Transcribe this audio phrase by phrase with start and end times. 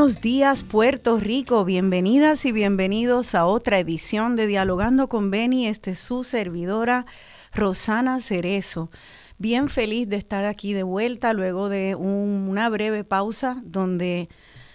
[0.00, 5.66] Buenos días Puerto Rico, bienvenidas y bienvenidos a otra edición de Dialogando con Beni.
[5.66, 7.04] Este es su servidora
[7.52, 8.90] Rosana Cerezo.
[9.36, 14.30] Bien feliz de estar aquí de vuelta luego de una breve pausa donde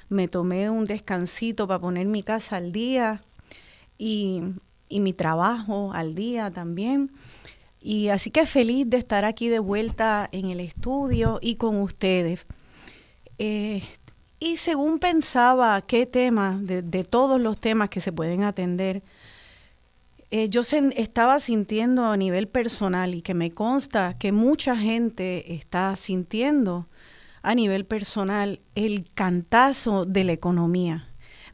[0.09, 3.23] me tomé un descansito para poner mi casa al día
[3.97, 4.43] y,
[4.91, 7.11] mi trabajo al día también.
[7.81, 12.45] Y así que feliz de estar aquí de vuelta en el estudio y con ustedes.
[13.39, 13.81] Eh,
[14.39, 19.01] y según pensaba qué tema, de, todos los temas que se pueden atender,
[20.31, 25.95] eh, yo estaba sintiendo a nivel personal y que me consta que mucha gente está
[25.95, 26.87] sintiendo
[27.41, 31.07] a nivel personal el cantazo de la economía,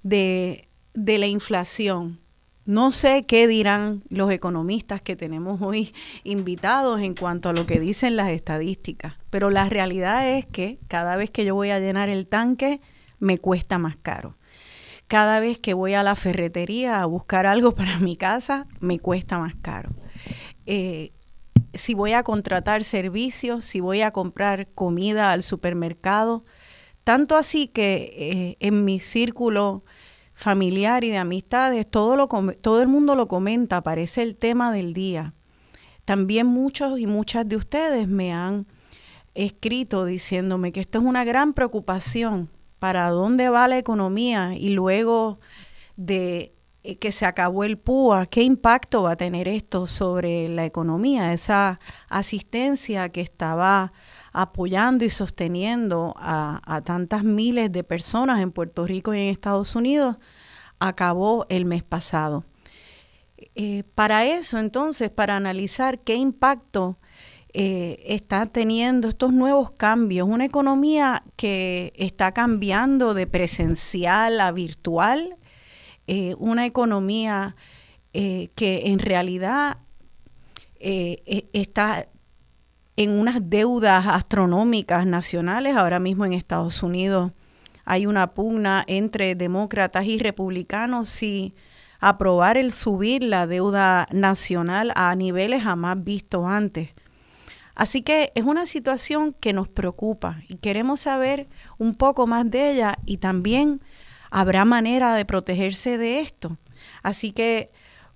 [0.04, 2.20] de, de la inflación.
[2.66, 7.80] No sé qué dirán los economistas que tenemos hoy invitados en cuanto a lo que
[7.80, 12.10] dicen las estadísticas, pero la realidad es que cada vez que yo voy a llenar
[12.10, 12.82] el tanque
[13.20, 14.38] me cuesta más caro.
[15.08, 19.40] Cada vez que voy a la ferretería a buscar algo para mi casa, me cuesta
[19.40, 19.90] más caro.
[20.66, 21.14] Eh,
[21.74, 26.46] si voy a contratar servicios, si voy a comprar comida al supermercado,
[27.04, 29.84] tanto así que eh, en mi círculo
[30.42, 34.96] familiar y de amistades, todo, lo, todo el mundo lo comenta, parece el tema del
[34.96, 35.36] día.
[36.04, 38.66] También muchos y muchas de ustedes me han
[39.36, 42.50] escrito diciéndome que esto es una gran preocupación
[42.80, 45.40] para dónde va la economía y luego
[45.96, 50.66] de eh, que se acabó el PUA, ¿qué impacto va a tener esto sobre la
[50.66, 51.32] economía?
[51.34, 51.80] Esa
[52.10, 53.94] asistencia que estaba
[54.34, 60.18] apoyando y sosteniendo a, tantas miles de personas en Puerto Rico y en Estados Unidos,
[60.82, 62.44] acabó el mes pasado.
[63.56, 66.98] Eh, para eso, entonces, para analizar qué impacto
[67.54, 75.38] eh, está teniendo estos nuevos cambios, una economía que está cambiando de presencial a virtual,
[76.08, 77.56] eh, una economía
[78.14, 79.78] que en realidad
[80.78, 82.10] e, está
[82.98, 85.78] en unas deudas astronómicas nacionales.
[85.78, 87.32] Ahora mismo en Estados Unidos
[87.86, 91.54] hay una pugna entre demócratas y republicanos si
[92.00, 96.90] aprobar el subir la deuda nacional a niveles jamás vistos antes.
[97.76, 101.48] Así que es una situación que nos preocupa y queremos saber
[101.78, 103.82] un poco más de ella y también
[104.30, 106.58] habrá manera de protegerse de esto.
[107.04, 107.72] Así que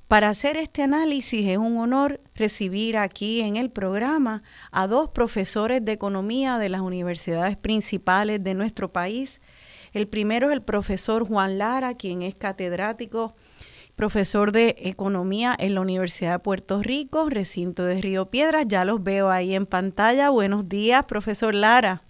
[0.08, 5.84] para hacer este análisis es un honor recibir aquí en el programa a dos profesores
[5.84, 9.42] de economía de las universidades principales de nuestro país.
[9.96, 13.34] El primero es el profesor Juan Lara, quien es catedrático
[13.96, 18.66] profesor de economía en la Universidad de Puerto Rico, recinto de Río Piedras.
[18.68, 20.32] Ya los veo ahí en pantalla.
[20.32, 22.04] Buenos días, profesor Lara.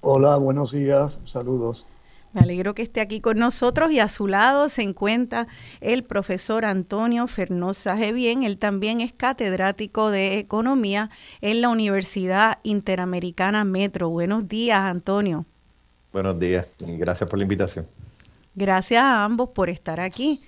[0.00, 1.86] Hola, buenos días, saludos.
[2.32, 5.46] Me alegro que esté aquí con nosotros y a su lado se encuentra
[5.80, 8.42] el profesor Antonio Fernosa Bien.
[8.42, 11.08] Él también es catedrático de Economía
[11.40, 14.08] en la Universidad Interamericana Metro.
[14.10, 15.46] Buenos días, Antonio.
[16.12, 17.86] Buenos días y gracias por la invitación.
[18.54, 20.40] Gracias a ambos por estar aquí.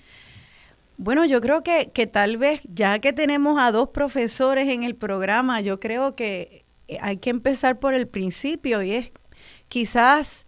[0.96, 5.60] Bueno, yo creo que, tal vez, ya que tenemos a dos profesores en el programa,
[5.60, 9.12] yo creo que eh, hay que empezar por el principio y es
[9.68, 10.44] quizás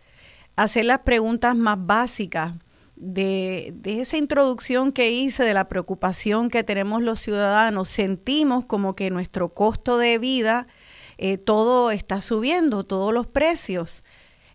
[0.57, 2.53] hacer las preguntas más básicas
[2.97, 7.89] de, esa introducción que hice de la preocupación que tenemos los ciudadanos.
[7.89, 10.67] Sentimos como que nuestro costo de vida,
[11.19, 14.05] eh, todo está subiendo, todos los precios.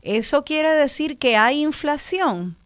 [0.01, 2.57] ¿Eso quiere decir que hay inflación?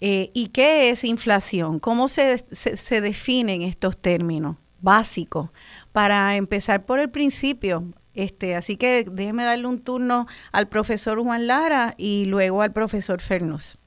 [0.00, 1.78] Eh, ¿Y qué es inflación?
[1.78, 5.50] ¿Cómo se, se, definen estos términos básicos?
[5.92, 11.46] Para empezar por el principio, este, así que déjeme darle un turno al profesor Juan
[11.46, 13.78] Lara y luego al profesor Fernus.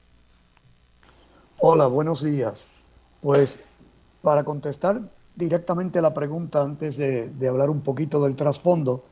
[1.58, 2.66] Hola, buenos días.
[3.20, 3.60] Pues
[4.22, 5.02] para contestar
[5.36, 9.04] directamente la pregunta antes de, de hablar un poquito del trasfondo,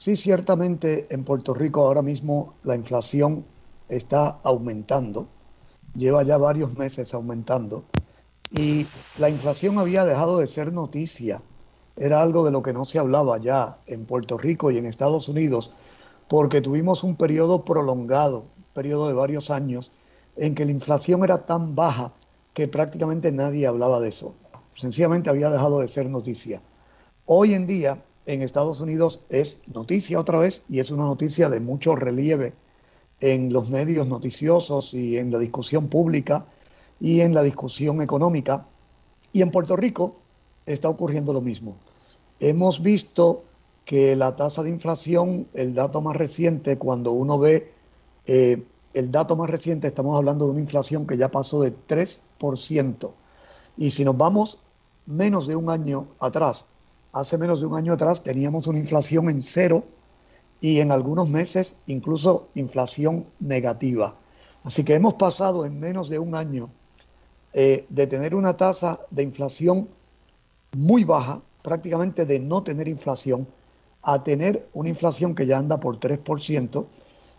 [0.00, 3.44] sí, ciertamente en Puerto Rico ahora mismo la inflación
[3.88, 5.28] está aumentando
[5.94, 7.84] lleva ya varios meses aumentando
[8.50, 8.86] y
[9.18, 11.42] la inflación había dejado de ser noticia.
[11.96, 15.28] Era algo de lo que no se hablaba ya en Puerto Rico y en Estados
[15.28, 15.72] Unidos
[16.28, 19.90] porque tuvimos un periodo prolongado, periodo de varios años,
[20.36, 22.12] en que la inflación era tan baja
[22.54, 24.34] que prácticamente nadie hablaba de eso.
[24.76, 26.62] Sencillamente había dejado de ser noticia.
[27.26, 31.58] Hoy en día en Estados Unidos es noticia otra vez y es una noticia de
[31.58, 32.52] mucho relieve
[33.18, 36.46] en los medios noticiosos y en la discusión pública
[37.00, 38.68] y en la discusión económica.
[39.32, 40.16] Y en Puerto Rico
[40.64, 41.76] está ocurriendo lo mismo.
[42.38, 43.44] Hemos visto
[43.84, 47.72] que la tasa de inflación, el dato más reciente, cuando uno ve
[48.26, 48.62] eh,
[48.94, 53.12] el dato más reciente, estamos hablando de una inflación que ya pasó de 3%.
[53.76, 54.60] Y si nos vamos
[55.06, 56.66] menos de un año atrás,
[57.12, 59.84] hace menos de un año atrás teníamos una inflación en cero
[60.60, 64.16] y en algunos meses incluso inflación negativa.
[64.64, 66.70] Así que hemos pasado en menos de un año
[67.52, 69.88] eh, de tener una tasa de inflación
[70.76, 73.48] muy baja, prácticamente de no tener inflación,
[74.02, 76.86] a tener una inflación que ya anda por 3%.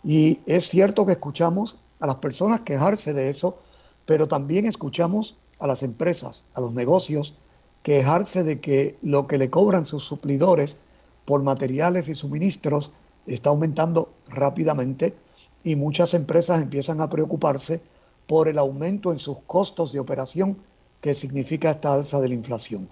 [0.04, 3.60] Y es cierto que escuchamos a las personas quejarse de eso,
[4.06, 7.36] pero también escuchamos a las empresas, a los negocios,
[7.84, 10.78] quejarse de que lo que le cobran sus suplidores
[11.26, 12.92] por materiales y suministros
[13.28, 15.16] está aumentando rápidamente
[15.64, 17.82] y muchas empresas empiezan a preocuparse
[18.28, 20.58] por el aumento en sus costos de operación
[21.02, 22.90] que significa esta alza de la inflación.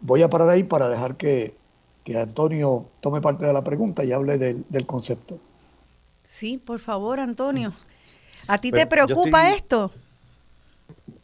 [0.00, 1.58] voy a parar ahí para dejar que,
[2.14, 5.38] Antonio tome parte de la pregunta y hable del, concepto.
[6.24, 7.72] Sí, por favor, Antonio.
[8.48, 9.92] ¿A ti te preocupa esto?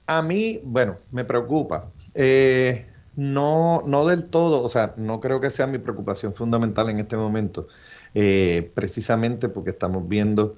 [0.07, 1.91] A mí, bueno, me preocupa.
[2.17, 6.99] Eh, no, no del todo, o sea, no creo que sea mi preocupación fundamental en
[6.99, 7.69] este momento.
[8.15, 10.57] Eh, precisamente porque estamos viendo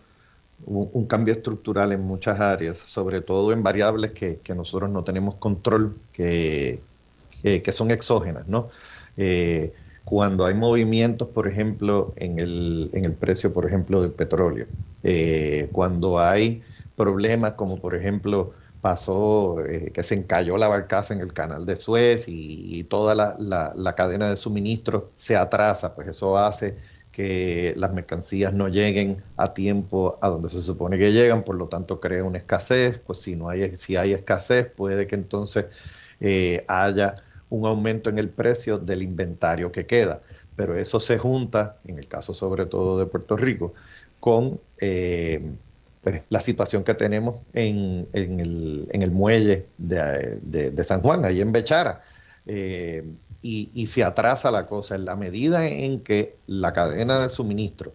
[0.64, 5.96] un, cambio estructural en muchas áreas, sobre todo en variables que, nosotros no tenemos control,
[6.12, 6.80] que,
[7.42, 8.70] que son exógenas, ¿no?
[9.18, 9.72] Eh,
[10.04, 14.66] cuando hay movimientos, por ejemplo, en el, en el precio, por ejemplo, del petróleo,
[15.02, 16.62] eh, cuando hay
[16.96, 19.56] problemas como, por ejemplo, pasó
[19.92, 24.30] que se encalló la barcaza en el canal de Suez y, toda la, la, cadena
[24.30, 26.76] de suministro se atrasa, pues eso hace
[27.12, 31.66] que las mercancías no lleguen a tiempo a donde se supone que llegan, por lo
[31.66, 35.66] tanto crea una escasez, pues si no hay, si hay escasez puede que entonces
[36.20, 37.16] eh, haya
[37.50, 40.22] un aumento en el precio del inventario que queda,
[40.54, 43.74] pero eso se junta, en el caso sobre todo de Puerto Rico,
[44.20, 45.42] con eh,
[46.10, 52.00] pues, la situación que tenemos en, el, muelle de, San Juan, ahí en Bechara.
[52.46, 53.04] Eh,
[53.42, 54.94] y, se atrasa la cosa.
[54.94, 57.92] En la medida en que la cadena de suministro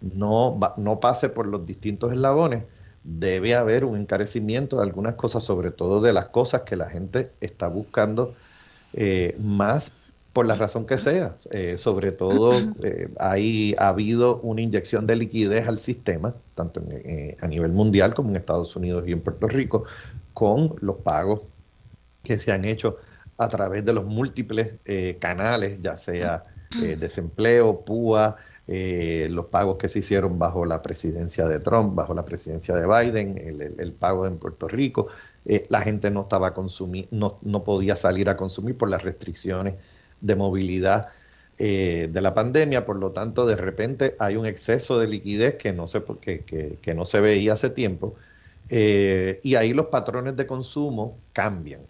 [0.00, 2.64] no, no pase por los distintos eslabones,
[3.04, 7.32] debe haber un encarecimiento de algunas cosas, sobre todo de las cosas que la gente
[7.40, 8.34] está buscando
[8.94, 9.92] eh, más
[10.32, 11.36] por la razón que sea.
[11.50, 16.82] Eh, sobre todo eh, ha habido una inyección de liquidez al sistema, tanto
[17.40, 19.84] a nivel mundial como en Estados Unidos y en Puerto Rico,
[20.34, 21.42] con los pagos
[22.22, 22.98] que se han hecho
[23.40, 26.42] a través de los múltiples eh, canales, ya sea
[26.82, 28.36] eh, desempleo, PUA,
[28.68, 32.86] eh, los pagos que se hicieron bajo la presidencia de Trump, bajo la presidencia de
[32.86, 35.08] Biden, el, pago en Puerto Rico.
[35.68, 39.74] la gente no estaba consumir, no, no, podía salir a consumir por las restricciones
[40.20, 41.08] de movilidad
[41.58, 45.86] de la pandemia, por lo tanto, de repente hay un exceso de liquidez que no
[45.86, 48.14] se, que, que, que no se veía hace tiempo,
[48.70, 51.82] y ahí los patrones de consumo cambian.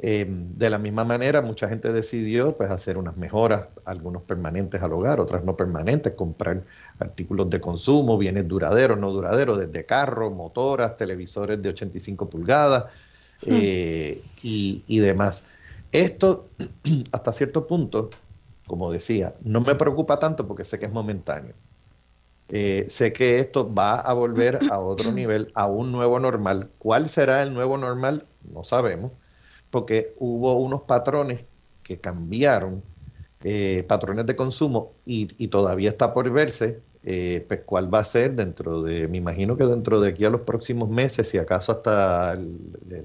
[0.00, 4.92] Em, de la misma manera, mucha gente decidió pues, hacer unas mejoras, algunos permanentes al
[4.92, 6.62] hogar, otras no permanentes, comprar
[7.00, 12.84] artículos de consumo, bienes duraderos, no duraderos, desde carros, motoras, televisores de 85 pulgadas
[13.44, 13.48] hmm.
[13.48, 15.42] eh, y, demás.
[15.92, 16.50] Esto,
[17.12, 18.10] hasta cierto punto,
[18.66, 21.54] como decía, no me preocupa tanto porque sé que es momentáneo.
[22.50, 26.70] Eh, sé que esto va a volver a otro nivel, a un nuevo normal.
[26.78, 28.26] ¿Cuál será el nuevo normal?
[28.52, 29.12] No sabemos
[29.70, 31.40] porque hubo unos patrones
[31.82, 32.82] que cambiaron,
[33.44, 38.34] eh, patrones de consumo, y, todavía está por verse eh, pues cuál va a ser
[38.34, 42.32] dentro de, me imagino que dentro de aquí a los próximos meses, si acaso hasta
[42.32, 42.58] el,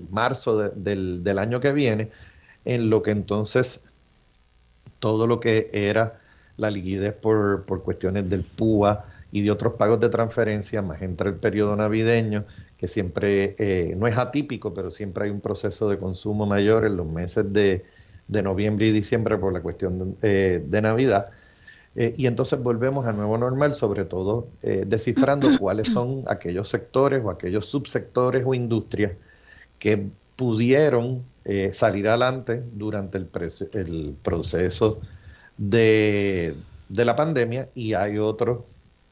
[0.10, 2.10] marzo del, del, año que viene,
[2.66, 3.82] en lo que entonces
[5.00, 6.20] todo lo que era
[6.58, 9.04] la liquidez por, por cuestiones del PUA
[9.34, 12.46] y de otros pagos de transferencia, más entre el periodo navideño,
[12.78, 16.98] que siempre eh, no es atípico, pero siempre hay un proceso de consumo mayor en
[16.98, 17.84] los meses de,
[18.28, 21.32] de noviembre y diciembre por la cuestión de, eh, de Navidad.
[21.96, 27.32] Eh, y entonces volvemos a nuevo normal, sobre todo descifrando cuáles son aquellos sectores o
[27.32, 29.14] aquellos subsectores o industrias
[29.80, 31.24] que pudieron
[31.74, 33.30] salir adelante durante el,
[33.74, 35.02] el proceso
[35.58, 36.56] de,
[36.88, 38.60] de, la pandemia y hay otros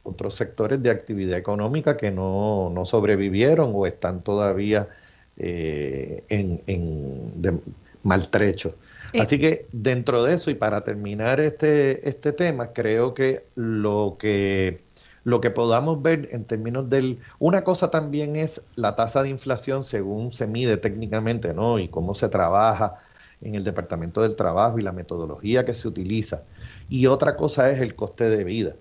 [0.04, 4.90] otros sectores de actividad económica que no, sobrevivieron o están todavía
[5.38, 7.62] eh, en,
[8.04, 8.76] maltrecho.
[9.14, 9.22] Eh.
[9.22, 14.82] Así que dentro de eso, y para terminar este, este tema, creo que lo que
[15.24, 17.20] lo que podamos ver en términos del...
[17.40, 21.80] Una cosa también es la tasa de inflación según se mide técnicamente, ¿no?
[21.80, 23.00] Y cómo se trabaja
[23.42, 26.44] en el Departamento del Trabajo y la metodología que se utiliza.
[26.90, 28.76] Y otra cosa es el coste de vida.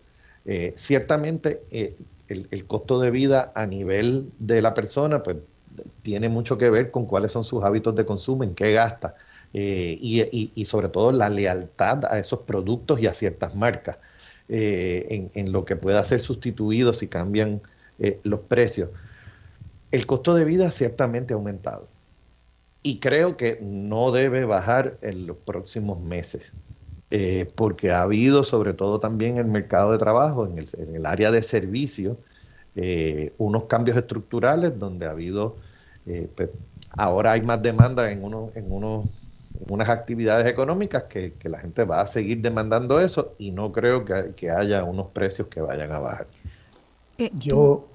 [0.45, 1.95] Eh, ciertamente eh,
[2.29, 5.37] el, costo de vida a nivel de la persona pues,
[6.03, 9.15] tiene mucho que ver con cuáles son sus hábitos de consumo, en qué gasta
[9.53, 13.99] eh, y, sobre todo la lealtad a esos productos y a ciertas marcas,
[14.53, 17.63] en, en, lo que pueda ser sustituido si cambian
[18.25, 18.91] los precios.
[19.93, 21.89] El costo de vida ciertamente ha aumentado
[22.83, 26.55] y creo que no debe bajar en los próximos meses.
[27.13, 31.33] Eh, porque ha habido, sobre todo también en el mercado de trabajo, en el, área
[31.33, 32.19] de servicio,
[32.77, 35.57] eh, unos cambios estructurales donde ha habido,
[36.07, 36.51] eh, pues,
[36.91, 39.09] ahora hay más demanda en, uno, en, uno,
[39.69, 44.33] unas actividades económicas que, la gente va a seguir demandando eso y no creo que,
[44.37, 46.27] que haya unos precios que vayan a bajar.
[47.35, 47.91] Yo,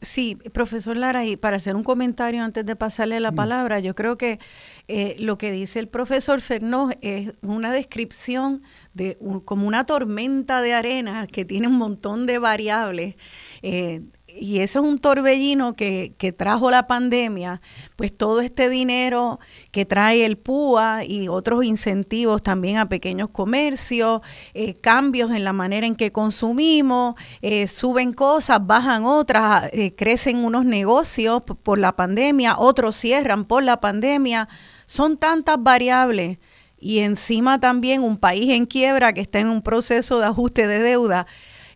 [0.00, 3.36] Sí, profesor Lara, y para hacer un comentario antes de pasarle la mm.
[3.36, 4.40] palabra, yo creo que
[4.88, 8.62] eh, lo que dice el profesor Fernó es una descripción
[8.94, 13.14] de como una tormenta de arena que tiene un montón de variables.
[13.62, 14.02] Eh,
[14.40, 17.60] y eso es un torbellino que, trajo la pandemia,
[17.96, 19.40] pues todo este dinero
[19.70, 24.20] que trae el PUA y otros incentivos también a pequeños comercios,
[24.54, 30.38] eh, cambios en la manera en que consumimos, eh, suben cosas, bajan otras, eh, crecen
[30.38, 34.48] unos negocios por la pandemia, otros cierran por la pandemia,
[34.86, 36.38] son tantas variables.
[36.80, 40.80] Y encima también un país en quiebra que está en un proceso de ajuste de
[40.80, 41.26] deuda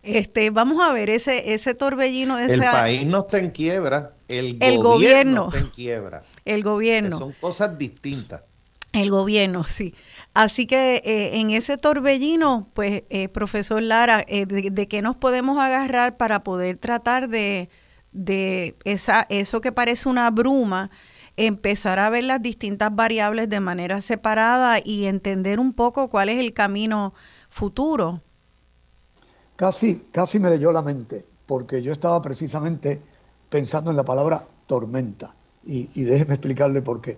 [0.03, 2.37] este, vamos a ver ese, ese torbellino.
[2.37, 6.23] el país no está en quiebra, el, gobierno, está en quiebra.
[6.43, 7.17] El gobierno.
[7.17, 8.43] son cosas distintas.
[8.91, 9.95] El gobierno, sí.
[10.35, 15.57] Así que eh, en ese torbellino, pues, eh, profesor Lara, eh, de, qué nos podemos
[15.57, 17.69] agarrar para poder tratar de,
[18.11, 20.91] de esa, eso que parece una bruma,
[21.37, 26.39] empezar a ver las distintas variables de manera separada y entender un poco cuál es
[26.39, 27.13] el camino
[27.49, 28.21] futuro?
[29.55, 33.01] Casi, casi me leyó la mente, porque yo estaba precisamente
[33.49, 35.35] pensando en la palabra tormenta.
[35.65, 37.17] Y, déjeme explicarle por qué.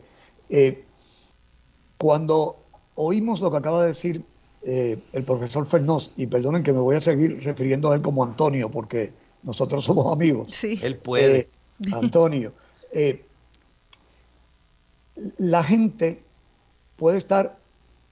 [0.49, 0.83] Eh,
[1.97, 2.57] cuando
[2.95, 4.23] oímos lo que acaba de decir
[4.63, 8.23] eh, el profesor Fernós, y perdonen que me voy a seguir refiriendo a él como
[8.23, 9.13] Antonio, porque
[9.43, 10.51] nosotros somos amigos.
[10.51, 10.79] Sí.
[10.83, 11.39] Él puede.
[11.39, 11.49] Eh,
[11.93, 12.53] Antonio,
[15.37, 16.23] la gente
[16.95, 17.57] puede estar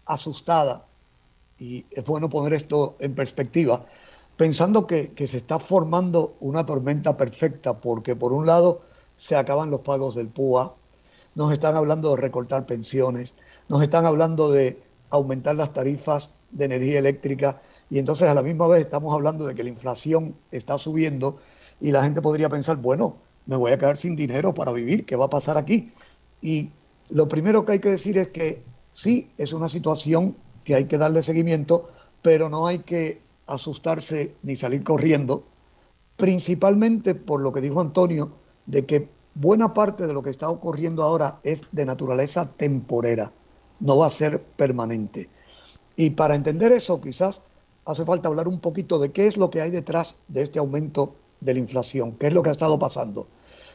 [0.06, 0.86] asustada,
[1.60, 3.86] y es bueno poner esto en perspectiva,
[4.38, 8.82] pensando que, se está formando una tormenta perfecta, porque por un lado
[9.16, 10.76] se acaban los pagos del PUA,
[11.36, 13.36] nos están hablando de recortar pensiones,
[13.70, 18.68] nos están hablando de aumentar las tarifas de energía eléctrica y entonces a la misma
[18.68, 21.38] vez estamos hablando de que la inflación está subiendo
[21.80, 25.16] y la gente podría pensar, bueno, me voy a quedar sin dinero para vivir, ¿qué
[25.16, 25.92] va a pasar aquí?
[26.42, 26.72] Y
[27.10, 30.98] lo primero que hay que decir es que sí, es una situación que hay que
[30.98, 31.90] darle seguimiento,
[32.22, 35.44] pero no hay que asustarse ni salir corriendo,
[36.16, 38.32] principalmente por lo que dijo Antonio,
[38.66, 43.32] de que buena parte de lo que está ocurriendo ahora es de naturaleza temporera,
[43.80, 45.30] no va a ser permanente.
[45.96, 47.42] Y para entender eso, quizás
[47.86, 51.16] hace falta hablar un poquito de qué es lo que hay detrás de este aumento
[51.42, 53.28] de la inflación, qué es lo que ha estado pasando.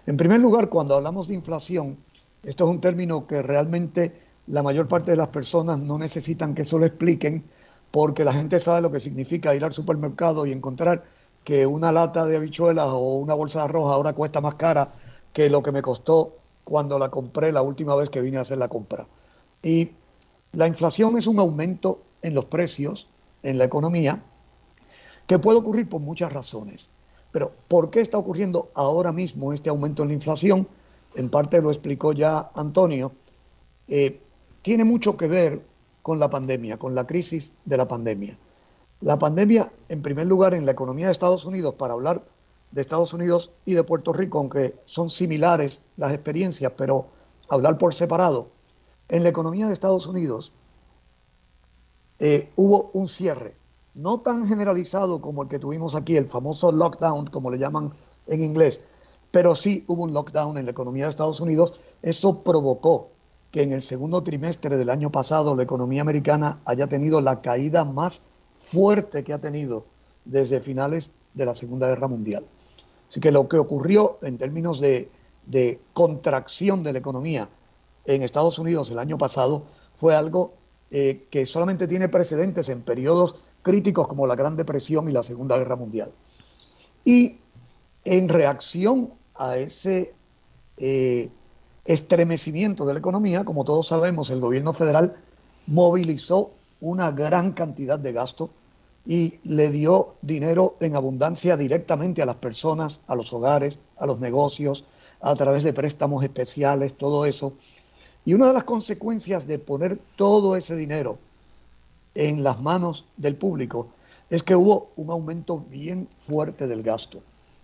[0.06, 1.98] En primer lugar, cuando hablamos de inflación,
[2.42, 6.62] esto es un término que realmente la mayor parte de las personas no necesitan que
[6.62, 7.44] eso lo expliquen,
[7.90, 11.04] porque la gente sabe lo que significa ir al supermercado y encontrar
[11.44, 14.92] que una lata de habichuelas o una bolsa de arroz ahora cuesta más cara
[15.32, 18.58] que lo que me costó cuando la compré la última vez que vine a hacer
[18.58, 19.08] la compra.
[19.62, 19.92] Y
[20.52, 23.08] la inflación es un aumento en los precios
[23.42, 24.22] en la economía
[25.26, 26.90] que puede ocurrir por muchas razones.
[27.32, 30.68] Pero ¿por qué está ocurriendo ahora mismo este aumento en la inflación?
[31.14, 33.12] En parte lo explicó ya Antonio.
[33.86, 34.20] Eh,
[34.62, 35.62] tiene mucho que ver
[36.08, 38.38] con la pandemia, con la crisis de la pandemia.
[39.02, 42.24] La pandemia, en primer lugar, en la economía de Estados Unidos, para hablar
[42.70, 47.08] de Estados Unidos y de Puerto Rico, aunque son similares las experiencias, pero
[47.50, 48.48] hablar por separado,
[49.10, 50.50] en la economía de Estados Unidos
[52.20, 53.54] eh, hubo un cierre,
[53.92, 57.92] no tan generalizado como el que tuvimos aquí, el famoso lockdown, como le llaman
[58.28, 58.80] en inglés,
[59.30, 61.78] pero sí hubo un lockdown en la economía de Estados Unidos.
[62.00, 63.10] Eso provocó
[63.50, 67.84] que en el segundo trimestre del año pasado la economía americana haya tenido la caída
[67.84, 68.20] más
[68.60, 69.86] fuerte que ha tenido
[70.24, 72.44] desde finales de la Segunda Guerra Mundial.
[73.08, 75.10] Así que lo que ocurrió en términos de,
[75.94, 77.48] contracción de la economía
[78.04, 79.64] en Estados Unidos el año pasado
[79.96, 80.52] fue algo
[80.90, 85.56] eh, que solamente tiene precedentes en periodos críticos como la Gran Depresión y la Segunda
[85.56, 86.12] Guerra Mundial.
[87.04, 87.38] Y
[88.04, 90.14] en reacción a ese
[90.76, 91.30] eh,
[91.88, 95.16] estremecimiento de la economía, como todos sabemos, el gobierno federal
[95.66, 98.50] movilizó una gran cantidad de gasto
[99.06, 104.20] y le dio dinero en abundancia directamente a las personas, a los hogares, a los
[104.20, 104.84] negocios,
[105.22, 107.54] a través de préstamos especiales, todo eso.
[108.26, 111.18] Y una de las consecuencias de poner todo ese dinero
[112.14, 113.88] en las manos del público
[114.28, 117.20] es que hubo un aumento bien fuerte del gasto.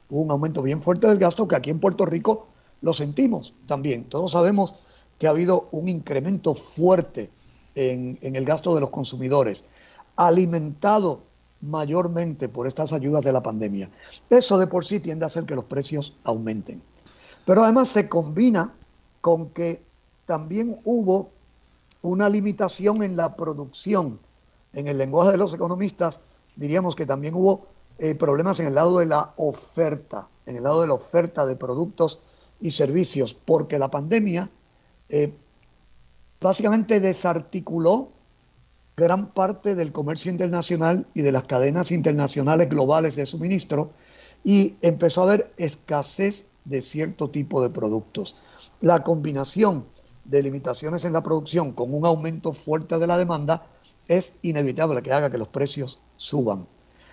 [0.08, 2.46] Hubo un aumento bien fuerte del gasto que aquí en Puerto Rico
[2.84, 4.04] lo sentimos también.
[4.04, 4.74] Todos sabemos
[5.18, 7.30] que ha habido un incremento fuerte
[7.74, 9.64] en, en el gasto de los consumidores,
[10.16, 11.22] alimentado
[11.62, 13.90] mayormente por estas ayudas de la pandemia.
[14.28, 16.82] Eso de por sí tiende a hacer que los precios aumenten.
[17.46, 18.74] Pero además se combina
[19.22, 19.82] con que
[20.26, 21.30] también hubo
[22.02, 24.20] una limitación en la producción.
[24.74, 26.20] En el lenguaje de los economistas
[26.54, 27.66] diríamos que también hubo
[27.98, 31.56] eh, problemas en el lado de la oferta, en el lado de la oferta de
[31.56, 32.18] productos
[32.64, 34.50] y servicios, porque la pandemia
[35.10, 35.34] eh,
[36.40, 38.08] básicamente desarticuló
[38.96, 43.90] gran parte del comercio internacional y de las cadenas internacionales globales de suministro
[44.44, 48.34] y empezó a haber escasez de cierto tipo de productos.
[48.80, 49.84] La combinación
[50.24, 53.66] de limitaciones en la producción con un aumento fuerte de la demanda
[54.08, 56.66] es inevitable que haga que los precios suban.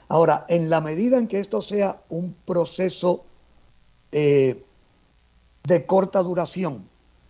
[0.08, 3.26] Ahora, en la medida en que esto sea un proceso
[4.14, 4.64] eh,
[5.64, 6.88] de corta duración,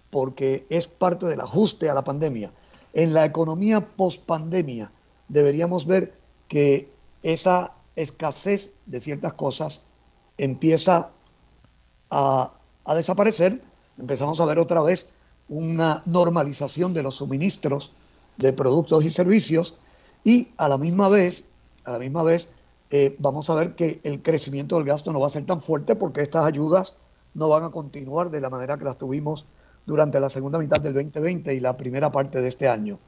[0.10, 2.52] porque es parte del ajuste a la pandemia,
[2.94, 4.92] en la economía post-pandemia
[5.30, 6.14] deberíamos ver
[6.48, 6.92] que
[7.24, 9.82] esa escasez de ciertas cosas
[10.38, 11.10] empieza
[12.10, 12.52] a,
[12.96, 13.62] desaparecer.
[13.98, 15.08] Empezamos a ver otra vez
[15.48, 17.94] una normalización de los suministros
[18.38, 19.76] de productos y servicios
[20.24, 21.44] y a la misma vez,
[21.86, 22.50] a la misma vez
[22.90, 25.96] eh, vamos a ver que el crecimiento del gasto no va a ser tan fuerte
[25.96, 26.96] porque estas ayudas
[27.34, 29.46] no van a continuar de la manera que las tuvimos
[29.86, 33.00] durante la segunda mitad del 2020 y la primera parte de este año.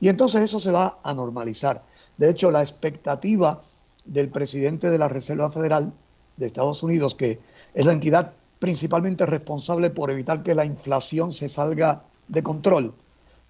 [0.00, 1.84] Y entonces eso se va a normalizar.
[2.16, 3.62] De hecho, la expectativa
[4.04, 5.92] del presidente de la Reserva Federal
[6.36, 7.40] de Estados Unidos, que
[7.74, 12.94] es la entidad principalmente responsable por evitar que la inflación se salga de control,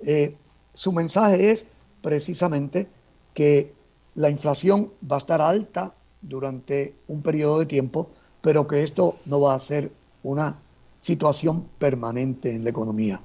[0.01, 0.37] eh,
[0.73, 1.67] su mensaje es
[2.03, 2.89] precisamente
[3.35, 3.75] que
[4.15, 9.41] la inflación va a estar alta durante un periodo de tiempo, pero que esto no
[9.41, 9.93] va a ser
[10.23, 10.59] una
[11.01, 13.21] situación permanente en la economía.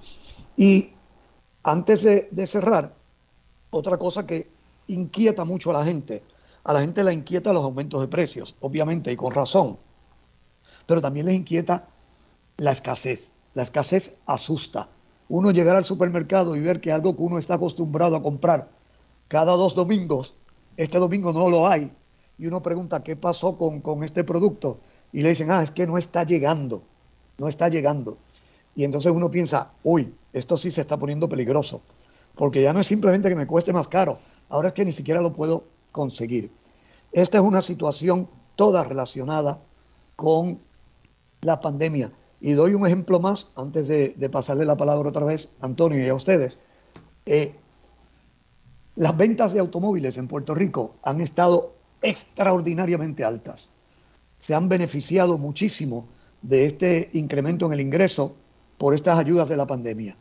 [0.56, 0.92] Y
[1.64, 2.96] antes de, cerrar,
[3.70, 4.50] otra cosa que
[4.88, 6.24] inquieta mucho a la gente,
[6.64, 9.78] a la gente le inquieta los aumentos de precios, obviamente, y con razón,
[10.86, 11.88] pero también les inquieta
[12.58, 13.32] la escasez.
[13.54, 14.90] La escasez asusta.
[15.30, 18.70] Uno llegar al supermercado y ver que algo que uno está acostumbrado a comprar
[19.28, 20.36] cada dos domingos,
[20.78, 21.92] este domingo no lo hay,
[22.38, 24.80] y uno pregunta qué pasó con, con este producto,
[25.12, 26.84] y le dicen, ah, es que no está llegando
[27.38, 28.18] no está llegando.
[28.76, 31.82] Y entonces uno piensa, uy, esto sí se está poniendo peligroso,
[32.36, 35.22] porque ya no es simplemente que me cueste más caro, ahora es que ni siquiera
[35.22, 36.52] lo puedo conseguir.
[37.12, 39.60] Esta es una situación toda relacionada
[40.16, 40.60] con
[41.42, 42.12] la pandemia.
[42.40, 46.10] Y doy un ejemplo más antes de, pasarle la palabra otra vez a Antonio y
[46.10, 46.60] a ustedes.
[47.26, 47.56] Eh,
[48.96, 53.70] las ventas de automóviles en Puerto Rico han estado extraordinariamente altas.
[54.48, 56.08] Se han beneficiado muchísimo
[56.42, 58.34] de este incremento en el ingreso
[58.78, 60.16] por estas ayudas de la pandemia.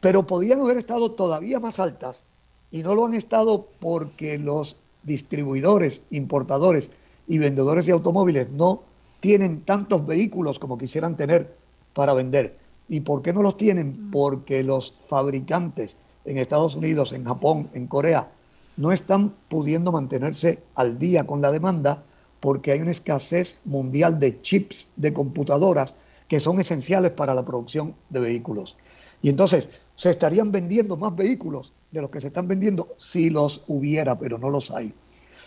[0.00, 2.24] Pero podían haber estado todavía más altas
[2.72, 6.90] y no lo han estado porque los distribuidores, importadores
[7.28, 8.82] y vendedores de automóviles no
[9.20, 11.54] tienen tantos vehículos como quisieran tener
[11.94, 12.58] para vender.
[12.88, 14.10] ¿Y por qué no los tienen?
[14.10, 18.28] Porque los fabricantes en Estados Unidos, en Japón, en Corea,
[18.76, 22.02] no están pudiendo mantenerse al día con la demanda
[22.40, 25.94] porque hay una escasez mundial de chips de computadoras
[26.28, 28.76] que son esenciales para la producción de vehículos.
[29.22, 33.64] Y entonces se estarían vendiendo más vehículos de los que se están vendiendo si los
[33.66, 34.94] hubiera, pero no los hay.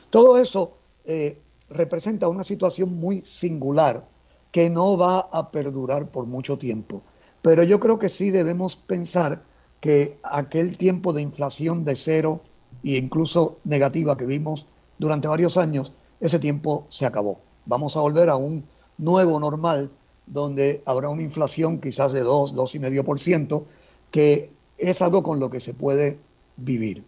[0.09, 1.37] Todo eso eh,
[1.69, 4.05] representa una situación muy singular
[4.51, 7.01] que no va a perdurar por mucho tiempo.
[7.41, 9.43] Pero yo creo que sí debemos pensar
[9.79, 12.41] que aquel tiempo de inflación de cero
[12.83, 14.67] e incluso negativa que vimos
[14.99, 17.41] durante varios años, ese tiempo se acabó.
[17.65, 18.63] Vamos a volver a un
[18.97, 19.91] nuevo normal
[20.27, 23.63] donde habrá una inflación quizás de 2, 2,5%,
[24.11, 26.19] que es algo con lo que se puede
[26.57, 27.03] vivir.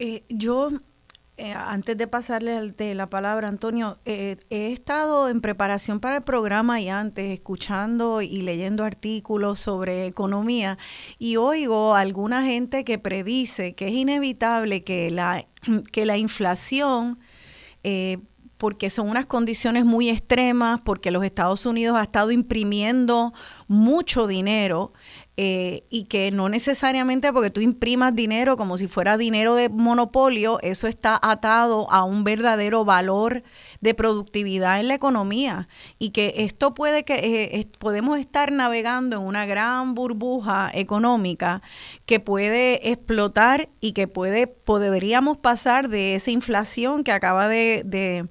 [0.00, 0.70] Eh, yo
[1.40, 6.80] eh, antes de pasarle la palabra, Antonio, eh, he estado en preparación para el programa
[6.80, 10.78] y antes escuchando y leyendo artículos sobre economía
[11.16, 15.46] y oigo a alguna gente que predice que es inevitable que la,
[15.92, 17.20] que la inflación
[17.84, 18.18] eh,
[18.56, 23.32] porque son unas condiciones muy extremas, porque los Estados Unidos ha estado imprimiendo
[23.68, 24.92] mucho dinero
[25.40, 30.58] eh, y que no necesariamente porque tú imprimas dinero como si fuera dinero de monopolio,
[30.62, 33.44] eso está atado a un verdadero valor
[33.80, 35.68] de productividad en la economía.
[35.96, 37.20] Y que esto puede que
[37.52, 41.62] eh, podemos estar navegando en una gran burbuja económica
[42.04, 48.28] que puede explotar y que puede podríamos pasar de esa inflación que acaba de, de,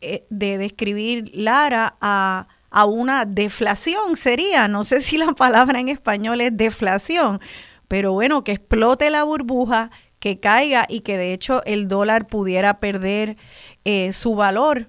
[0.00, 5.88] eh, de describir Lara a a una deflación sería, no sé si la palabra en
[5.88, 7.40] español es deflación,
[7.86, 12.80] pero bueno, que explote la burbuja, que caiga y que de hecho el dólar pudiera
[12.80, 13.36] perder
[13.84, 14.88] eh, su valor.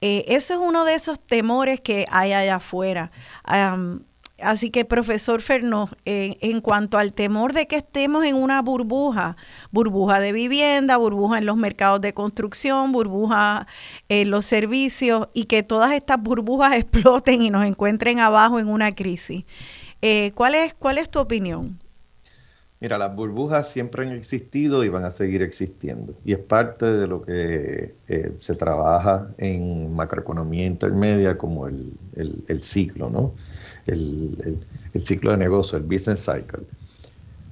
[0.00, 3.10] Eh, eso es uno de esos temores que hay allá afuera.
[4.40, 9.36] Así que, profesor Fernó, en cuanto al temor de que estemos en una burbuja,
[9.70, 13.68] burbuja de vivienda, burbuja en los mercados de construcción, burbuja
[14.08, 18.94] en los servicios y que todas estas burbujas exploten y nos encuentren abajo en una
[18.94, 19.44] crisis.
[20.02, 21.78] Eh, ¿cuál, es, ¿Cuál es tu opinión?
[22.80, 26.12] Mira, las burbujas siempre han existido y van a seguir existiendo.
[26.24, 32.62] Y es parte de lo que eh, se trabaja en macroeconomía intermedia como el, el
[32.62, 33.32] ciclo, ¿no?
[33.86, 34.58] El,
[35.00, 36.64] ciclo de negocio, el business cycle.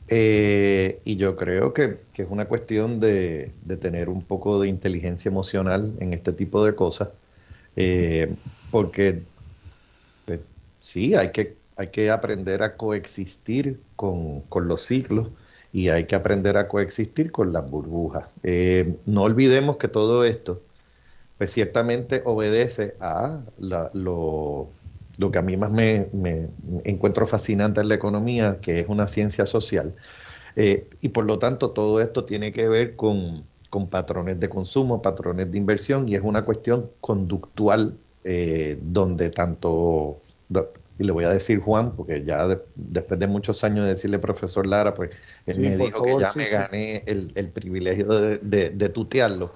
[0.09, 5.95] Eh, y yo creo que, es una cuestión de, tener un poco de inteligencia emocional
[6.01, 7.09] en este tipo de cosas,
[7.77, 8.35] eh,
[8.71, 9.23] porque
[10.27, 10.41] pues,
[10.81, 15.31] sí, hay que, hay que aprender a coexistir con, los ciclos
[15.73, 18.27] y hay que aprender a coexistir con las burbujas.
[18.43, 20.61] Eh, no olvidemos que todo esto,
[21.39, 23.41] pues ciertamente obedece a
[23.95, 24.71] lo
[25.19, 26.09] lo que a mí más me,
[26.85, 29.95] encuentro fascinante en la economía, que es una ciencia social.
[30.57, 33.47] Eh, y por lo tanto, todo esto tiene que ver con,
[33.91, 40.19] patrones de consumo, patrones de inversión, y es una cuestión conductual eh, donde tanto
[40.99, 44.67] y le voy a decir Juan, porque ya después de muchos años de decirle profesor
[44.67, 45.11] Lara, pues
[45.47, 49.53] él me dijo que ya me gané el, privilegio de, tutearlo.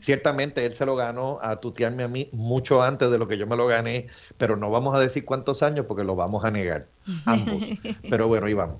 [0.00, 3.46] Ciertamente él se lo ganó a tutearme a mí mucho antes de lo que yo
[3.46, 6.86] me lo gané, pero no vamos a decir cuántos años porque lo vamos a negar,
[7.24, 7.62] ambos.
[8.10, 8.78] pero bueno, y vamos.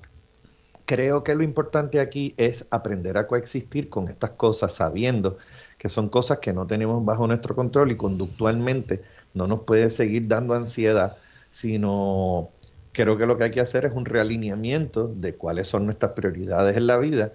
[0.85, 5.37] Creo que lo importante aquí es aprender a coexistir con estas cosas sabiendo
[5.77, 9.01] que son cosas que no tenemos bajo nuestro control y conductualmente
[9.33, 11.17] no nos puede seguir dando ansiedad
[11.55, 12.49] sino
[12.91, 16.75] creo que lo que hay que hacer es un realineamiento de cuáles son nuestras prioridades
[16.75, 17.31] en la vida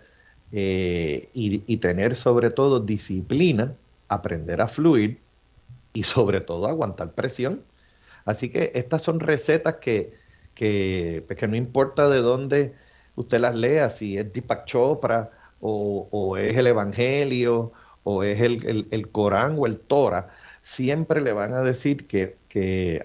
[0.52, 3.74] eh, y, tener sobre todo disciplina,
[4.09, 5.20] aprender a fluir
[5.94, 7.62] y sobre todo aguantar presión.
[8.26, 10.12] Así que estas son recetas que,
[10.54, 12.74] que, pues no importa de dónde
[13.16, 15.30] usted las lea, si es Deepak Chopra
[15.62, 17.72] o, es el Evangelio
[18.04, 20.28] o es el, el Corán o el Torah,
[20.62, 23.03] siempre le van a decir que, que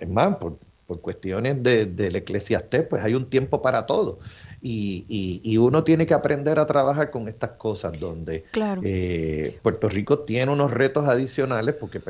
[0.00, 0.58] es más, por,
[1.00, 4.18] cuestiones de, del eclesiastés, pues hay un tiempo para todo.
[4.64, 8.44] Y, y, uno tiene que aprender a trabajar con estas cosas, donde
[8.84, 12.00] eh, Puerto Rico tiene unos retos adicionales, porque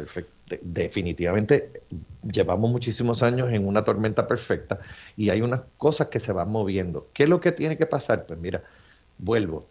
[0.61, 1.71] definitivamente
[2.31, 4.81] llevamos muchísimos años en una tormenta perfecta
[5.17, 7.09] y hay unas cosas que se van moviendo.
[7.15, 8.27] ¿Qué es lo que tiene que pasar?
[8.27, 8.63] Pues mira,
[9.17, 9.67] vuelvo,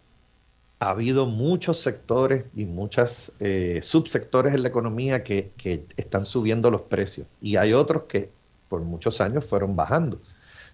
[0.81, 5.51] ha habido muchos sectores y muchos eh, subsectores en la economía que,
[5.95, 8.31] están subiendo los precios y hay otros que
[8.67, 10.19] por muchos años fueron bajando.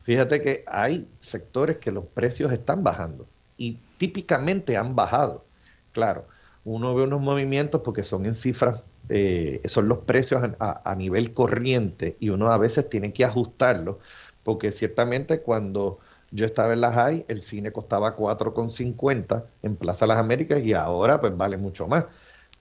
[0.03, 5.43] Fíjate que hay sectores que los precios están bajando y típicamente han bajado.
[5.91, 6.25] Claro,
[6.63, 11.33] uno ve unos movimientos porque son en cifras, eh, son los precios a, a, nivel
[11.33, 13.99] corriente y uno a veces tiene que ajustarlo
[14.43, 15.99] porque ciertamente cuando
[16.31, 21.19] yo estaba en la High, el cine costaba 4,50 en Plaza Las Américas y ahora
[21.19, 22.05] pues vale mucho más.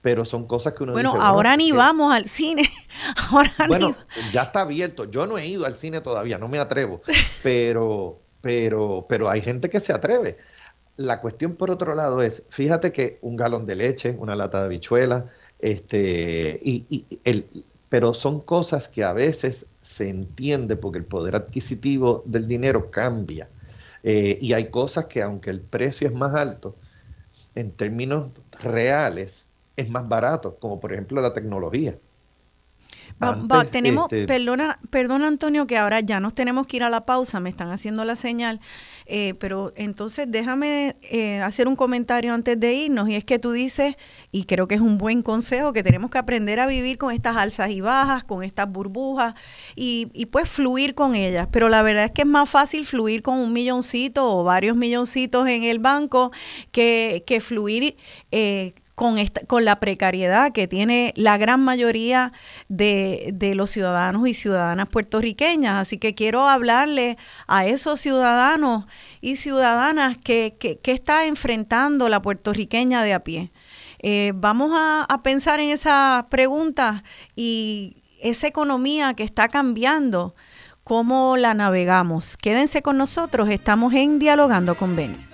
[0.02, 2.70] pero son cosas que uno bueno, dice, ahora ni vamos al cine.
[3.30, 3.96] ahora bueno,
[4.32, 5.10] ya está abierto.
[5.10, 7.02] Yo no he ido al cine todavía, no me atrevo,
[7.42, 10.38] pero, pero, pero hay gente que se atreve.
[10.96, 14.66] La cuestión, por otro lado, es, fíjate que un galón de leche, una lata de
[14.66, 15.26] habichuela,
[15.58, 17.48] este, y, el,
[17.88, 23.48] pero son cosas que a veces se entiende porque el poder adquisitivo del dinero cambia.
[24.08, 26.76] Eh, y hay cosas que aunque el precio es más alto,
[27.56, 28.30] en términos
[28.62, 31.98] reales es más barato, como por ejemplo la tecnología.
[33.72, 37.40] Tenemos, este, perdona, perdona Antonio, que ahora ya nos tenemos que ir a la pausa,
[37.40, 38.60] me están haciendo la señal,
[39.06, 43.52] eh, pero entonces déjame eh, hacer un comentario antes de irnos, y es que tú
[43.52, 43.96] dices,
[44.32, 47.36] y creo que es un buen consejo, que tenemos que aprender a vivir con estas
[47.36, 49.34] alzas y bajas, con estas burbujas,
[49.74, 53.22] y, y pues fluir con ellas, pero la verdad es que es más fácil fluir
[53.22, 56.32] con un milloncito o varios milloncitos en el banco
[56.72, 57.96] que, que fluir
[58.30, 62.32] eh, con, esta, con la precariedad que tiene la gran mayoría
[62.68, 65.82] de, de, los ciudadanos y ciudadanas puertorriqueñas.
[65.82, 68.86] Así que quiero hablarle a esos ciudadanos
[69.20, 73.52] y ciudadanas que, que, está enfrentando la puertorriqueña de a pie.
[73.98, 77.04] Eh, vamos a, a pensar en esa pregunta
[77.36, 80.34] y esa economía que está cambiando,
[80.84, 82.38] ¿cómo la navegamos?
[82.38, 85.25] Quédense con nosotros, estamos en Dialogando con Beni.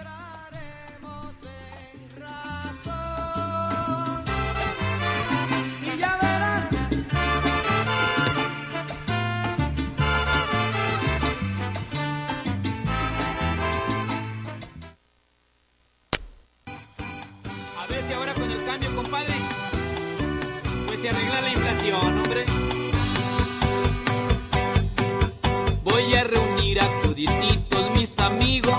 [26.15, 28.79] A reunir a todititos mis amigos,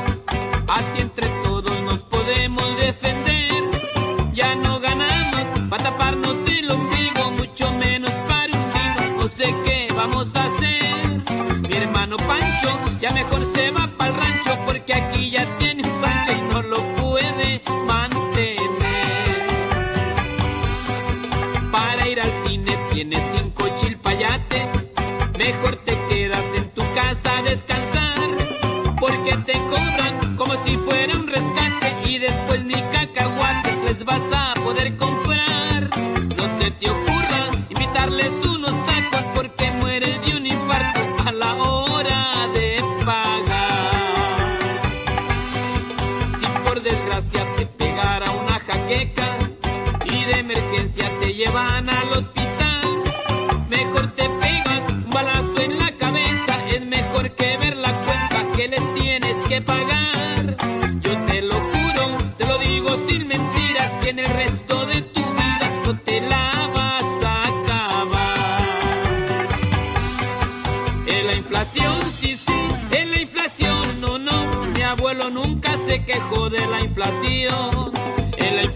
[0.68, 3.64] así entre todos nos podemos defender.
[4.34, 9.88] Ya no ganamos para taparnos el ombligo, mucho menos para un vino, no sé qué
[9.94, 11.24] vamos a hacer.
[11.68, 12.70] Mi hermano Pancho
[13.02, 16.62] ya mejor se va para el rancho porque aquí ya tiene un Sancho y no
[16.62, 18.58] lo puede mantener.
[21.72, 24.92] Para ir al cine tiene cinco chilpayates,
[25.38, 25.83] mejor
[29.24, 31.03] porque te cobran como si fuera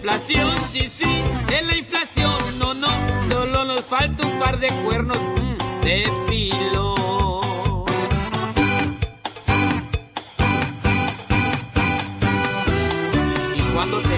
[0.08, 2.88] inflación, sí, sí, en la inflación, no, no,
[3.30, 6.94] solo nos falta un par de cuernos mm, de filo.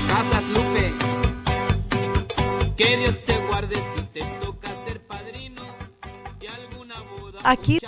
[0.09, 0.92] casas, Lupe.
[2.76, 5.62] Que Dios te guarde si te toca ser padrino
[6.38, 7.40] de alguna boda.
[7.42, 7.80] Aquí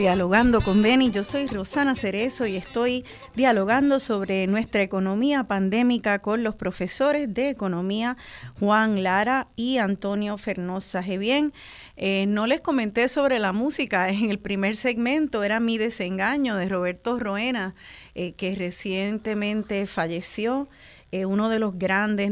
[0.00, 3.04] dialogando con Beni, yo soy Rosana Cerezo y estoy
[3.36, 8.16] dialogando sobre nuestra economía pandémica con los profesores de economía
[8.58, 11.02] Juan Lara y Antonio Fernosa.
[11.02, 11.52] Bien,
[11.98, 16.70] eh, no les comenté sobre la música en el primer segmento, era Mi desengaño de
[16.70, 17.74] Roberto Roena,
[18.14, 20.70] eh, que recientemente falleció.
[21.12, 22.30] Eh, uno de los grandes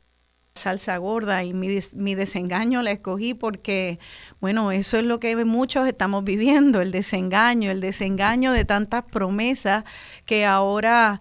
[0.59, 3.99] salsa gorda y mi, desengaño la escogí porque,
[4.41, 9.85] bueno, eso es lo que muchos estamos viviendo, el desengaño, el desengaño de tantas promesas
[10.27, 11.21] que ahora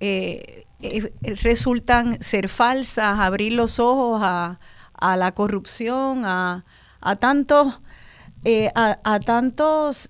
[0.00, 4.58] eh, eh, resultan ser falsas, abrir los ojos a,
[5.16, 6.64] la corrupción, a,
[7.00, 7.80] a tantos,
[8.74, 10.08] a, a, tantos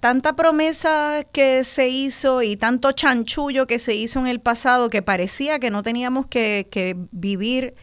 [0.00, 5.02] tanta promesa que se hizo y tanto chanchullo que se hizo en el pasado que
[5.02, 7.74] parecía que no teníamos que, vivir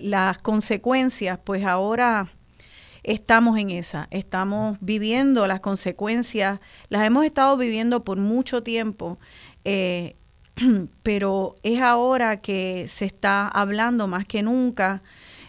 [0.00, 2.32] las consecuencias, pues ahora
[3.04, 6.58] estamos en esa, estamos viviendo las consecuencias,
[6.88, 9.18] las hemos estado viviendo por mucho tiempo,
[9.64, 10.16] eh,
[11.02, 15.02] pero es ahora que se está hablando más que nunca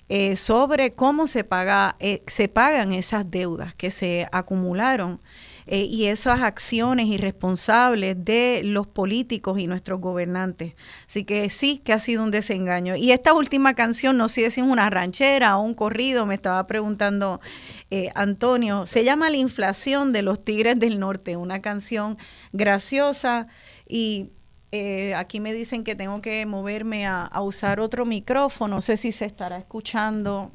[0.09, 5.19] eh, sobre cómo se, paga, eh, se pagan esas deudas que se acumularon
[5.67, 10.75] eh, y esas acciones irresponsables de los políticos y nuestros gobernantes.
[11.07, 12.95] Así que sí que ha sido un desengaño.
[12.95, 16.67] Y esta última canción, no sé si es una ranchera o un corrido, me estaba
[16.67, 17.41] preguntando
[17.89, 22.19] eh, Antonio, se llama La inflación de los Tigres del Norte, una canción
[22.53, 23.47] graciosa
[23.87, 24.29] y
[24.75, 28.75] eh, aquí me dicen que tengo que moverme a, a, usar otro micrófono.
[28.75, 30.51] No sé si se estará escuchando.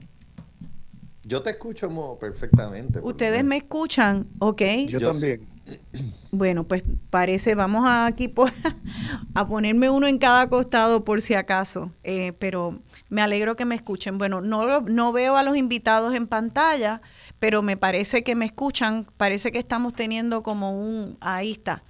[1.25, 3.01] Yo te escucho perfectamente.
[3.03, 4.27] ¿Ustedes me escuchan?
[4.41, 4.63] Ok.
[4.89, 5.41] Yo, también.
[6.33, 8.53] Bueno, pues parece, vamos a aquí por,
[9.35, 13.75] a ponerme uno en cada costado por si acaso, eh, pero me alegro que me
[13.75, 14.19] escuchen.
[14.19, 17.01] Bueno, no, no veo a los invitados en pantalla,
[17.39, 21.83] pero me parece que me escuchan, parece que estamos teniendo como un, ahí está,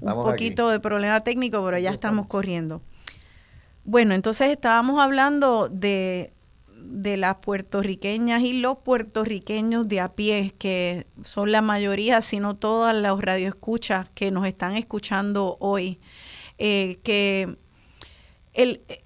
[0.00, 2.82] un poquito de problema técnico, pero ya estamos corriendo.
[3.84, 6.32] Bueno, entonces estábamos hablando de
[6.90, 12.56] de las puertorriqueñas y los puertorriqueños de a pie, que son la mayoría, si no
[12.56, 16.00] todas las radioescuchas que nos están escuchando hoy,
[16.58, 17.56] eh, que
[18.54, 19.04] el, eh,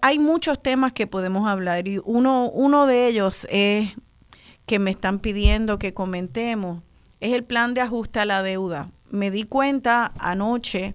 [0.00, 3.90] hay muchos temas que podemos hablar y uno, uno de ellos es
[4.66, 6.82] que me están pidiendo que comentemos,
[7.20, 8.90] es el plan de ajuste a la deuda.
[9.10, 10.94] Me di cuenta anoche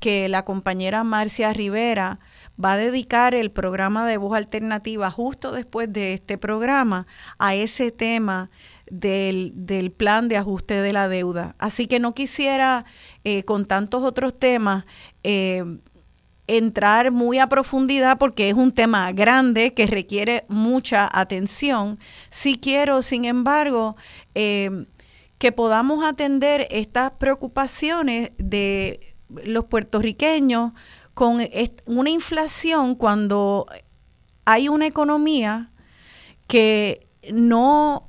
[0.00, 2.18] que la compañera Marcia Rivera
[2.62, 7.06] va a dedicar el programa de voz alternativa justo después de este programa
[7.38, 8.50] a ese tema
[8.90, 11.54] del, plan de ajuste de la deuda.
[11.58, 12.84] Así que no quisiera,
[13.24, 14.84] eh, con tantos otros temas,
[15.22, 15.64] eh,
[16.46, 21.98] entrar muy a profundidad porque es un tema grande que requiere mucha atención.
[22.30, 23.96] Sí quiero, sin embargo,
[24.34, 24.86] eh,
[25.42, 30.70] que podamos atender estas preocupaciones de los puertorriqueños
[31.14, 31.40] con
[31.84, 33.66] una inflación cuando
[34.44, 35.72] hay una economía
[36.46, 38.08] que no,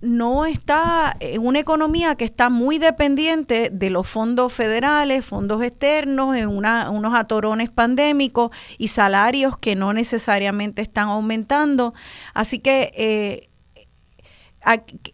[0.00, 6.36] no está, en una economía que está muy dependiente de los fondos federales, fondos externos,
[6.36, 11.94] en unos atorones pandémicos y salarios que no necesariamente están aumentando.
[12.32, 13.49] Así que eh,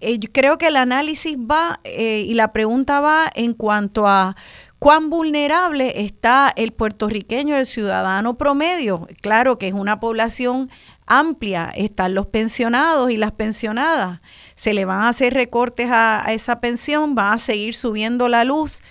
[0.00, 4.36] eh, creo que el análisis va eh, y la pregunta va en cuanto a
[4.78, 9.06] cuán vulnerable está el puertorriqueño, el ciudadano promedio.
[9.22, 10.70] Claro que es una población
[11.06, 14.20] amplia, están los pensionados y las pensionadas.
[14.54, 18.82] Se le van a hacer recortes a, esa pensión, van a seguir subiendo la luz.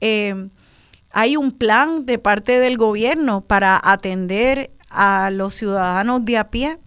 [0.00, 0.48] Eh,
[1.10, 6.78] hay un plan de parte del gobierno para atender a los ciudadanos de a pie.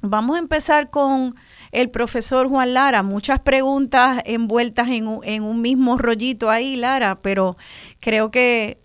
[0.00, 1.34] Vamos a empezar con
[1.74, 3.02] el profesor Juan Lara.
[3.02, 5.06] Muchas preguntas envueltas en
[5.42, 7.56] un, mismo rollito ahí, Lara, pero
[8.00, 8.78] creo que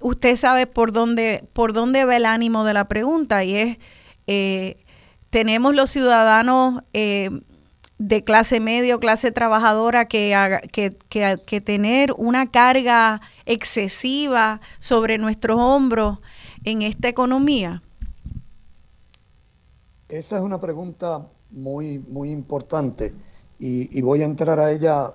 [0.00, 3.78] usted sabe por dónde, por va el ánimo de la pregunta y es,
[4.26, 4.84] eh,
[5.30, 7.30] tenemos los ciudadanos eh,
[7.98, 16.18] de clase media clase trabajadora que tener una carga excesiva sobre nuestros hombros
[16.64, 17.82] en esta economía?
[20.08, 23.14] Esa es una pregunta muy, muy importante
[23.58, 25.14] y, voy a entrar a ella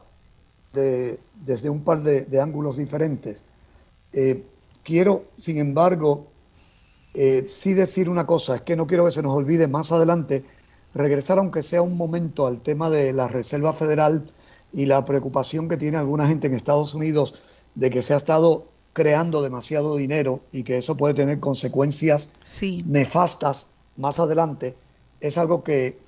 [0.73, 3.43] desde un par de, ángulos diferentes.
[4.13, 4.43] Eh,
[4.83, 6.27] quiero, sin embargo,
[7.13, 10.45] eh, sí decir una cosa, es que no quiero que se nos olvide más adelante
[10.93, 14.31] regresar, aunque sea un momento, al tema de la Reserva Federal
[14.73, 17.35] y la preocupación que tiene alguna gente en Estados Unidos
[17.75, 22.29] de que se ha estado creando demasiado dinero y que eso puede tener consecuencias
[22.85, 24.75] nefastas más adelante,
[25.21, 25.99] es algo que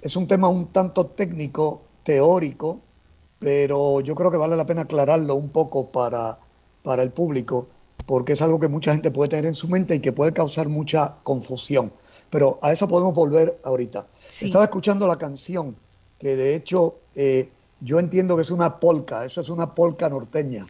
[0.00, 2.80] es un tema un tanto técnico, teórico,
[3.38, 6.38] pero yo creo que vale la pena aclararlo un poco para,
[6.82, 7.68] para el público,
[8.06, 10.68] porque es algo que mucha gente puede tener en su mente y que puede causar
[10.68, 11.92] mucha confusión.
[12.30, 14.06] Pero a eso podemos volver ahorita.
[14.28, 15.76] Estaba escuchando la canción,
[16.18, 20.66] que de hecho eh, yo entiendo que es una polca, eso es una polca norteña.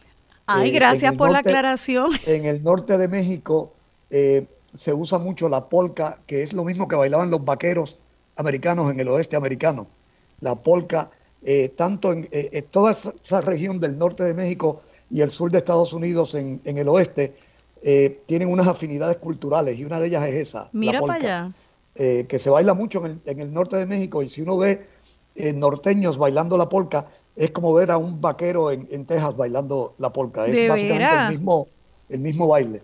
[0.46, 2.10] Ay, eh, gracias por la aclaración.
[2.26, 3.72] En el norte de México
[4.10, 7.96] eh, se usa mucho la polca, que es lo mismo que bailaban los vaqueros
[8.36, 9.86] americanos en el oeste americano.
[10.40, 11.10] La polca,
[11.42, 15.58] eh, tanto en, eh, toda esa región del norte de México y el sur de
[15.58, 17.34] Estados Unidos en, el oeste,
[17.82, 20.68] eh, tienen unas afinidades culturales y una de ellas es esa.
[20.72, 21.52] Mira para allá.
[21.94, 24.86] que se baila mucho en el, norte de México y si uno ve
[25.54, 27.06] norteños bailando la polca,
[27.36, 30.46] es como ver a un vaquero en, Texas bailando la polca.
[30.46, 31.68] Es básicamente el mismo,
[32.08, 32.82] el mismo baile.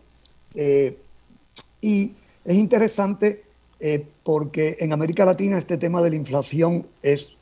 [1.81, 3.43] y es interesante
[3.85, 7.37] eh, porque en América Latina este tema de la inflación es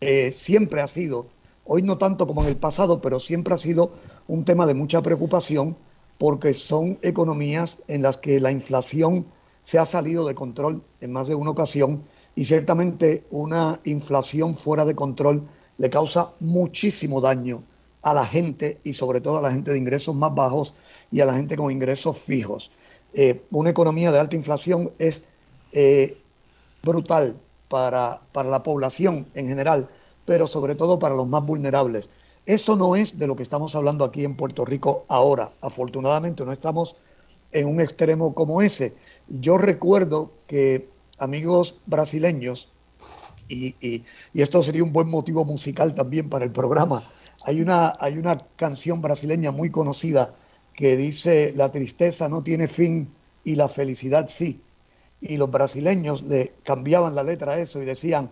[0.00, 1.26] eh, siempre ha sido,
[1.66, 3.92] hoy no tanto como en el pasado, pero siempre ha sido
[4.28, 5.76] un tema de mucha preocupación
[6.16, 9.26] porque son economías en las que la inflación
[9.62, 12.02] se ha salido de control en más de una ocasión
[12.34, 15.46] y ciertamente una inflación fuera de control
[15.76, 17.62] le causa muchísimo daño
[18.00, 20.74] a la gente y sobre todo a la gente de ingresos más bajos
[21.10, 22.70] y a la gente con ingresos fijos.
[23.12, 25.27] Eh, una economía de alta inflación es
[25.72, 26.18] eh,
[26.82, 27.36] brutal
[27.68, 29.88] para, para la población en general,
[30.24, 32.10] pero sobre todo para los más vulnerables.
[32.46, 35.52] Eso no es de lo que estamos hablando aquí en Puerto Rico ahora.
[35.60, 36.96] Afortunadamente no estamos
[37.52, 38.94] en un extremo como ese.
[39.28, 40.88] Yo recuerdo que
[41.18, 42.70] amigos brasileños,
[43.48, 44.04] y, y,
[44.34, 47.02] esto sería un buen motivo musical también para el programa,
[47.44, 50.34] hay una, hay una canción brasileña muy conocida
[50.74, 53.12] que dice, la tristeza no tiene fin
[53.44, 54.60] y la felicidad sí.
[55.20, 58.30] Y los brasileños le cambiaban la letra a eso y decían,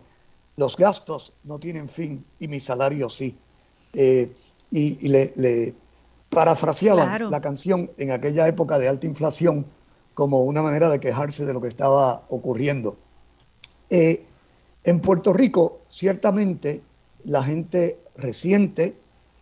[0.57, 3.37] los gastos no tienen fin y mi salario sí.
[3.93, 4.33] Eh,
[4.71, 5.75] y, le,
[6.31, 9.67] parafraseaban la canción en aquella época de alta inflación
[10.15, 12.97] como una manera de quejarse de lo que estaba ocurriendo.
[13.91, 14.25] Eh,
[14.85, 16.83] en Puerto Rico, ciertamente,
[17.25, 18.97] la gente resiente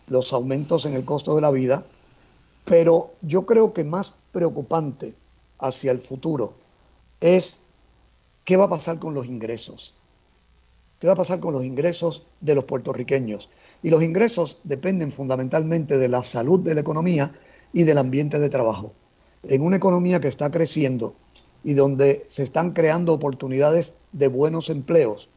[0.09, 1.85] los aumentos en el costo de la vida,
[2.65, 5.15] pero yo creo que más preocupante
[5.59, 6.55] hacia el futuro
[7.25, 7.57] es
[8.45, 9.95] qué va a pasar con los ingresos.
[11.01, 13.49] ¿Qué va a pasar con los ingresos de los puertorriqueños?
[13.83, 17.33] Y los ingresos dependen fundamentalmente de la salud de la economía
[17.73, 18.93] y del ambiente de trabajo.
[19.43, 21.15] En una economía que está creciendo
[21.63, 25.31] y donde se están creando oportunidades de buenos empleos,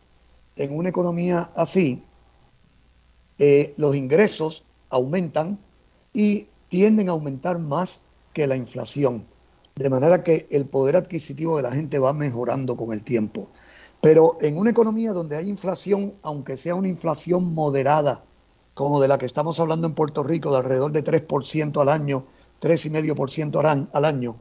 [0.57, 2.03] en una economía así,
[3.39, 5.57] eh, los ingresos aumentan
[6.11, 8.01] y tienden a aumentar más
[8.33, 9.25] que la inflación.
[9.77, 13.47] De manera que el poder adquisitivo de la gente va mejorando con el tiempo.
[14.01, 18.23] Pero en una economía donde hay inflación, aunque sea una inflación moderada,
[18.73, 22.25] como de la que estamos hablando en Puerto Rico, de alrededor de 3% al año,
[22.61, 24.35] 3,5% al año,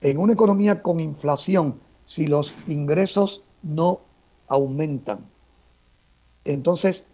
[0.00, 4.00] en una economía con inflación, si los ingresos no
[4.48, 5.28] aumentan,
[6.44, 7.04] entonces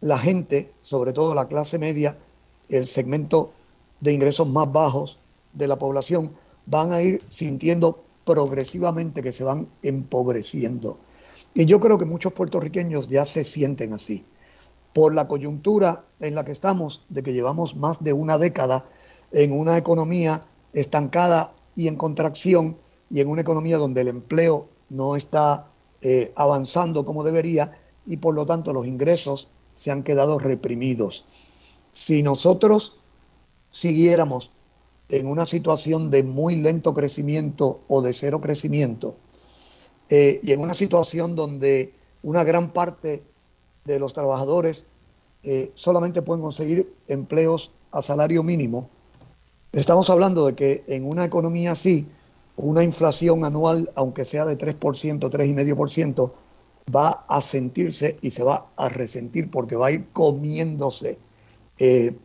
[0.00, 2.16] la gente, sobre todo la clase media,
[2.68, 3.52] el segmento
[4.00, 5.18] de ingresos más bajos
[5.52, 6.32] de la población,
[6.70, 10.98] van a ir sintiendo progresivamente que se van empobreciendo.
[11.54, 14.24] Y yo creo que muchos puertorriqueños ya se sienten así
[14.92, 18.84] por la coyuntura en la que estamos, de que llevamos más de una década
[19.32, 22.76] en una economía estancada y en contracción,
[23.10, 25.68] y en una economía donde el empleo no está
[26.02, 31.24] eh, avanzando como debería, y por lo tanto los ingresos se han quedado reprimidos.
[31.92, 32.98] Si nosotros
[33.70, 34.50] siguiéramos
[35.08, 39.16] en una situación de muy lento crecimiento o de cero crecimiento,
[40.10, 43.22] eh, y en una situación donde una gran parte
[43.84, 44.84] de los trabajadores
[45.42, 48.90] eh, solamente pueden conseguir empleos a salario mínimo,
[49.72, 52.06] estamos hablando de que en una economía así,
[52.56, 56.32] una inflación anual, aunque sea de 3%, 3,5%,
[56.94, 61.18] va a sentirse y se va a resentir porque va a ir comiéndose
[61.78, 62.16] eh,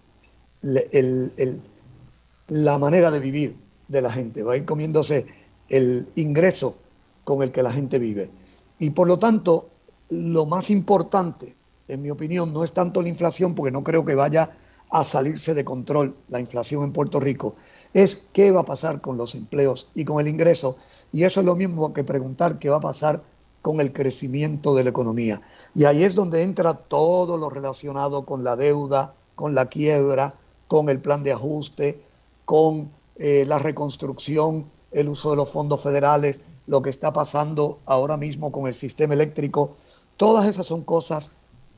[2.53, 3.55] la manera de vivir
[3.87, 5.25] de la gente, va a ir comiéndose
[5.69, 6.77] el ingreso
[7.23, 8.29] con el que la gente vive.
[8.77, 9.69] Y por lo tanto,
[10.09, 11.55] lo más importante,
[11.87, 14.55] en mi opinión, no es tanto la inflación, porque no creo que vaya
[14.91, 17.55] a salirse de control la inflación en Puerto Rico,
[17.91, 20.77] es qué va a pasar con los empleos y con el ingreso.
[21.11, 23.23] Y eso es lo mismo que preguntar qué va a pasar
[23.63, 25.41] con el crecimiento de la economía.
[25.73, 30.35] Y ahí es donde entra todo lo relacionado con la deuda, con la quiebra,
[30.67, 32.12] con el plan de ajuste,
[32.45, 38.17] con eh, la reconstrucción, el uso de los fondos federales, lo que está pasando ahora
[38.17, 39.75] mismo con el sistema eléctrico.
[40.17, 41.29] Todas esas son cosas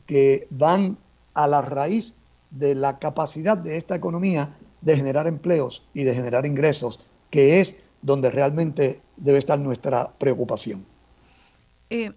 [0.06, 0.98] que van
[1.34, 2.14] a la raíz
[2.52, 7.00] de la capacidad de esta economía de generar empleos y de generar ingresos,
[7.30, 10.86] que es donde realmente debe estar nuestra preocupación.
[11.90, 12.14] Eh,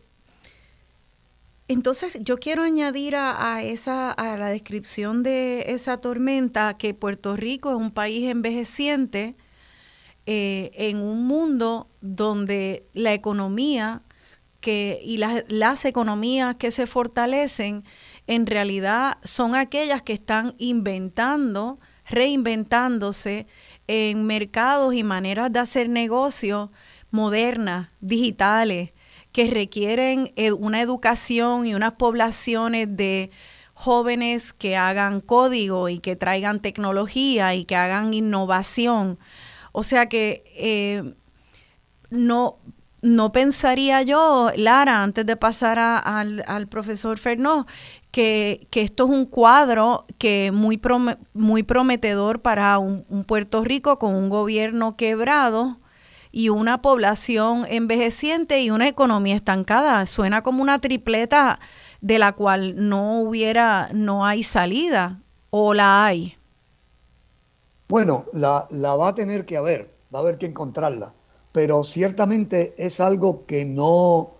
[1.68, 7.70] entonces, yo quiero añadir a, esa, a la descripción de esa tormenta que Puerto Rico
[7.70, 9.36] es un país envejeciente
[10.24, 14.02] eh, en un mundo donde la economía
[14.60, 17.84] que, y las, las economías que se fortalecen
[18.26, 23.46] en realidad son aquellas que están inventando, reinventándose
[23.86, 26.70] en mercados y maneras de hacer negocios
[27.10, 28.92] modernas, digitales,
[29.38, 33.30] que requieren una educación y unas poblaciones de
[33.72, 39.16] jóvenes que hagan código y que traigan tecnología y que hagan innovación.
[39.70, 41.14] O sea que eh,
[42.10, 42.58] no,
[43.00, 47.64] no pensaría yo, Lara, antes de pasar al, profesor Fernó,
[48.10, 50.80] que, esto es un cuadro que muy,
[51.32, 55.78] muy prometedor para un, Puerto Rico con un gobierno quebrado
[56.30, 60.04] y una población envejeciente y una economía estancada.
[60.06, 61.60] Suena como una tripleta
[62.00, 65.20] de la cual no hubiera, no hay salida
[65.50, 66.36] o la hay?
[67.88, 71.14] Bueno, la, la va a tener que haber, va a haber que encontrarla,
[71.52, 74.32] pero ciertamente es algo que no,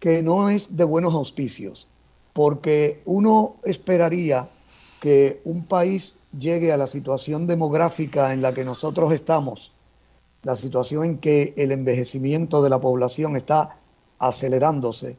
[0.00, 1.88] que no es de buenos auspicios,
[2.32, 4.50] porque uno esperaría
[5.00, 9.72] que un país llegue a la situación demográfica en la que nosotros estamos,
[10.42, 13.76] la situación en que el envejecimiento de la población está
[14.18, 15.18] acelerándose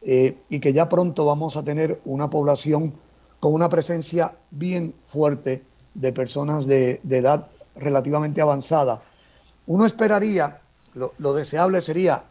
[0.00, 2.94] eh, y que ya pronto vamos a tener una población
[3.40, 5.64] con una presencia bien fuerte
[5.94, 9.02] de personas de, edad relativamente avanzada.
[9.66, 10.60] Uno esperaría,
[10.94, 12.24] lo deseable sería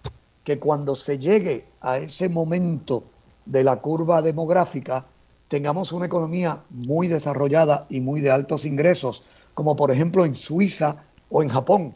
[0.43, 3.03] que cuando se llegue a ese momento
[3.45, 5.05] de la curva demográfica,
[5.47, 9.23] tengamos una economía muy desarrollada y muy de altos ingresos,
[9.53, 11.95] como por ejemplo en Suiza o en Japón,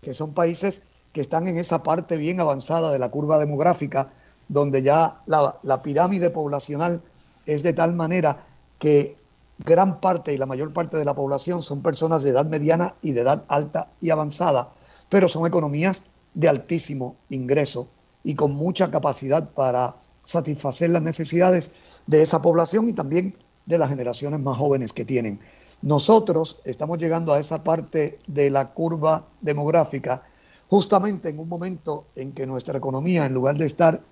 [0.00, 0.82] que son países
[1.12, 4.12] que están en esa parte bien avanzada de la curva demográfica,
[4.48, 7.02] donde ya la, pirámide poblacional
[7.46, 8.46] es de tal manera
[8.78, 9.16] que
[9.58, 13.12] gran parte y la mayor parte de la población son personas de edad mediana y
[13.12, 14.72] de edad alta y avanzada,
[15.08, 16.02] pero son economías
[16.34, 17.88] de altísimo ingreso
[18.24, 21.72] y con mucha capacidad para satisfacer las necesidades
[22.06, 23.36] de esa población y también
[23.66, 25.40] de las generaciones más jóvenes que tienen.
[25.82, 30.22] Nosotros estamos llegando a esa parte de la curva demográfica
[30.68, 34.02] justamente en un momento en que nuestra economía, en lugar de estar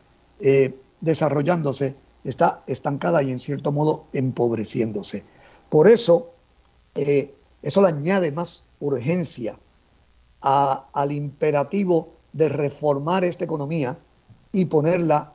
[0.41, 1.95] eh, desarrollándose,
[2.25, 5.25] está estancada y en cierto modo empobreciéndose.
[5.69, 6.31] Por eso,
[6.95, 9.59] eh, eso le añade más urgencia
[10.41, 13.99] al imperativo de reformar esta economía
[14.53, 15.35] y ponerla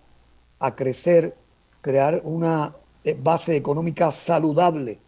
[0.59, 1.35] a crecer
[1.81, 4.99] crear una eh, base económica saludable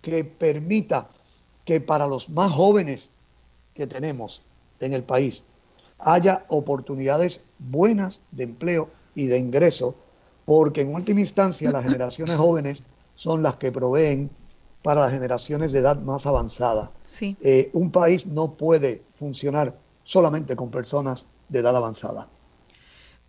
[0.00, 1.10] que permita
[1.64, 3.10] que para los más jóvenes
[3.74, 4.42] que tenemos
[4.80, 5.44] en el país
[5.98, 9.94] haya oportunidades buenas de empleo y de ingreso,
[10.44, 12.82] porque en última instancia las generaciones jóvenes
[13.14, 14.30] son las que proveen
[14.82, 16.90] para las generaciones de edad más avanzada.
[17.04, 17.36] Sí.
[17.42, 22.28] Eh, un país no puede funcionar solamente con personas de edad avanzada.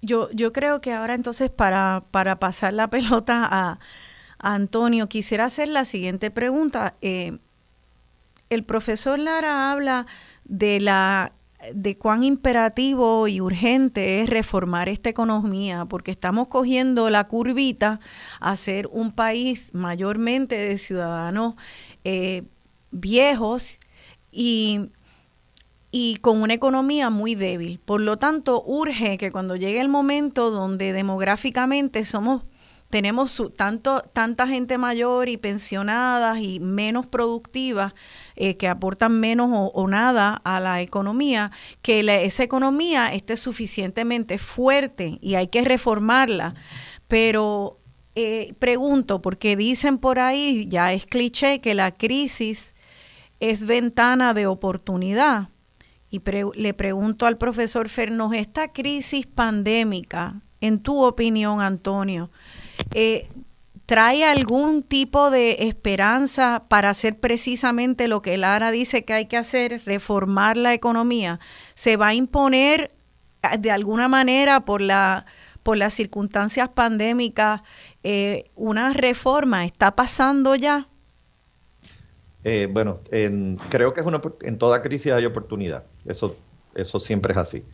[0.01, 3.79] Yo, yo creo que ahora entonces para, para pasar la pelota a,
[4.41, 6.95] Antonio, quisiera hacer la siguiente pregunta.
[7.01, 7.37] Eh,
[8.49, 10.07] el profesor Lara habla
[10.45, 11.33] de la
[11.75, 17.99] de cuán imperativo y urgente es reformar esta economía, porque estamos cogiendo la curvita
[18.39, 21.53] a ser un país mayormente de ciudadanos
[22.03, 22.43] eh,
[22.89, 23.77] viejos
[24.31, 24.89] y
[25.91, 27.79] y con una economía muy débil.
[27.83, 32.43] Por lo tanto, urge que cuando llegue el momento donde demográficamente somos
[32.91, 37.93] tenemos tanto, tanta gente mayor y pensionadas y menos productivas
[38.35, 45.17] eh, que aportan menos o, nada a la economía, que esa economía esté suficientemente fuerte
[45.21, 46.53] y hay que reformarla.
[47.07, 47.79] Pero
[48.13, 52.75] eh, pregunto, porque dicen por ahí, ya es cliché, que la crisis
[53.39, 55.49] es ventana de oportunidad.
[56.09, 56.21] Y
[56.55, 62.29] le pregunto al profesor Fernos, esta crisis pandémica, en tu opinión, Antonio,
[62.93, 63.27] eh,
[63.91, 69.35] ¿trae algún tipo de esperanza para hacer precisamente lo que Lara dice que hay que
[69.35, 71.41] hacer, reformar la economía?
[71.73, 72.93] ¿Se va a imponer
[73.43, 75.25] eh, de alguna manera por, la,
[75.61, 77.63] por las circunstancias pandémicas
[78.03, 79.65] eh, una reforma?
[79.65, 80.87] ¿Está pasando ya?
[82.45, 83.01] Eh, bueno,
[83.69, 85.83] creo que es una, en toda crisis hay oportunidad.
[86.05, 86.37] Eso,
[86.75, 87.65] eso siempre es así.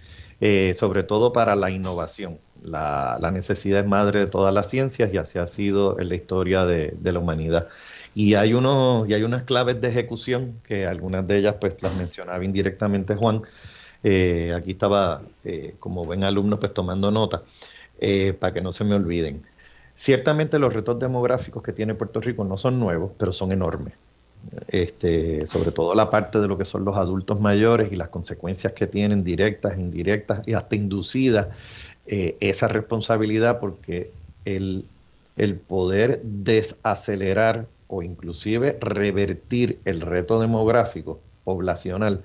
[0.74, 2.40] Sobre todo para la innovación.
[2.64, 6.66] La, necesidad es madre de todas las ciencias y así ha sido en la historia
[6.66, 7.68] de, la humanidad.
[8.16, 11.96] Y hay, unos, y hay unas claves de ejecución que algunas de ellas pues las
[11.96, 13.44] mencionaba indirectamente Juan.
[14.04, 15.22] Eh, aquí estaba
[15.80, 17.44] como buen alumno pues tomando nota
[18.40, 19.44] para que no se me olviden.
[19.96, 23.94] Ciertamente los retos demográficos que tiene Puerto Rico no son nuevos, pero son enormes
[24.68, 28.74] este, sobre todo la parte de lo que son los adultos mayores y las consecuencias
[28.74, 31.48] que tienen directas, indirectas y hasta inducidas,
[32.08, 34.12] eh, esa responsabilidad porque
[34.46, 34.86] el,
[35.36, 42.24] el poder desacelerar o inclusive revertir el reto demográfico poblacional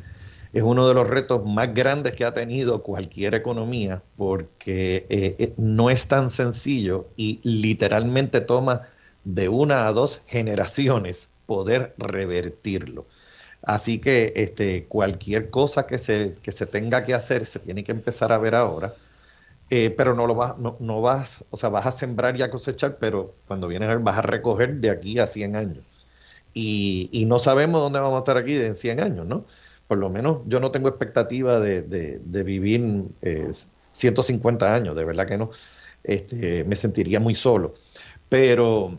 [0.53, 5.55] es uno de los retos más grandes que ha tenido cualquier economía porque eh, eh,
[5.57, 8.83] no es tan sencillo y literalmente toma
[9.25, 13.07] de una a dos generaciones poder revertirlo.
[13.63, 17.93] Así que este, cualquier cosa que se, que se tenga que hacer se tiene que
[17.93, 18.95] empezar a ver ahora,
[19.75, 22.51] eh, pero no lo vas, no, no, vas, o sea, vas a sembrar y a
[22.51, 25.85] cosechar, pero cuando vienes a ver vas a recoger de aquí a 100 años.
[26.53, 29.47] Y, y, no sabemos dónde vamos a estar aquí en 100 años, ¿no?
[29.89, 32.83] Por lo menos yo no tengo expectativa de, de, vivir
[33.93, 35.51] 150 eh, años, de verdad que no.
[36.05, 37.73] Este, me sentiría muy solo.
[38.29, 38.99] Pero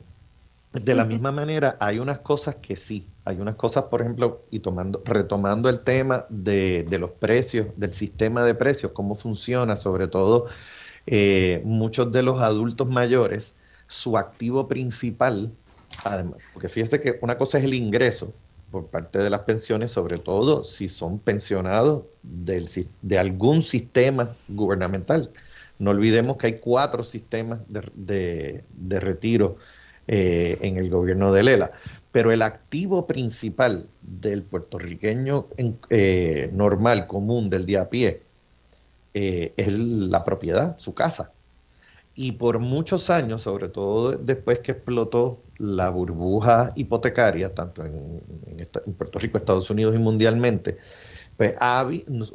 [0.74, 3.08] de la misma manera, hay unas cosas que sí.
[3.26, 8.44] Hay unas cosas, por ejemplo, y tomando, retomando el tema de, los precios, del sistema
[8.44, 10.48] de precios, cómo funciona, sobre todo
[11.06, 13.54] eh, muchos de los adultos mayores,
[13.88, 15.54] su activo principal,
[16.04, 18.34] además, porque fíjese que una cosa es el ingreso
[18.72, 25.32] por parte de las pensiones, sobre todo si son pensionados de algún sistema gubernamental.
[25.80, 28.64] No olvidemos que hay cuatro sistemas de,
[29.00, 29.58] retiro
[30.08, 31.72] eh, en el gobierno de Lela,
[32.14, 35.48] pero el activo principal del puertorriqueño
[35.90, 38.22] eh, normal, común, del día a pie,
[39.16, 41.32] eh, es la propiedad, su casa.
[42.14, 48.22] Y por muchos años, sobre todo después que explotó la burbuja hipotecaria, tanto en,
[48.96, 50.78] Puerto Rico, Estados Unidos y mundialmente,
[51.36, 51.56] pues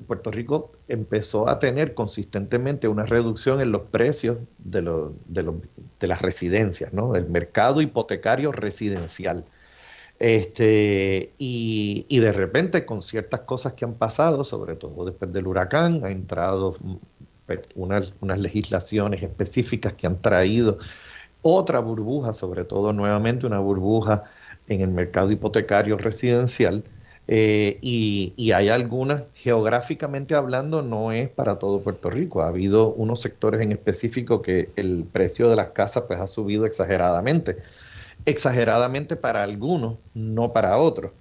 [0.08, 4.82] Puerto Rico empezó a tener consistentemente una reducción en los precios de,
[5.28, 7.14] de, las residencias, ¿no?
[7.14, 9.44] El mercado hipotecario residencial.
[10.18, 15.46] Este, y, y, de repente con ciertas cosas que han pasado, sobre todo después del
[15.46, 16.74] huracán, ha entrado
[17.74, 20.78] unas, unas legislaciones específicas que han traído
[21.42, 24.24] otra burbuja, sobre todo nuevamente una burbuja
[24.68, 26.84] en el mercado hipotecario residencial.
[27.30, 32.42] Eh, y, hay algunas, geográficamente hablando, no es para todo Puerto Rico.
[32.42, 36.64] Ha habido unos sectores en específico que el precio de las casas pues, ha subido
[36.64, 37.58] exageradamente.
[38.24, 41.12] Exageradamente para algunos, no para otros.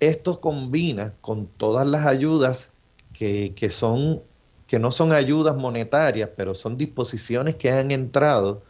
[0.00, 2.74] Esto combina con todas las ayudas
[3.12, 4.24] que, que son
[4.66, 8.64] que no son ayudas monetarias, pero son disposiciones que han entrado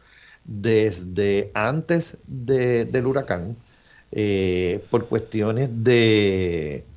[0.45, 3.65] desde antes del huracán
[4.13, 6.91] eh, por cuestiones de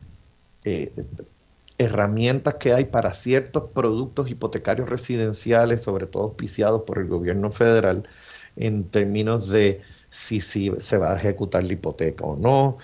[0.64, 0.94] eh,
[1.78, 8.08] herramientas que hay para ciertos productos hipotecarios residenciales, sobre todo auspiciados por el gobierno federal,
[8.56, 9.82] en términos de
[10.12, 12.78] si, se va a ejecutar la hipoteca o no,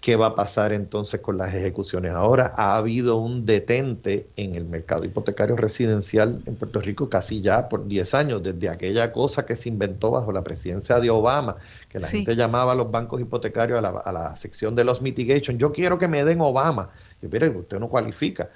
[0.00, 2.52] qué va a pasar entonces con las ejecuciones ahora.
[2.56, 7.86] Ha habido un detente en el mercado hipotecario residencial en Puerto Rico casi ya por
[7.86, 11.54] 10 años, desde aquella cosa que se inventó bajo la presidencia de Obama,
[11.88, 15.02] que la gente llamaba a los bancos hipotecarios a la, a la, sección de los
[15.02, 16.90] mitigation, yo quiero que me den Obama.
[17.22, 18.50] Y mire, usted no cualifica.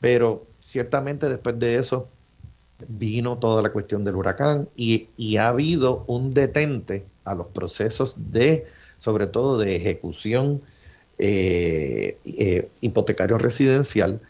[0.00, 2.08] Pero ciertamente después de eso
[2.88, 8.66] vino toda la cuestión del huracán y, ha habido un detente a los procesos de,
[8.98, 10.62] sobre todo de ejecución
[11.18, 14.20] eh, eh, hipotecario residencial,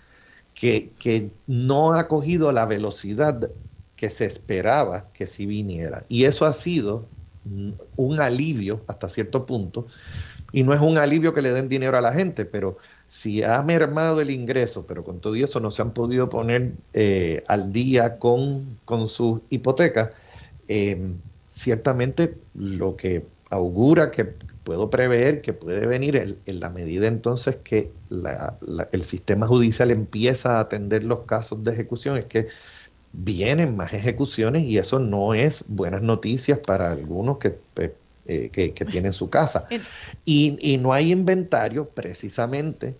[0.54, 3.50] que, que, no ha cogido la velocidad
[3.94, 6.04] que se esperaba que sí viniera.
[6.08, 7.06] Y eso ha sido
[7.96, 9.86] un alivio hasta cierto punto.
[10.52, 12.78] Y no es un alivio que le den dinero a la gente, pero
[13.08, 17.42] si ha mermado el ingreso, pero con todo eso no se han podido poner eh,
[17.48, 20.10] al día con, con sus hipotecas,
[21.56, 24.26] ciertamente lo que augura que
[24.62, 27.90] puedo prever que puede venir en, la medida entonces que
[28.92, 32.48] el sistema judicial empieza a atender los casos de ejecución es que
[33.12, 37.58] vienen más ejecuciones y eso no es buenas noticias para algunos que
[38.28, 39.66] eh, que, tiene en su casa.
[40.24, 42.96] Y, y, no hay inventario precisamente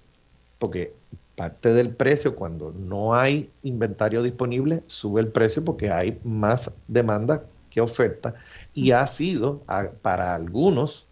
[0.60, 0.94] porque
[1.34, 7.42] parte del precio, cuando no hay inventario disponible, sube el precio porque hay más demanda
[7.76, 8.34] que oferta.
[8.72, 9.62] Y ha sido
[10.00, 11.06] para algunos,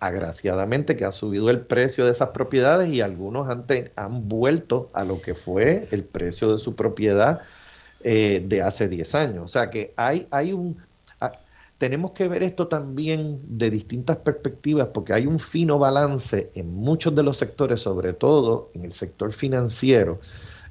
[0.00, 3.64] agraciadamente, que ha subido el precio de esas propiedades y algunos han,
[3.96, 7.40] han vuelto a lo que fue el precio de su propiedad
[8.04, 9.44] eh, de hace 10 años.
[9.46, 10.76] O sea que hay, hay un,
[11.78, 17.14] tenemos que ver esto también de distintas perspectivas porque hay un fino balance en muchos
[17.14, 20.20] de los sectores, sobre todo en el sector financiero,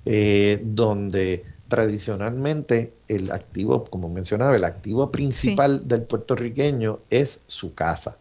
[0.06, 8.17] eh, donde tradicionalmente el activo, como mencionaba, el activo principal del puertorriqueño es su casa.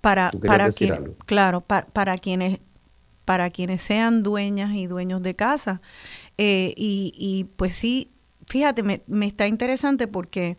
[0.00, 0.70] Para, para
[1.26, 2.60] claro, para, quienes
[3.24, 5.80] para quienes sean dueñas y dueños de casa.
[6.38, 8.10] Eh, y, pues sí,
[8.46, 10.56] fíjate, me, me está interesante porque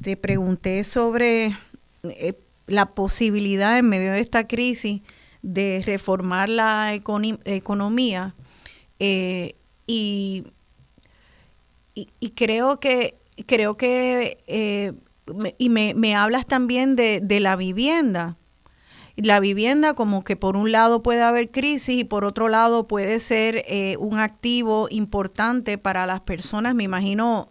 [0.00, 1.56] te pregunté sobre
[2.02, 2.34] eh,
[2.66, 5.02] la posibilidad en medio de esta crisis
[5.42, 8.34] de reformar la economía
[8.98, 9.54] eh,
[9.86, 10.44] y,
[12.20, 14.92] y, creo que creo que eh,
[15.58, 18.36] y me, me, hablas también de, de, la vivienda.
[19.16, 23.20] La vivienda como que por un lado puede haber crisis y por otro lado puede
[23.20, 23.64] ser
[23.98, 27.50] un activo importante para las personas me imagino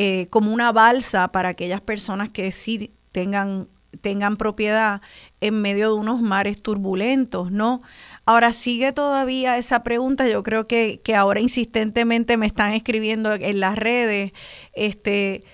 [0.00, 3.66] eh, como una balsa para aquellas personas que sí tengan
[4.00, 5.00] tengan propiedad
[5.40, 7.82] en medio de unos mares turbulentos, ¿no?
[8.26, 13.60] Ahora sigue todavía esa pregunta, yo creo que, que ahora insistentemente me están escribiendo en
[13.60, 14.32] las redes,
[14.74, 15.44] este,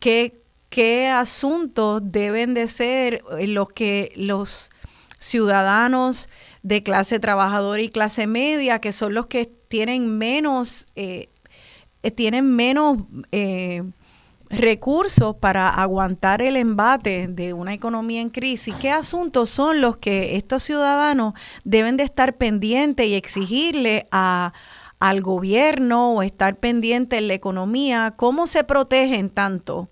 [0.00, 4.70] ¿qué, qué asuntos deben de ser los que los
[5.18, 6.28] ciudadanos
[6.62, 11.28] de clase trabajadora y clase media, que son los que tienen menos, eh,
[12.02, 12.98] eh, tienen menos
[13.32, 13.82] eh,
[14.50, 20.36] recursos para aguantar el embate de una economía en crisis, ¿qué asuntos son los que
[20.36, 21.34] estos ciudadanos
[21.64, 24.52] deben de estar pendientes y exigirle a,
[25.00, 28.14] al gobierno o estar pendientes en la economía?
[28.16, 29.88] ¿Cómo se protegen tanto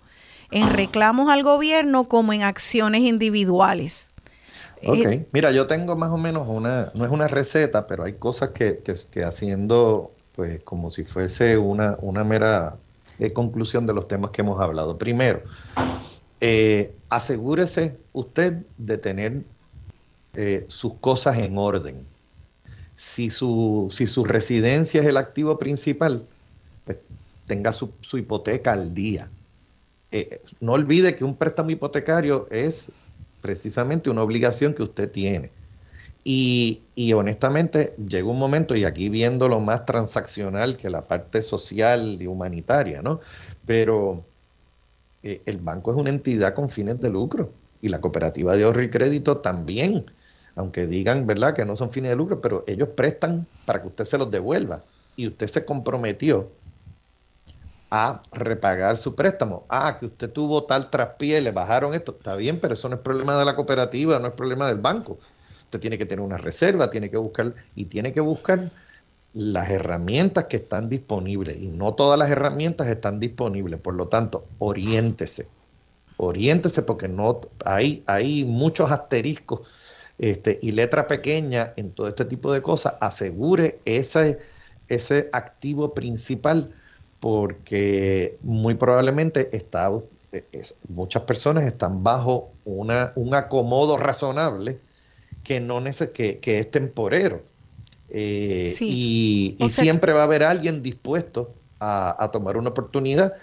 [0.51, 4.11] en reclamos al gobierno como en acciones individuales?
[4.85, 8.13] Ok, eh, mira, yo tengo más o menos una, no es una receta, pero hay
[8.13, 8.81] cosas que,
[9.11, 12.77] que, haciendo, pues como si fuese una, una mera
[13.19, 14.97] eh, conclusión de los temas que hemos hablado.
[14.97, 15.41] Primero,
[16.39, 19.43] eh, asegúrese usted de tener
[20.67, 22.05] sus cosas en orden.
[22.93, 26.27] Si su, si su residencia es el activo principal,
[26.85, 26.99] pues
[27.47, 29.31] tenga su, su hipoteca al día.
[30.59, 32.91] no olvide que un préstamo hipotecario es
[33.41, 35.49] precisamente una obligación que usted tiene.
[36.29, 42.21] Y, honestamente llega un momento, y aquí viendo lo más transaccional que la parte social
[42.21, 43.21] y humanitaria, ¿no?
[43.65, 44.25] Pero
[45.23, 48.83] eh, el banco es una entidad con fines de lucro y la cooperativa de ahorro
[48.83, 50.05] y crédito también,
[50.55, 54.05] aunque digan, ¿verdad?, que no son fines de lucro, pero ellos prestan para que usted
[54.05, 54.83] se los devuelva.
[55.15, 56.51] Y usted se comprometió
[57.89, 59.65] a repagar su préstamo.
[59.69, 62.13] Ah, que usted tuvo tal traspié, le bajaron esto.
[62.13, 65.19] Está bien, pero eso no es problema de la cooperativa, no es problema del banco.
[65.67, 68.71] Usted tiene que tener una reserva, tiene que buscar y tiene que buscar
[69.33, 71.57] las herramientas que están disponibles.
[71.61, 73.77] Y no todas las herramientas están disponibles.
[73.81, 75.49] Por lo tanto, oriéntese.
[76.15, 79.67] Oriéntese porque no hay, hay muchos asteriscos
[80.17, 82.95] este, y letra pequeña en todo este tipo de cosas.
[83.01, 84.39] Asegure ese,
[84.87, 86.73] ese activo principal
[87.19, 89.49] porque muy probablemente
[90.87, 94.79] muchas personas están bajo una, un acomodo razonable
[95.47, 95.81] que, no
[96.13, 97.41] que, que es temporero.
[98.09, 103.33] Eh, y, siempre va a haber alguien dispuesto a, tomar una oportunidad.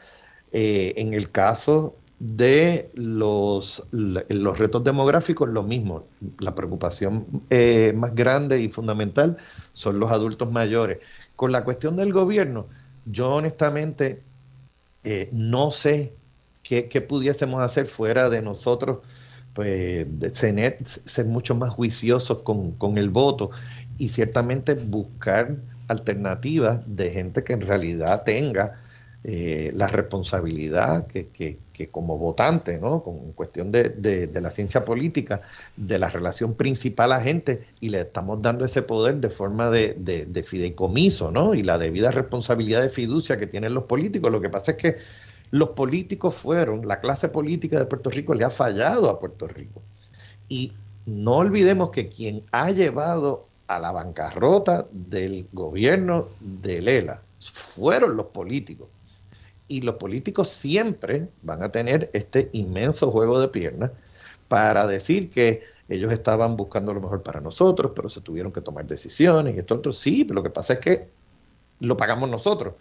[0.53, 6.07] Eh, en el caso de los, los retos demográficos, lo mismo.
[6.39, 7.27] La preocupación
[7.97, 9.37] más grande y fundamental
[9.73, 10.99] son los adultos mayores.
[11.37, 12.69] Con la cuestión del gobierno,
[13.07, 14.23] yo honestamente
[15.05, 16.15] eh, no sé
[16.63, 19.01] qué, pudiésemos hacer fuera de nosotros,
[19.55, 23.51] pues de ser, mucho más juiciosos con, el voto
[23.99, 25.57] y ciertamente buscar
[25.89, 28.81] alternativas de gente que en realidad tenga
[29.23, 31.29] eh, la responsabilidad que,
[31.75, 33.03] que como votante, ¿no?
[33.03, 35.43] Con cuestión de, la ciencia política,
[35.77, 39.95] de la relación principal a gente, y le estamos dando ese poder de forma de,
[39.95, 41.55] de, fideicomiso, ¿no?
[41.55, 44.31] Y la debida responsabilidad de fiducia que tienen los políticos.
[44.31, 44.97] Lo que pasa es que
[45.55, 49.83] los políticos fueron, la clase política de Puerto Rico le ha fallado a Puerto Rico.
[50.49, 50.73] Y
[51.07, 58.27] no olvidemos que quien ha llevado a la bancarrota del gobierno de Lela fueron los
[58.27, 58.89] políticos
[59.69, 63.93] y los políticos siempre van a tener este inmenso juego de piernas
[64.49, 68.89] para decir que ellos estaban buscando lo mejor para nosotros, pero se tuvieron que tomar
[68.89, 69.93] decisiones y esto otro.
[69.93, 71.09] Sí, pero lo que pasa es que
[71.79, 72.75] lo pagamos nosotros.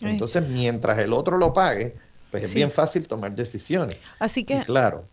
[0.00, 1.96] Entonces, mientras el otro lo pague,
[2.30, 3.96] pues es bien fácil tomar decisiones.
[4.18, 4.60] Así que.
[4.64, 5.04] claro,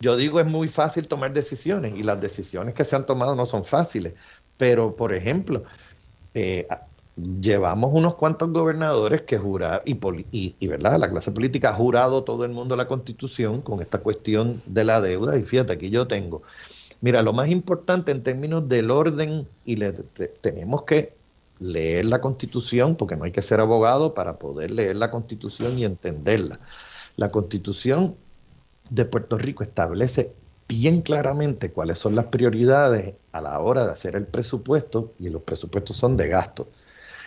[0.00, 3.46] yo digo es muy fácil tomar decisiones y las decisiones que se han tomado no
[3.46, 4.14] son fáciles.
[4.56, 5.64] Pero, por ejemplo,
[6.34, 6.66] eh,
[7.16, 9.96] llevamos unos cuantos gobernadores que jurar y,
[10.58, 14.60] y, verdad la clase política ha jurado todo el mundo la constitución con esta cuestión
[14.66, 16.42] de la deuda y fíjate aquí yo tengo
[17.00, 21.14] mira lo más importante en términos del orden y le, tenemos que
[21.58, 25.84] leer la constitución porque no hay que ser abogado para poder leer la constitución y
[25.84, 26.60] entenderla
[27.16, 28.16] la constitución
[28.90, 30.32] de Puerto Rico establece
[30.68, 35.42] bien claramente cuáles son las prioridades a la hora de hacer el presupuesto y los
[35.42, 36.68] presupuestos son de gasto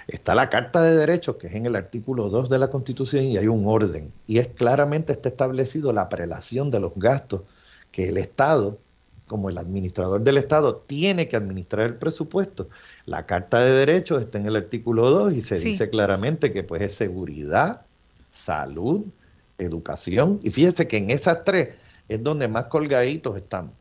[0.07, 3.37] Está la Carta de Derechos, que es en el artículo 2 de la Constitución, y
[3.37, 4.13] hay un orden.
[4.25, 7.41] Y es claramente está establecido la prelación de los gastos
[7.91, 8.79] que el Estado,
[9.27, 12.69] como el administrador del Estado, tiene que administrar el presupuesto.
[13.07, 16.83] La Carta de Derechos está en el artículo 2 y se dice claramente que pues
[16.83, 17.81] es seguridad,
[18.29, 19.05] salud,
[19.57, 20.39] educación.
[20.43, 21.73] Y fíjese que en esas tres
[22.07, 23.73] es donde más colgaditos estamos.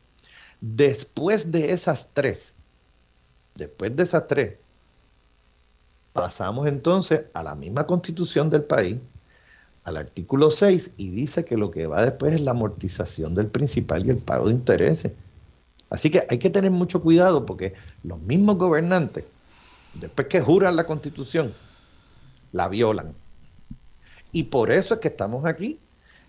[0.59, 2.55] Después de esas tres,
[3.53, 4.53] después de esas tres,
[6.17, 8.97] Pasamos entonces a la misma constitución del país,
[9.83, 14.03] al artículo 6, y dice que lo que va después es la amortización del principal
[14.03, 15.11] y el pago de intereses.
[15.89, 17.73] Así que hay que tener mucho cuidado porque
[18.03, 19.25] los mismos gobernantes,
[19.93, 21.53] después que juran la constitución,
[22.51, 23.13] la violan.
[24.31, 25.79] Y por eso es que estamos aquí.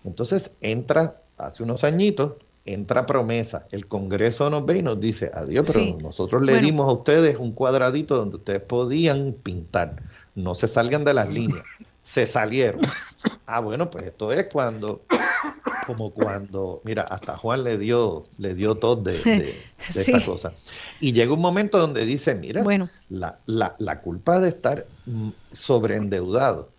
[0.03, 2.35] Entonces entra, hace unos añitos,
[2.65, 3.67] entra promesa.
[3.71, 7.51] El Congreso nos ve y nos dice, adiós, pero nosotros le dimos a ustedes un
[7.51, 10.01] cuadradito donde ustedes podían pintar.
[10.35, 11.63] No se salgan de las líneas.
[12.01, 12.81] Se salieron.
[13.45, 15.01] Ah, bueno, pues esto es cuando,
[15.95, 19.55] como cuando, mira, hasta Juan le dio, le dio todo de,
[19.95, 20.53] esta cosa.
[20.99, 22.89] Y llega un momento donde dice, mira, bueno.
[23.09, 26.69] la, la, la culpa de estar mm, sobreendeudado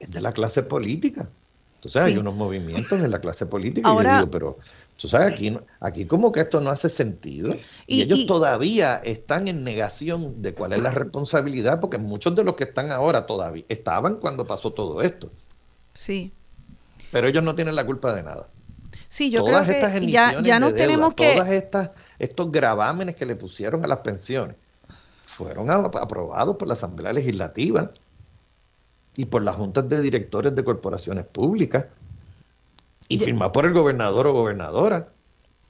[0.00, 1.28] es de la clase política.
[1.76, 4.58] Entonces hay unos movimientos en la clase política y yo digo, pero
[4.96, 7.54] tú sabes, aquí, aquí como que esto no hace sentido.
[7.86, 12.56] Y, ellos todavía están en negación de cuál es la responsabilidad, porque muchos de los
[12.56, 15.30] que están ahora todavía estaban cuando pasó todo esto.
[15.92, 16.32] Sí.
[17.14, 18.48] Pero ellos no tienen la culpa de nada.
[19.08, 21.34] Sí, yo creo que ya, ya no tenemos que...
[21.34, 24.56] Todas estas, estos gravámenes que le pusieron a las pensiones
[25.24, 27.92] fueron aprobados por la Asamblea Legislativa
[29.14, 31.86] y por las juntas de directores de corporaciones públicas
[33.08, 35.10] y firmado por el gobernador o gobernadora.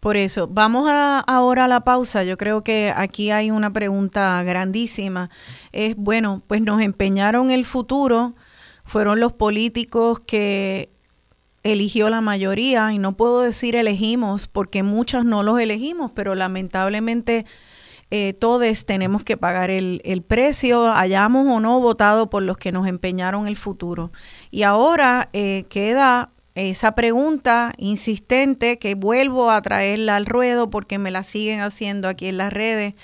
[0.01, 0.91] Por eso, vamos
[1.27, 2.25] ahora a la pausa.
[2.25, 5.29] Yo creo que aquí hay una pregunta grandísima.
[5.73, 8.35] Es, bueno, pues nos empeñaron el futuro,
[8.87, 10.94] fueron los políticos que
[11.65, 17.47] eligió la mayoría, y no puedo decir elegimos, porque muchos no los elegimos, pero lamentablemente
[18.11, 22.87] eh, todos tenemos que pagar el, precio, hayamos o no votado por los que nos
[22.87, 24.13] empeñaron el futuro.
[24.51, 31.11] Y ahora eh, queda esa pregunta insistente que vuelvo a traerla al ruedo porque me
[31.11, 32.95] la siguen haciendo aquí en las redes.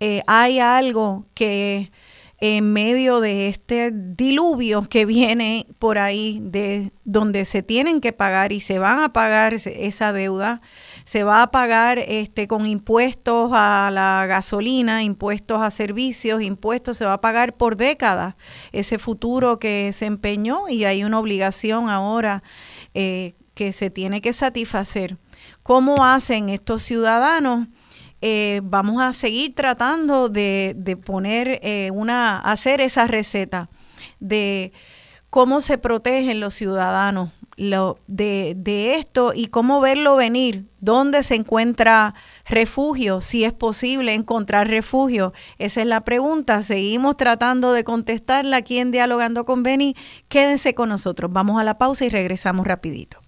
[0.00, 1.92] Eh, hay algo que
[2.40, 8.52] en medio de este diluvio que viene por ahí, de donde se tienen que pagar
[8.52, 10.60] y se van a pagar esa deuda,
[11.04, 17.06] se va a pagar este, con impuestos a la gasolina, impuestos a servicios, impuestos, se
[17.06, 18.36] va a pagar por décadas
[18.70, 22.44] ese futuro que se empeñó y hay una obligación ahora
[22.94, 25.18] eh, que se tiene que satisfacer.
[25.64, 27.66] ¿Cómo hacen estos ciudadanos?
[28.20, 33.68] Eh, vamos a seguir tratando de, poner eh, una, hacer esa receta
[34.18, 34.72] de
[35.30, 41.34] cómo se protegen los ciudadanos lo, de, de, esto y cómo verlo venir, dónde se
[41.34, 42.14] encuentra
[42.46, 45.32] refugio, si es posible encontrar refugio.
[45.58, 46.62] Esa es la pregunta.
[46.62, 49.96] Seguimos tratando de contestarla aquí en Dialogando con Beni.
[50.28, 51.32] Quédense con nosotros.
[51.32, 53.18] Vamos a la pausa y regresamos rapidito.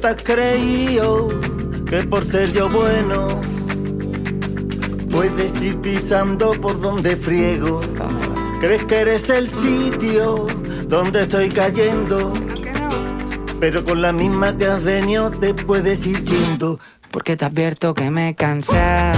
[0.00, 1.28] te has creído
[1.90, 3.40] que por ser yo bueno
[5.10, 7.80] puedes ir pisando por donde friego.
[8.60, 10.46] Crees que eres el sitio
[10.88, 12.32] donde estoy cayendo.
[13.60, 16.80] Pero con la misma que has venido te puedes ir yendo.
[17.10, 19.12] Porque te advierto que me cansa.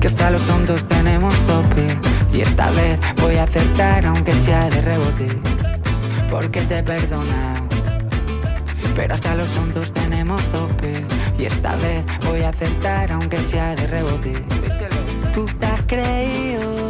[0.00, 1.86] Que hasta los tontos tenemos tope.
[2.32, 5.28] Y esta vez voy a acertar aunque sea de rebote.
[6.30, 7.60] Porque te he perdonado
[8.96, 10.92] pero hasta los tontos tenemos tope.
[11.38, 14.32] Y esta vez voy a acertar aunque sea de rebote.
[15.32, 16.89] Tú te has creído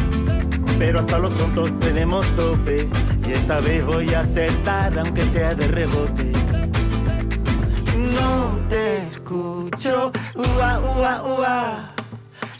[0.81, 2.89] Pero hasta los tontos tenemos tope,
[3.27, 6.31] y esta vez voy a acertar aunque sea de rebote.
[8.15, 11.91] No te escucho, ua, ua, ua.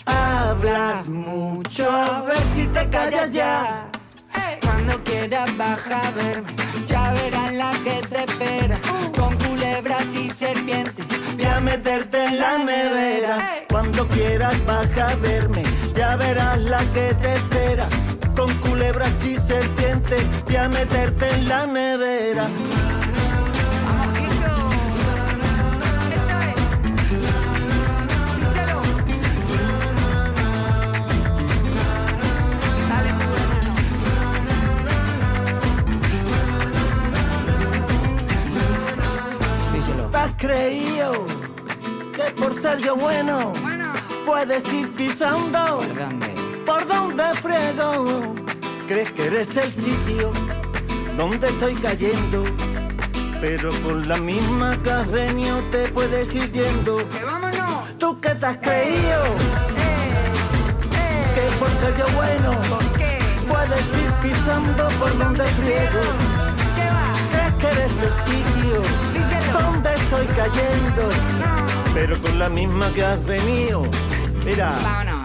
[0.05, 3.89] Hablas mucho, a ver si te callas ya.
[4.61, 6.51] Cuando quieras baja a verme,
[6.85, 8.77] ya verás la que te espera.
[9.17, 11.07] Con culebras y serpientes
[11.61, 13.65] meterte en la nevera.
[13.69, 17.87] Cuando quieras baja a verme, ya verás la que te espera.
[18.35, 22.47] Con culebras y serpientes, voy a meterte en la nevera.
[40.41, 41.30] creído
[42.25, 43.53] que por ser yo bueno,
[44.25, 45.81] puedes ir pisando
[46.65, 48.35] por donde frego.
[48.87, 50.31] Crees que eres el sitio
[51.15, 52.43] dónde estoy cayendo.
[53.39, 56.97] Pero con la misma que has venido te puedes ir yendo.
[57.09, 57.97] ¡Que vámonos!
[57.97, 59.23] ¿Tú qué te has creído?
[61.33, 63.17] Que por ser yo bueno ¿Por qué?
[63.47, 66.03] puedes ir pisando por donde friego.
[66.75, 67.13] ¿Qué va?
[67.31, 68.81] ¿Crees que eres el sitio
[69.13, 69.59] Díselo.
[69.59, 71.03] donde estoy cayendo?
[71.39, 71.80] No.
[71.93, 73.83] Pero con la misma que has venido.
[74.45, 74.71] Mira.
[74.81, 75.20] Vámonos.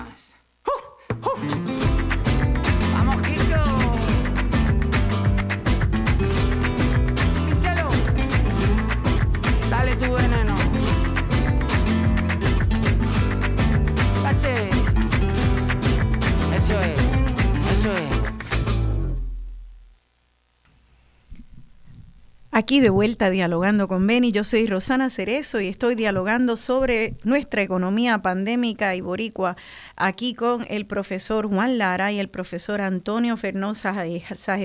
[22.66, 27.62] Aquí de vuelta dialogando con Beni, yo soy Rosana Cerezo y estoy dialogando sobre nuestra
[27.62, 29.56] economía pandémica y boricua
[29.94, 33.94] aquí con el profesor Juan Lara y el profesor Antonio Fernosa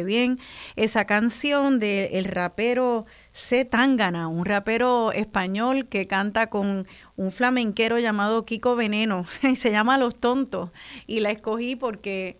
[0.04, 0.40] bien
[0.76, 3.66] esa canción del rapero C.
[3.66, 6.88] Tangana, un rapero español que canta con
[7.18, 9.28] un flamenquero llamado Kiko Veneno.
[9.56, 10.72] Se llama Los Tontos
[11.06, 12.40] y la escogí porque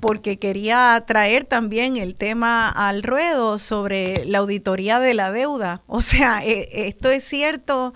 [0.00, 5.82] porque quería traer también el tema al ruedo sobre la auditoría de la deuda.
[5.86, 7.94] O sea, eh, esto es cierto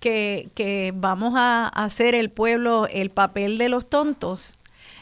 [0.00, 4.58] que, que vamos a hacer el pueblo el papel de los tontos.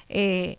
[0.09, 0.59] Eh,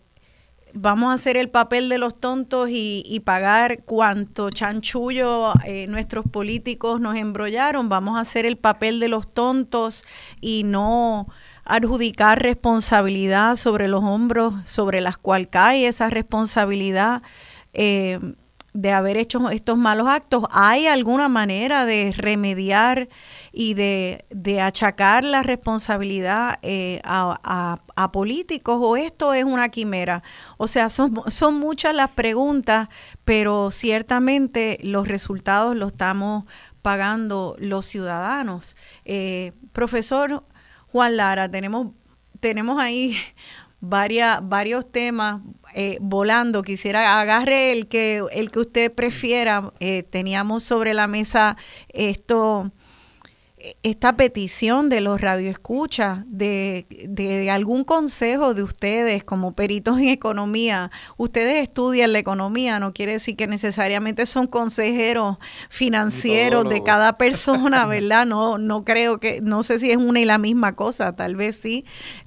[0.74, 7.02] vamos a hacer el papel de los tontos y, pagar cuanto chanchullo eh, nuestros políticos
[7.02, 7.90] nos embrollaron.
[7.90, 10.06] Vamos a hacer el papel de los tontos
[10.40, 11.28] y no
[11.68, 17.22] adjudicar responsabilidad sobre los hombros sobre las cuales cae esa responsabilidad
[17.74, 18.20] eh,
[18.78, 20.44] de haber hecho estos malos actos.
[20.52, 23.10] ¿Hay alguna manera de remediar
[23.52, 29.70] y de, de achacar la responsabilidad eh, a, a, a, políticos o esto es una
[29.70, 30.22] quimera?
[30.58, 32.88] O sea, son, son muchas las preguntas,
[33.26, 36.44] pero ciertamente los resultados los estamos
[36.84, 38.78] pagando los ciudadanos.
[39.06, 40.44] Eh, profesor
[40.92, 41.94] Juan Lara, tenemos,
[42.40, 43.16] tenemos ahí
[43.80, 45.42] varios temas
[45.74, 46.64] eh, volando.
[46.64, 49.74] Quisiera agarre el que, el que usted prefiera.
[49.80, 51.58] Eh, teníamos sobre la mesa
[51.90, 52.72] esto
[53.84, 60.92] esta petición de los radioescuchas, de, de, algún consejo de ustedes como peritos en economía.
[61.18, 65.38] Ustedes estudian la economía, no quiere decir que necesariamente son consejeros
[65.70, 68.26] financieros de cada persona, ¿verdad?
[68.26, 71.58] No, no creo que, no sé si es una y la misma cosa, tal vez
[71.58, 71.86] sí,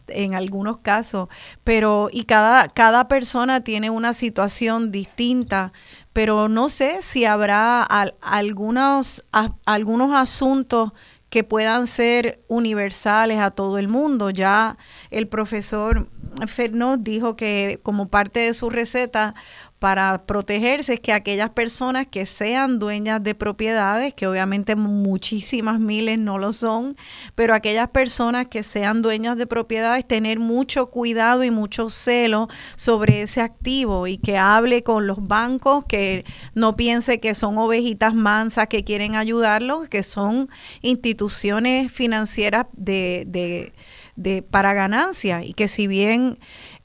[0.08, 1.28] en algunos casos,
[1.64, 5.72] pero y cada, cada persona tiene una situación distinta
[6.12, 10.92] pero no sé si habrá al, algunos, a, algunos asuntos
[11.30, 14.30] que puedan ser universales a todo el mundo.
[14.30, 14.76] Ya
[15.10, 16.08] el profesor
[16.46, 19.34] Fernós dijo que como parte de su receta
[19.80, 26.18] para protegerse es que aquellas personas que sean dueñas de propiedades, que obviamente muchísimas miles
[26.18, 26.98] no lo son,
[27.34, 33.22] pero aquellas personas que sean dueñas de propiedades, tener mucho cuidado y mucho celo sobre
[33.22, 38.66] ese activo y que hable con los bancos, que no piense que son ovejitas mansas
[38.68, 40.50] que quieren ayudarlos, que son
[40.82, 43.72] instituciones financieras de, de,
[44.14, 45.42] de para ganancia.
[45.42, 46.38] Y que si bien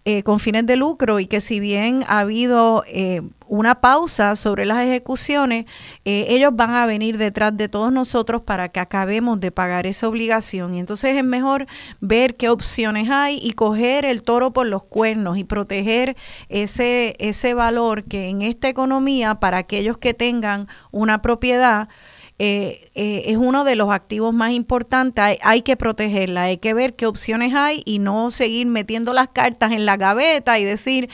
[0.07, 4.63] eh, con fines de lucro y que si bien ha habido eh, una pausa sobre
[4.65, 5.65] las ejecuciones,
[6.05, 10.07] eh, ellos van a venir detrás de todos nosotros para que acabemos de pagar esa
[10.07, 10.75] obligación.
[10.75, 11.65] Y entonces es mejor
[12.01, 16.15] ver qué opciones hay y coger el toro por los cuernos y proteger
[16.49, 21.89] ese, ese valor que en esta economía, para aquellos que tengan una propiedad,
[22.37, 25.37] eh, eh, es uno de los activos más importantes.
[25.41, 29.71] Hay, que protegerla, hay que ver qué opciones hay y no seguir metiendo las cartas
[29.71, 31.09] en la gaveta y decir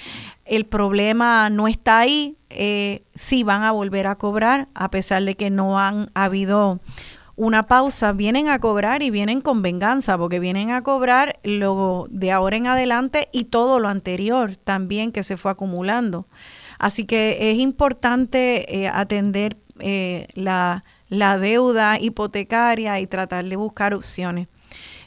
[0.45, 2.38] el problema no está ahí.
[2.49, 6.80] Eh, sí van a volver a cobrar a pesar de que no han habido
[7.36, 12.32] una pausa, vienen a cobrar y vienen con venganza, porque vienen a cobrar lo de
[12.32, 16.28] ahora en adelante y todo lo anterior también que se fue acumulando.
[16.78, 19.57] Así que es importante eh, atender
[20.36, 24.47] la, la deuda hipotecaria y tratar de buscar opciones.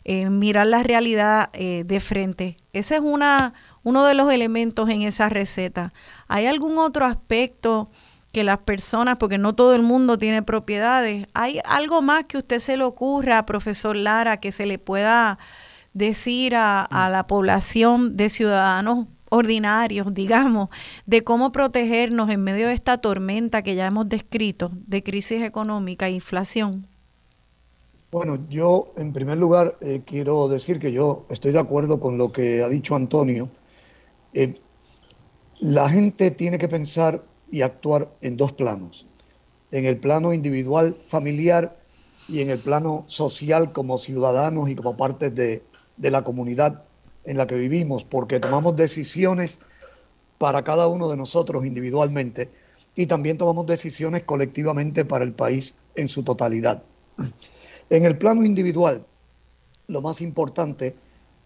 [0.05, 2.59] Eh, mirar la realidad eh, de frente.
[2.75, 5.95] Ese es una, uno de los elementos en esa receta.
[6.29, 7.91] ¿Hay algún otro aspecto
[8.31, 12.59] que las personas, porque no todo el mundo tiene propiedades, hay algo más que usted
[12.59, 15.39] se le ocurra, profesor Lara, que se le pueda
[15.95, 20.69] decir a, a la población de ciudadanos ordinarios, digamos,
[21.07, 26.09] de cómo protegernos en medio de esta tormenta que ya hemos descrito de crisis económica
[26.09, 26.87] e inflación?
[28.11, 32.31] Bueno, yo en primer lugar eh, quiero decir que yo estoy de acuerdo con lo
[32.31, 33.51] que ha dicho Antonio.
[34.33, 34.61] Eh,
[35.59, 39.07] la gente tiene que pensar y actuar en dos planos.
[39.73, 41.77] En el plano individual, familiar
[42.29, 45.65] y en el plano social como ciudadanos y como parte de,
[45.97, 46.85] de la comunidad
[47.25, 49.59] en la que vivimos, porque tomamos decisiones
[50.39, 52.51] para cada uno de nosotros individualmente
[52.97, 56.83] y también tomamos decisiones colectivamente para el país en su totalidad.
[57.91, 59.05] En el plano individual,
[59.89, 60.97] lo más importante,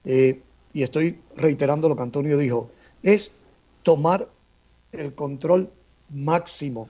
[0.05, 0.41] eh,
[0.73, 2.71] y estoy reiterando lo que Antonio dijo,
[3.03, 3.33] es
[3.83, 4.29] tomar
[4.93, 5.71] el control
[6.11, 6.89] máximo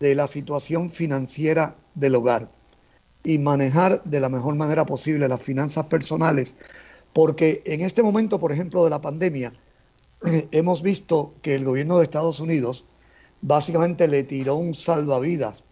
[0.00, 2.50] de la situación financiera del hogar
[3.24, 6.54] y manejar de la mejor manera posible las finanzas personales,
[7.12, 9.52] porque en este momento, por ejemplo, de la pandemia,
[10.52, 12.84] hemos visto que el gobierno de Estados Unidos
[13.40, 15.62] básicamente le tiró un salvavidas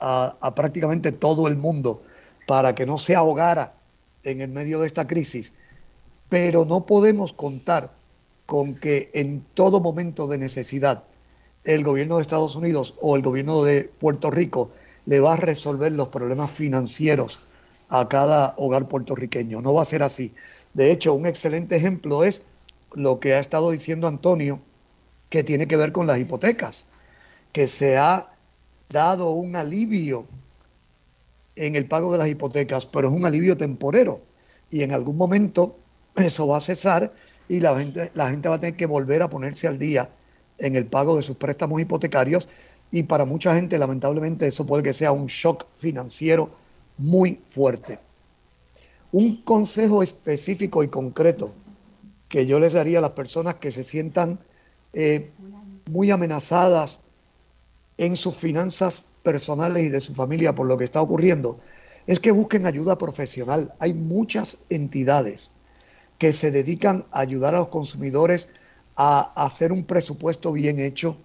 [0.00, 2.02] a, prácticamente todo el mundo
[2.46, 3.74] para que no se ahogara
[4.22, 5.54] en el medio de esta crisis,
[6.28, 7.92] pero no podemos contar
[8.46, 11.04] con que en todo momento de necesidad
[11.64, 14.70] el gobierno de Estados Unidos o el gobierno de Puerto Rico
[15.06, 17.40] le va a resolver los problemas financieros
[17.88, 19.62] a cada hogar puertorriqueño.
[19.62, 20.34] No va a ser así.
[20.74, 22.42] De hecho, un excelente ejemplo es
[22.92, 24.60] lo que ha estado diciendo Antonio,
[25.30, 26.84] que tiene que ver con las hipotecas,
[27.52, 28.32] que se ha
[28.88, 30.26] dado un alivio
[31.56, 34.20] en el pago de las hipotecas, pero es un alivio temporero
[34.70, 35.76] y en algún momento
[36.16, 37.12] eso va a cesar
[37.48, 40.10] y la gente, la gente va a tener que volver a ponerse al día
[40.58, 42.48] en el pago de sus préstamos hipotecarios
[42.90, 46.50] y para mucha gente lamentablemente eso puede que sea un shock financiero
[46.96, 47.98] muy fuerte.
[49.14, 51.52] Un consejo específico y concreto
[52.28, 54.40] que yo les daría a las personas que se sientan
[54.92, 55.30] eh,
[55.88, 56.98] muy amenazadas
[57.96, 61.60] en sus finanzas personales y de su familia por lo que está ocurriendo,
[62.08, 63.72] es que busquen ayuda profesional.
[63.78, 65.52] Hay muchas entidades
[66.18, 68.48] que se dedican a ayudar a los consumidores
[68.96, 71.16] a hacer un presupuesto bien hecho,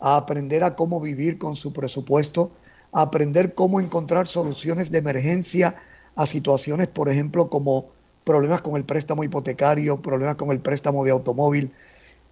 [0.00, 2.52] a aprender a cómo vivir con su presupuesto,
[2.90, 5.76] a aprender cómo encontrar soluciones de emergencia
[6.18, 7.86] a situaciones, por ejemplo, como
[8.24, 11.70] problemas con el préstamo hipotecario, problemas con el préstamo de automóvil.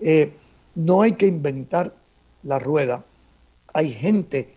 [0.01, 0.33] Eh,
[0.75, 1.95] no hay que inventar
[2.43, 3.05] la rueda.
[3.73, 4.51] Hay gente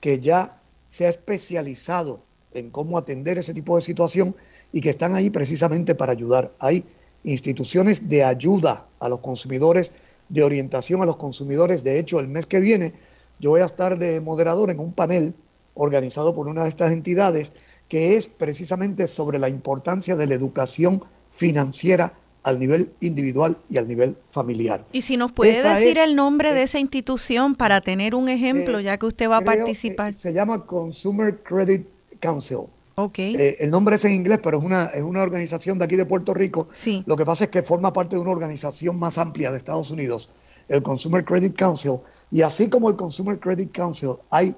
[0.00, 2.20] que ya se ha especializado
[2.52, 4.36] en cómo atender ese tipo de situación
[4.70, 6.52] y que están ahí precisamente para ayudar.
[6.58, 6.84] Hay
[7.24, 9.92] instituciones de ayuda a los consumidores,
[10.28, 11.82] de orientación a los consumidores.
[11.82, 12.92] De hecho, el mes que viene
[13.40, 15.34] yo voy a estar de moderador en un panel
[15.72, 17.50] organizado por una de estas entidades
[17.88, 23.88] que es precisamente sobre la importancia de la educación financiera al nivel individual y al
[23.88, 24.84] nivel familiar.
[24.92, 28.84] Y si nos puede decir el nombre de esa institución para tener un ejemplo, eh,
[28.84, 30.12] ya que usted va a participar.
[30.12, 31.86] se llama Consumer Credit
[32.20, 32.66] Council.
[32.96, 33.18] Ok.
[33.18, 36.04] Eh, el nombre es en inglés, pero es una, es una organización de aquí de
[36.04, 36.68] Puerto Rico.
[36.72, 37.02] Sí.
[37.06, 40.28] Lo que pasa es que forma parte de una organización más amplia de Estados Unidos,
[40.68, 41.98] el Consumer Credit Council.
[42.30, 44.54] Y así como el Consumer Credit Council, hay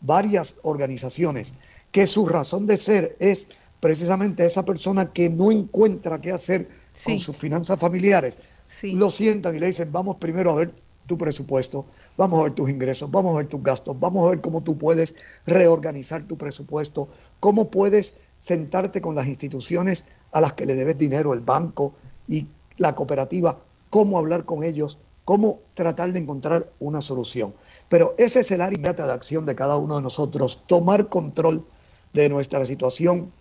[0.00, 1.54] varias organizaciones
[1.92, 3.48] que su razón de ser es
[3.80, 6.68] precisamente esa persona que no encuentra qué hacer
[7.04, 8.36] con sus finanzas familiares.
[8.82, 10.74] Lo sientan y le dicen, vamos primero a ver
[11.06, 11.86] tu presupuesto,
[12.16, 14.78] vamos a ver tus ingresos, vamos a ver tus gastos, vamos a ver cómo tú
[14.78, 15.14] puedes
[15.46, 17.08] reorganizar tu presupuesto,
[17.40, 21.94] cómo puedes sentarte con las instituciones a las que le debes dinero, el banco
[22.28, 22.46] y
[22.76, 23.58] la cooperativa,
[23.90, 27.52] cómo hablar con ellos, cómo tratar de encontrar una solución.
[27.88, 31.66] Pero ese es el área de acción de cada uno de nosotros, tomar control
[32.12, 33.32] de nuestra situación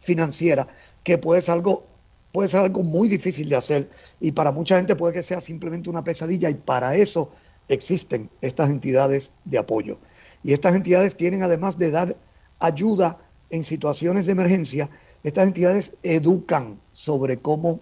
[0.00, 0.68] financiera,
[1.02, 1.86] que puede ser algo
[2.32, 3.90] puede ser algo muy difícil de hacer
[4.20, 7.30] y para mucha gente puede que sea simplemente una pesadilla y para eso
[7.68, 9.98] existen estas entidades de apoyo.
[10.42, 12.14] Y estas entidades tienen además de dar
[12.58, 13.18] ayuda
[13.48, 14.90] en situaciones de emergencia,
[15.22, 17.80] estas entidades educan sobre cómo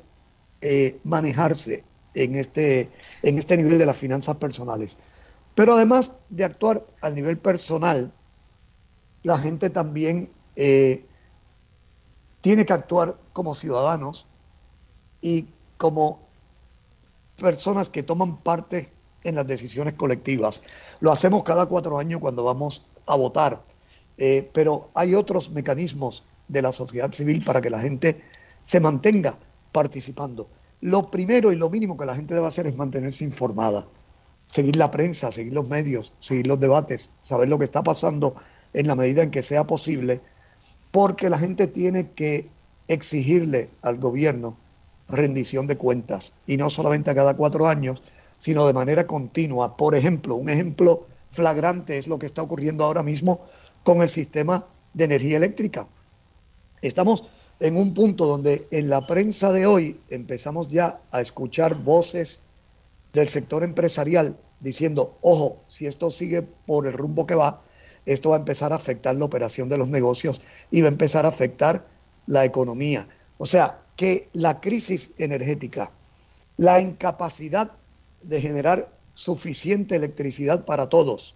[0.61, 1.85] eh, manejarse
[2.15, 2.91] en este,
[3.23, 4.97] en este nivel de las finanzas personales.
[5.55, 8.13] Pero además de actuar al nivel personal,
[9.25, 11.05] la gente también eh,
[12.43, 14.27] tiene que actuar como ciudadanos
[15.21, 15.47] y
[15.79, 16.21] como
[17.39, 18.93] personas que toman parte
[19.25, 20.61] en las decisiones colectivas.
[21.01, 23.65] Lo hacemos cada cuatro años cuando vamos a votar,
[24.19, 28.23] eh, pero hay otros mecanismos de la sociedad civil para que la gente
[28.63, 29.39] se mantenga
[29.73, 30.49] participando.
[30.83, 33.87] Lo primero y lo mínimo que la gente debe hacer es mantenerse informada,
[34.45, 38.37] seguir la prensa, seguir los medios, seguir los debates, saber lo que está pasando
[38.75, 40.21] en la medida en que sea posible,
[40.91, 42.49] porque la gente tiene que
[42.89, 44.57] exigirle al gobierno
[45.09, 48.03] rendición de cuentas, y no solamente a cada cuatro años,
[48.39, 49.77] sino de manera continua.
[49.77, 53.41] Por ejemplo, un ejemplo flagrante es lo que está ocurriendo ahora mismo
[53.83, 55.87] con el sistema de energía eléctrica.
[56.83, 57.25] Estamos
[57.61, 62.41] en un punto donde en la prensa de hoy empezamos ya a escuchar voces
[63.13, 67.63] del sector empresarial diciendo, ojo, si esto sigue por el rumbo que va,
[68.07, 70.41] esto va a empezar a afectar la operación de los negocios
[70.71, 71.87] y va a empezar a afectar
[72.27, 73.09] la economía.
[73.39, 75.91] O sea, que la crisis energética,
[76.57, 77.73] la incapacidad
[78.23, 81.35] de generar suficiente electricidad para todos,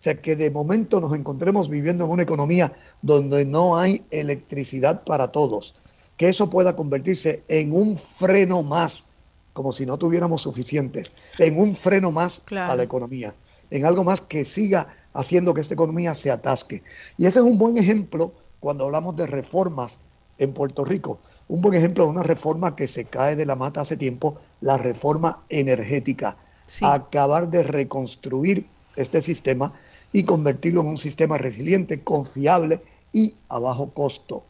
[0.00, 5.04] o sea, que de momento nos encontremos viviendo en una economía donde no hay electricidad
[5.04, 5.74] para todos,
[6.16, 9.04] que eso pueda convertirse en un freno más,
[9.52, 13.34] como si no tuviéramos suficientes, en un freno más a la economía,
[13.70, 16.82] en algo más que siga haciendo que esta economía se atasque.
[17.16, 19.96] Y ese es un buen ejemplo cuando hablamos de reformas
[20.38, 21.18] en Puerto Rico.
[21.48, 24.76] Un buen ejemplo de una reforma que se cae de la mata hace tiempo, la
[24.76, 26.36] reforma energética.
[26.82, 28.66] Acabar de reconstruir
[28.96, 29.72] este sistema
[30.12, 32.80] y convertirlo en un sistema resiliente, confiable
[33.12, 34.44] y a bajo costo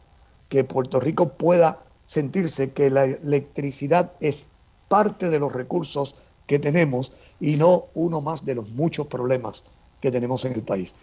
[0.49, 4.45] que Puerto Rico pueda sentirse que la electricidad es
[4.87, 6.15] parte de los recursos
[6.47, 9.63] que tenemos y no uno más de los muchos problemas
[10.05, 10.93] que tenemos en el país.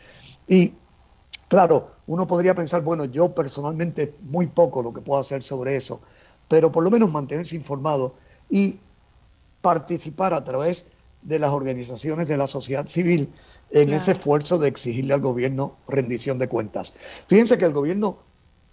[0.46, 0.72] Y
[1.48, 6.00] claro, uno podría pensar, bueno, yo personalmente muy poco lo que puedo hacer sobre eso,
[6.48, 8.14] pero por lo menos mantenerse informado
[8.48, 8.78] y
[9.60, 10.86] participar a través
[11.22, 13.32] de las organizaciones de la sociedad civil
[13.70, 16.92] en ese esfuerzo de exigirle al gobierno rendición de cuentas.
[17.26, 18.18] Fíjense que el gobierno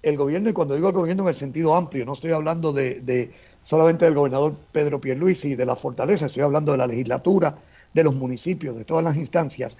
[0.01, 3.33] el gobierno, y cuando digo el gobierno en el sentido amplio, no estoy hablando de,
[3.61, 7.57] solamente del gobernador Pedro Pierluisi y de la fortaleza, estoy hablando de la legislatura,
[7.93, 9.77] de los municipios, de todas las instancias.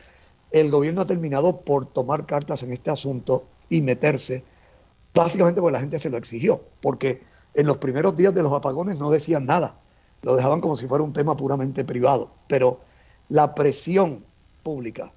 [0.52, 4.44] El gobierno ha terminado por tomar cartas en este asunto y meterse,
[5.14, 7.22] básicamente porque la gente se lo exigió, porque
[7.54, 9.80] en los primeros días de los apagones no decían nada,
[10.22, 12.80] lo dejaban como si fuera un tema puramente privado, pero
[13.30, 14.24] la presión
[14.64, 15.12] pública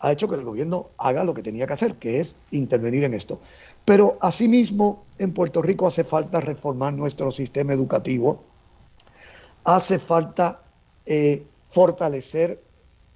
[0.00, 3.14] ha hecho que el gobierno haga lo que tenía que hacer, que es intervenir en
[3.14, 3.40] esto.
[3.84, 8.44] Pero asimismo, en Puerto Rico hace falta reformar nuestro sistema educativo,
[9.64, 10.62] hace falta
[11.06, 12.62] eh, fortalecer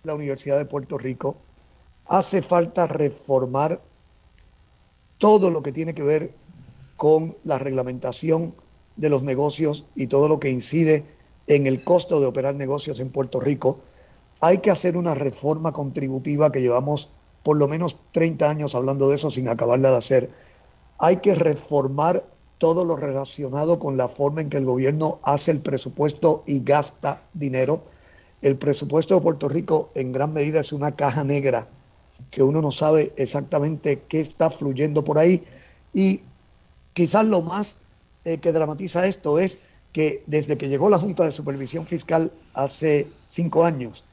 [0.02, 1.36] la Universidad de Puerto Rico,
[2.10, 3.80] hace falta reformar
[5.18, 6.34] todo lo que tiene que ver
[6.96, 8.52] con la reglamentación
[8.96, 11.06] de los negocios y todo lo que incide
[11.46, 13.78] en el costo de operar negocios en Puerto Rico.
[14.40, 17.08] Hay que hacer una reforma contributiva que llevamos
[17.44, 20.30] por lo menos 30 años hablando de eso sin acabarla de hacer
[20.98, 22.24] hay que reformar
[22.58, 27.22] todo lo relacionado con la forma en que el gobierno hace el presupuesto y gasta
[27.34, 27.84] dinero.
[28.42, 31.68] El presupuesto de Puerto Rico en gran medida es una caja negra
[32.30, 35.44] que uno no sabe exactamente qué está fluyendo por ahí.
[35.92, 36.20] Y
[36.92, 37.76] quizás lo más
[38.24, 39.58] eh, que dramatiza esto es
[39.92, 44.04] que desde que llegó la Junta de Supervisión Fiscal hace cinco años,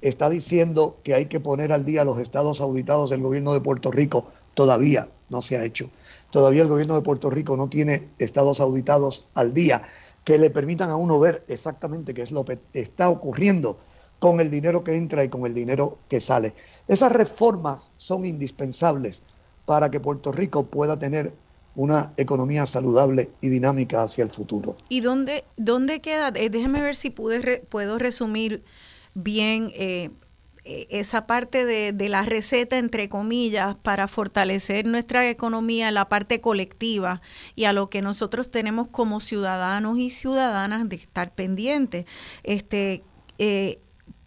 [0.00, 3.92] está diciendo que hay que poner al día los estados auditados del gobierno de Puerto
[3.92, 4.26] Rico.
[4.54, 5.90] Todavía no se ha hecho.
[6.32, 9.82] Todavía el gobierno de Puerto Rico no tiene estados auditados al día
[10.24, 13.78] que le permitan a uno ver exactamente qué es lo que está ocurriendo
[14.20, 16.54] con el dinero que entra y con el dinero que sale.
[16.86, 19.22] Esas reformas son indispensables
[19.64, 21.32] para que Puerto Rico pueda tener
[21.74, 24.76] una economía saludable y dinámica hacia el futuro.
[24.88, 26.32] ¿Y dónde, dónde queda?
[26.34, 28.62] Eh, déjeme ver si pude puedo resumir
[29.14, 30.10] bien eh,
[30.64, 37.22] eh, esa parte de, la receta, entre comillas, para fortalecer nuestra economía, la parte colectiva
[37.54, 42.04] y a lo que nosotros tenemos como ciudadanos y ciudadanas de estar pendientes.
[42.42, 43.02] Este,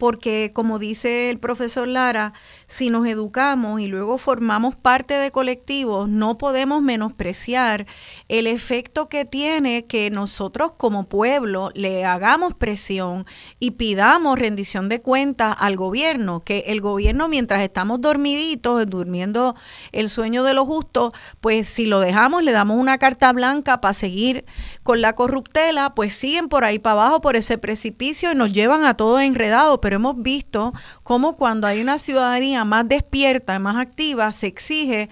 [0.04, 2.34] porque como dice el profesor Lara,
[2.68, 7.88] si nos educamos y luego formamos parte de colectivos, no podemos menospreciar
[8.28, 13.26] el efecto que tiene que nosotros como pueblo le hagamos presión
[13.62, 19.56] y pidamos rendición de cuentas al gobierno, que el gobierno mientras estamos dormiditos, durmiendo
[19.94, 23.94] el sueño de lo justo, pues si lo dejamos, le damos una carta blanca para
[23.94, 24.44] seguir
[24.84, 28.84] con la corruptela, pues siguen por ahí para abajo por ese precipicio y nos llevan
[28.84, 34.32] a todo enredado, pero hemos visto cómo cuando hay una ciudadanía más despierta, más activa,
[34.32, 35.10] se exige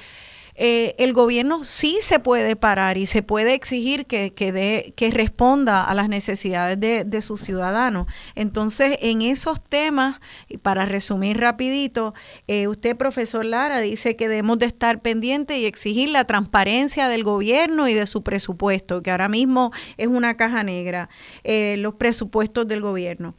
[0.56, 5.96] eh, el gobierno sí se puede parar y se puede exigir que, que, responda a
[5.96, 8.06] las necesidades de, sus ciudadanos.
[8.36, 12.14] Entonces, en esos temas, y para resumir rapidito,
[12.48, 17.24] eh, usted, profesor Lara, dice que debemos de estar pendientes y exigir la transparencia del
[17.24, 21.10] gobierno y de su presupuesto, que ahora mismo es una caja negra,
[21.44, 23.36] eh, los presupuestos del gobierno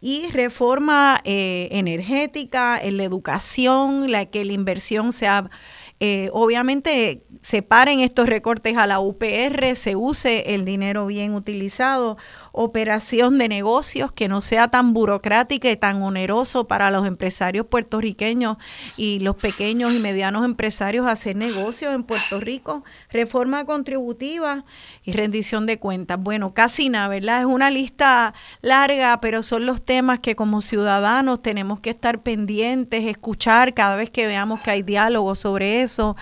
[0.00, 5.50] y reforma eh, energética, en la educación, la que la inversión sea
[6.00, 12.16] eh, obviamente se paren estos recortes a la UPR, se use el dinero bien utilizado,
[12.60, 18.56] operación de negocios que no sea tan burocrática y tan oneroso para los empresarios puertorriqueños
[18.96, 24.64] y los pequeños y medianos empresarios hacer negocios en Puerto Rico, reforma contributiva
[25.04, 26.18] y rendición de cuentas.
[26.20, 27.40] Bueno, casi nada, ¿verdad?
[27.40, 33.04] Es una lista larga, pero son los temas que como ciudadanos tenemos que estar pendientes,
[33.04, 36.16] escuchar cada vez que veamos que hay diálogo sobre eso.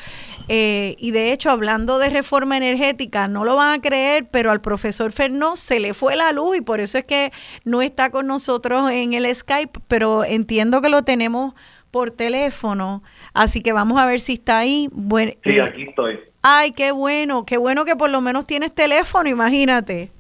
[0.49, 4.61] Eh, y de hecho, hablando de reforma energética, no lo van a creer, pero al
[4.61, 7.31] profesor Fernó se le fue la luz y por eso es que
[7.65, 11.55] no está con nosotros en el Skype, pero entiendo que lo tenemos
[11.91, 14.89] por teléfono, así que vamos a ver si está ahí.
[14.93, 16.21] Bueno, sí, eh, aquí estoy.
[16.43, 20.13] Ay, qué bueno, qué bueno que por lo menos tienes teléfono, imagínate.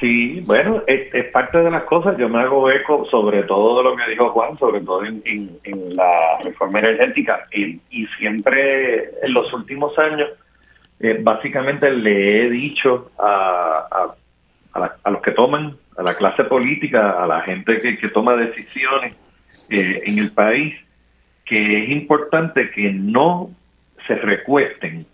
[0.00, 2.16] Sí, bueno, es, parte de las cosas.
[2.16, 5.58] Yo me hago eco sobre todo de lo que dijo Juan, sobre todo en,
[5.94, 7.46] la reforma energética.
[7.52, 7.78] Y,
[8.18, 10.30] siempre en los últimos años,
[11.00, 14.14] eh, básicamente le he dicho a,
[14.72, 19.14] a, los que toman, a la clase política, a la gente que, toma decisiones
[19.68, 20.74] eh, en el país,
[21.44, 23.50] que es importante que no
[24.06, 25.06] se recuesten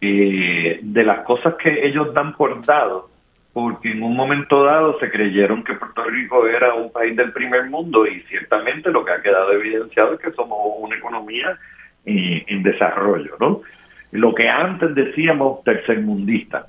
[0.00, 3.14] eh, de las cosas que ellos dan por dado
[3.54, 7.70] porque en un momento dado se creyeron que Puerto Rico era un país del primer
[7.70, 11.56] mundo y ciertamente lo que ha quedado evidenciado es que somos una economía
[12.04, 13.62] en desarrollo, ¿no?
[14.10, 16.66] Lo que antes decíamos tercermundista,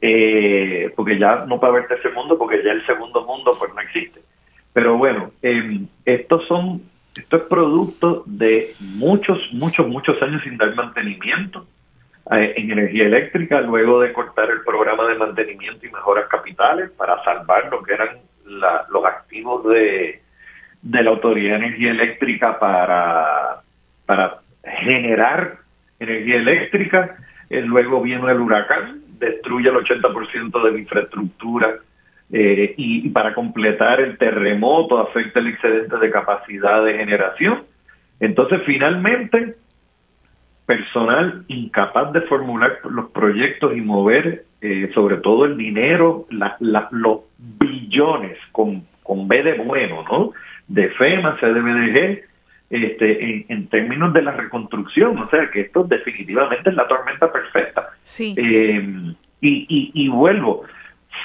[0.00, 3.80] eh, porque ya no puede haber tercer mundo porque ya el segundo mundo pues no
[3.80, 4.20] existe.
[4.72, 6.82] Pero bueno, eh, estos son,
[7.16, 11.66] esto es producto de muchos, muchos, muchos años sin dar mantenimiento,
[12.30, 17.22] eh, en energía eléctrica luego de cortar el programa de mantenimiento y mejoras capitales para
[17.24, 18.18] salvar lo que eran
[18.90, 20.20] los activos de,
[20.82, 23.62] de la Autoridad de Energía Eléctrica para,
[24.06, 25.58] para generar
[25.98, 27.16] energía eléctrica.
[27.48, 31.76] Eh, luego vino el huracán, destruye el 80% de la infraestructura
[32.32, 37.62] eh, y, para completar el terremoto afecta el excedente de capacidad de generación.
[38.18, 39.54] Entonces, finalmente,
[40.66, 46.26] personal incapaz de formular los proyectos y mover eh, sobre todo el dinero,
[46.90, 50.32] los billones con, con B de bueno, ¿no?
[50.66, 52.22] De FEMA, CDBDG,
[52.70, 57.90] este, en, términos de la reconstrucción, o sea que esto definitivamente es la tormenta perfecta.
[58.02, 58.34] Sí.
[58.36, 59.02] Eh,
[59.40, 60.64] y, y, y vuelvo,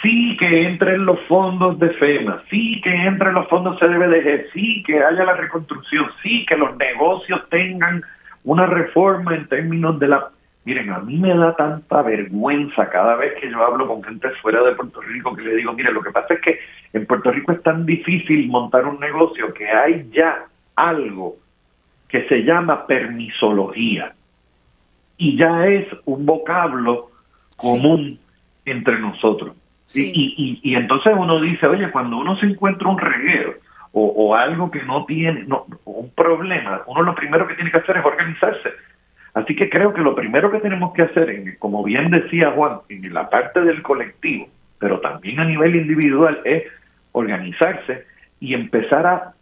[0.02, 5.04] sí que entren los fondos de FEMA, sí que entren los fondos CDBDG, sí que
[5.04, 8.02] haya la reconstrucción, sí que los negocios tengan
[8.44, 10.30] una reforma en términos de la...
[10.64, 14.62] Miren, a mí me da tanta vergüenza cada vez que yo hablo con gente fuera
[14.62, 16.60] de Puerto Rico que le digo, mire, lo que pasa es que
[16.94, 20.46] en Puerto Rico es tan difícil montar un negocio que hay ya
[20.90, 21.38] algo
[22.08, 24.14] que se llama permisología.
[25.18, 27.12] Y ya es un vocablo
[27.56, 28.20] común
[28.66, 29.56] entre nosotros.
[29.94, 33.56] Y, y, y, entonces uno dice, oye, cuando uno se encuentra un reguero,
[33.94, 37.98] o, algo que no tiene, no, un problema, uno lo primero que tiene que hacer
[37.98, 38.70] es organizarse.
[39.34, 42.80] Así que creo que lo primero que tenemos que hacer, en, como bien decía Juan,
[42.88, 44.48] en la parte del colectivo,
[44.80, 46.64] pero también a nivel individual, es
[47.12, 48.06] organizarse
[48.40, 49.34] y empezar a,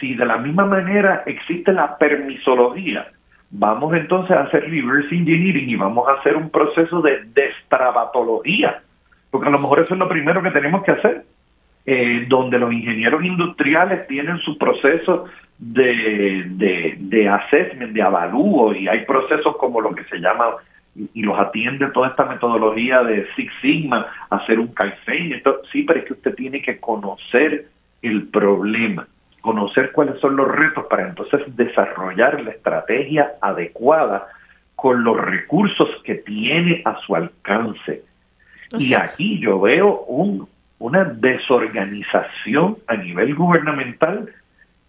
[0.00, 3.06] si de la misma manera existe la permisología,
[3.50, 8.82] vamos entonces a hacer reverse engineering y vamos a hacer un proceso de destrabatología,
[9.30, 11.24] porque a lo mejor eso es lo primero que tenemos que hacer
[11.88, 18.88] eh, donde los ingenieros industriales tienen su proceso de, de, de assessment, de avalúo, y
[18.88, 20.56] hay procesos como lo que se llama,
[21.14, 25.40] y, los atiende toda esta metodología de Six Sigma, hacer un Kaizen,
[25.70, 27.66] sí, pero es que usted tiene que conocer
[28.02, 29.06] el problema,
[29.46, 34.26] conocer cuáles son los retos para entonces desarrollar la estrategia adecuada
[34.74, 38.02] con los recursos que tiene a su alcance.
[38.78, 40.48] y aquí yo veo un
[40.78, 44.28] una desorganización a nivel gubernamental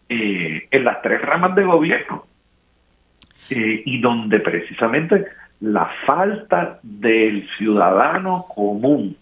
[0.09, 2.25] eh, en las tres ramas de gobierno
[3.49, 5.25] eh, y donde precisamente
[5.61, 9.17] la falta del ciudadano común,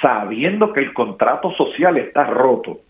[0.00, 2.80] sabiendo que el contrato social está roto,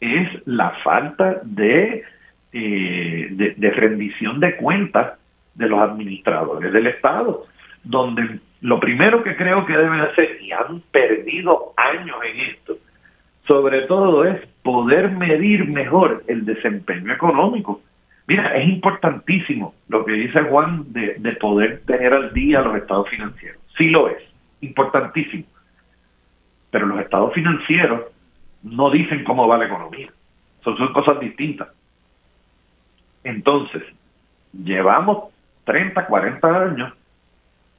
[0.00, 2.04] es la falta de,
[2.52, 5.18] eh, de rendición de cuentas
[5.54, 7.46] de los administradores del Estado,
[7.84, 12.76] donde lo primero que creo que deben hacer, y han perdido años en esto,
[13.46, 17.80] sobre todo es poder medir mejor el desempeño económico.
[18.26, 23.60] Mira, es importantísimo lo que dice Juan de, poder tener al día los estados financieros.
[23.76, 24.22] Sí lo es,
[24.60, 25.44] importantísimo.
[26.70, 28.02] Pero los estados financieros
[28.62, 30.08] no dicen cómo va la economía.
[30.62, 31.68] Son, son cosas distintas.
[33.24, 33.82] Entonces,
[34.52, 35.32] llevamos
[35.64, 36.92] 30, 40 años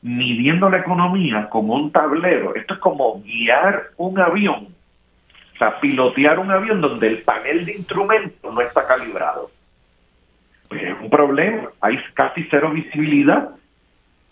[0.01, 2.55] midiendo la economía como un tablero.
[2.55, 4.67] Esto es como guiar un avión,
[5.53, 9.51] o sea, pilotear un avión donde el panel de instrumentos no está calibrado.
[10.67, 13.49] Pues es un problema, hay casi cero visibilidad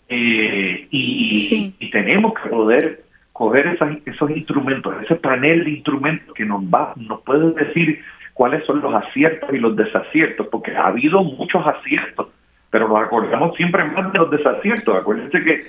[0.08, 3.04] eh, y, y, tenemos que poder
[3.40, 7.98] coger esas, esos instrumentos, ese panel de instrumentos que nos va, nos puede decir
[8.34, 12.28] cuáles son los aciertos y los desaciertos, porque ha habido muchos aciertos
[12.70, 14.96] pero nos acordamos siempre más de los desaciertos.
[14.96, 15.66] Acuérdense que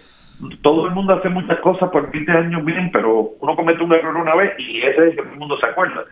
[0.62, 4.16] todo el mundo hace muchas cosas por 20 años bien, pero uno comete un error
[4.16, 6.04] una vez y ese es el que todo el mundo se acuerda.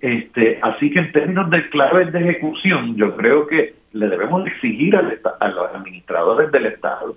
[0.00, 4.94] Este, así que en términos de claves de ejecución, yo creo que le debemos exigir
[4.94, 7.16] a los administradores del Estado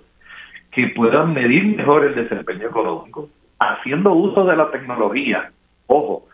[0.72, 3.28] que puedan medir mejor el desempeño económico,
[3.70, 5.50] haciendo uso de la tecnología.
[5.86, 6.26] Ojo,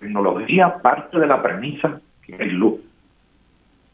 [0.00, 2.80] tecnología parte de la premisa que hay luz.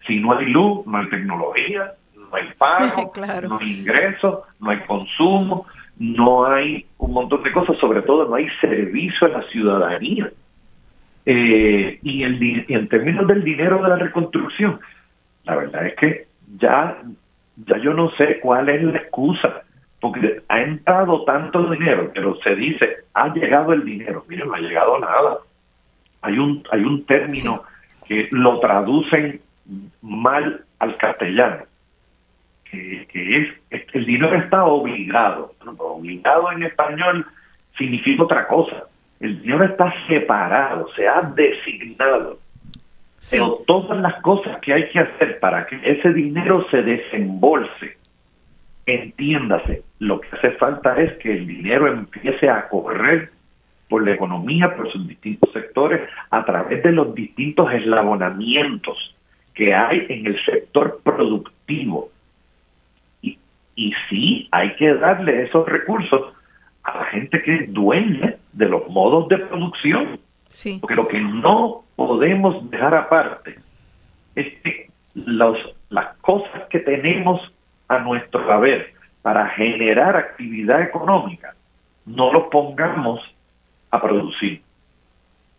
[0.06, 3.12] Si no hay luz, no hay tecnología, no hay pago,
[3.48, 5.66] no hay ingresos, no hay consumo,
[5.98, 10.30] no hay un montón de cosas, sobre todo no hay servicio a la ciudadanía.
[11.26, 14.78] Eh, y, el, en términos del dinero de la reconstrucción,
[15.44, 16.26] la verdad es que
[16.58, 16.98] ya,
[17.56, 19.62] ya yo no sé cuál es la excusa,
[20.05, 24.22] porque ha entrado tanto dinero, pero se dice, ha llegado el dinero.
[24.28, 25.39] Miren, no ha llegado nada.
[26.20, 27.62] Hay un, hay un término
[28.06, 29.40] que lo traducen
[30.02, 31.62] mal al castellano,
[32.70, 33.48] que, es,
[33.94, 35.55] el dinero está obligado.
[35.78, 37.26] Obligado en español
[37.78, 38.85] significa otra cosa.
[39.20, 42.39] El dinero está separado, se ha designado.
[43.31, 47.97] Pero todas las cosas que hay que hacer para que ese dinero se desembolse,
[48.86, 53.31] entiéndase, lo que hace falta es que el dinero empiece a correr
[53.89, 59.15] por la economía, por sus distintos sectores, a través de los distintos eslabonamientos
[59.55, 62.11] que hay en el sector productivo
[63.77, 66.32] y sí, hay que darle esos recursos
[66.82, 70.20] a la gente que es dueña de los modos de producción.
[70.48, 70.78] Sí.
[70.81, 73.56] Porque lo que no podemos dejar aparte
[74.36, 75.59] es que los,
[75.90, 77.40] las cosas que tenemos
[77.89, 78.93] a nuestro haber
[79.23, 81.55] para generar actividad económica,
[82.06, 83.20] no los pongamos
[83.90, 84.61] a producir.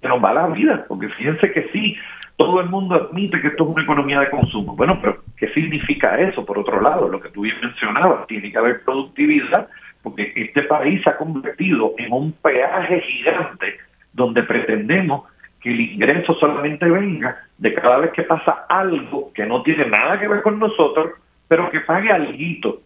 [0.02, 1.98] Se nos va la vida, porque fíjense que sí,
[2.38, 4.76] todo el mundo admite que esto es una economía de consumo.
[4.76, 6.46] Bueno, pero ¿qué significa eso?
[6.46, 9.68] Por otro lado, lo que tú bien mencionabas, tiene que haber productividad,
[10.04, 13.78] porque este país se ha convertido en un peaje gigante
[14.14, 15.24] donde pretendemos
[15.62, 20.20] que el ingreso solamente venga de cada vez que pasa algo que no tiene nada
[20.20, 21.14] que ver con nosotros,
[21.48, 22.82] pero que pague alguito.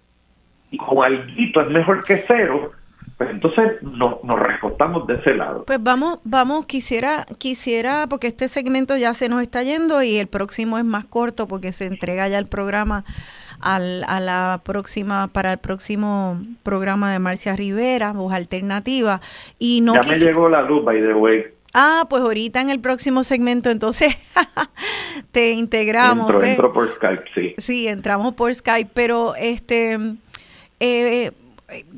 [0.71, 2.71] Y como alguito es mejor que cero,
[3.17, 5.65] pues entonces nos, nos recortamos de ese lado.
[5.65, 10.27] Pues vamos, vamos, quisiera, quisiera, porque este segmento ya se nos está yendo y el
[10.27, 13.03] próximo es más corto porque se entrega ya el programa
[13.59, 19.19] al, a la próxima, para el próximo programa de Marcia Rivera, Voz Alternativa.
[19.57, 21.58] Y no ya me llegó la luz, by the way.
[21.81, 24.13] Ah, pues ahorita en el próximo segmento entonces
[25.31, 26.29] te integramos.
[26.29, 27.53] Entro, entro por Skype, sí.
[27.57, 29.97] Sí, entramos por Skype, pero este...
[30.81, 31.31] Eh,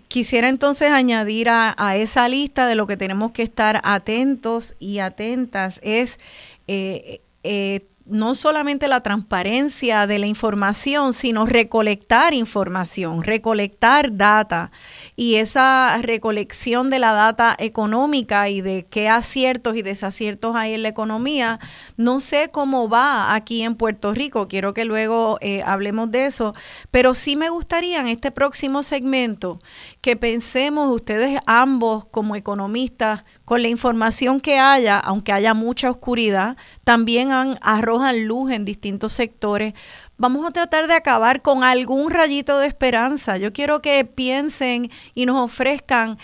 [0.08, 5.80] quisiera entonces añadir a, esa lista de lo que tenemos que estar atentos y atentas
[5.82, 6.20] es
[6.68, 7.82] eh, eh,
[8.12, 14.72] no solamente la transparencia de la información, sino recolectar información, recolectar data
[15.16, 20.84] y esa recolección de la data económica y de qué aciertos y desaciertos hay en
[20.84, 21.60] la economía.
[21.98, 26.54] No sé cómo va aquí en Puerto Rico, quiero que luego eh, hablemos de eso,
[26.92, 29.60] pero sí me gustaría en este próximo segmento
[30.02, 36.56] que pensemos ustedes ambos como economistas, con la información que haya, aunque haya mucha oscuridad,
[36.86, 39.74] también arrojan luz en distintos sectores.
[40.16, 43.36] Vamos a tratar de acabar con algún rayito de esperanza.
[43.36, 46.18] Yo quiero que piensen y nos ofrezcan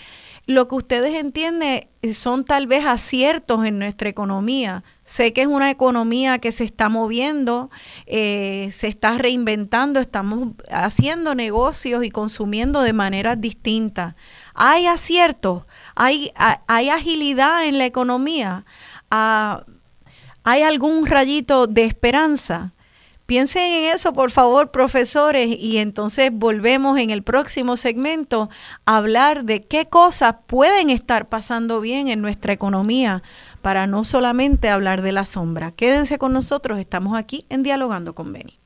[0.48, 4.82] lo que ustedes entienden son tal vez aciertos en nuestra economía.
[5.04, 7.70] Sé que es una economía que se está moviendo,
[8.06, 14.14] eh, se está reinventando, estamos haciendo negocios y consumiendo de maneras distintas.
[14.54, 15.64] Hay aciertos,
[15.98, 18.64] hay, hay agilidad en la economía,
[19.10, 22.72] hay algún rayito de esperanza.
[23.26, 28.48] Piensen en eso, por favor, profesores, y entonces volvemos en el próximo segmento
[28.86, 33.24] a hablar de qué cosas pueden estar pasando bien en nuestra economía
[33.60, 35.72] para no solamente hablar de la sombra.
[35.72, 38.60] Quédense con nosotros, estamos aquí en Dialogando con Beni.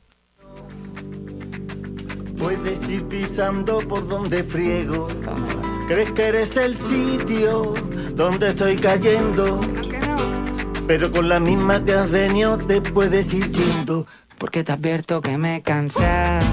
[2.39, 5.09] Puedes ir pisando por donde friego.
[5.87, 7.75] Crees que eres el sitio
[8.15, 9.61] donde estoy cayendo.
[10.87, 14.07] Pero con la misma que has venido te puedes ir yendo
[14.39, 16.47] Porque te advierto que me cansado.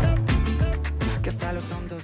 [1.22, 2.03] Que hasta los tontos.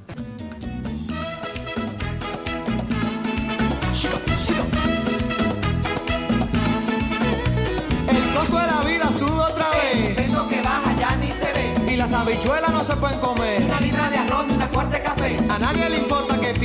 [8.10, 10.18] El costo de la vida sube otra vez.
[10.18, 11.94] Eso que baja ya ni se ve.
[11.94, 13.64] Y las habichuelas no se pueden comer.
[13.64, 15.38] Una libra de arroz y una cuarta de café.
[15.50, 16.15] A nadie le importa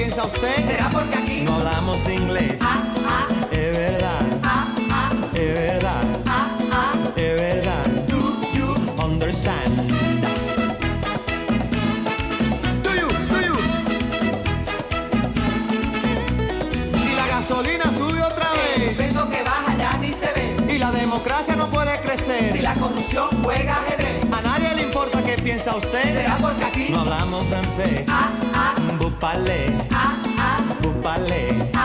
[0.01, 0.66] piensa usted.
[0.66, 2.56] ¿Será porque aquí No hablamos inglés.
[2.62, 6.93] Ah, ah, Es verdad, ah, ah, es verdad, ah, ah.
[7.16, 7.85] es verdad.
[8.09, 8.20] Do
[8.56, 8.68] you
[9.05, 9.72] Understand.
[12.82, 13.56] Do you, do you?
[17.02, 18.98] Si la gasolina sube otra vez.
[18.98, 20.74] Eso que baja ya ni se ve.
[20.74, 22.52] Y la democracia no puede crecer.
[22.55, 24.24] Si la corrupción juega ajedrez.
[24.32, 26.05] A nadie le importa qué piensa usted.
[26.14, 28.06] ¿Será porque aquí No hablamos francés.
[28.09, 29.66] Ah, ah, Bupale,
[30.82, 31.80] ah,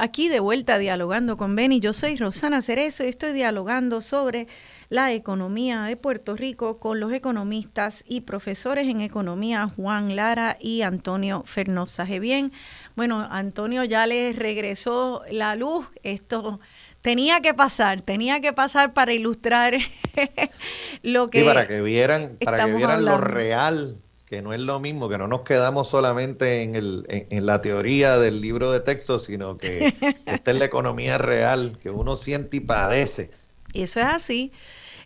[0.00, 4.46] Aquí de vuelta dialogando con Beni, yo soy Rosana Cerezo y estoy dialogando sobre
[4.90, 10.82] la economía de Puerto Rico con los economistas y profesores en economía Juan Lara y
[10.82, 12.20] Antonio Fernosaje.
[12.20, 12.52] Bien,
[12.94, 16.60] bueno, Antonio ya les regresó la luz, esto
[17.00, 19.74] tenía que pasar, tenía que pasar para ilustrar
[21.02, 21.40] lo que...
[21.40, 23.98] Sí, para que vieran, para que vieran lo real,
[24.28, 27.60] que no es lo mismo, que no nos quedamos solamente en, el, en, en la
[27.60, 29.94] teoría del libro de texto, sino que
[30.26, 33.30] esta es la economía real, que uno siente y padece.
[33.72, 34.52] Eso es así.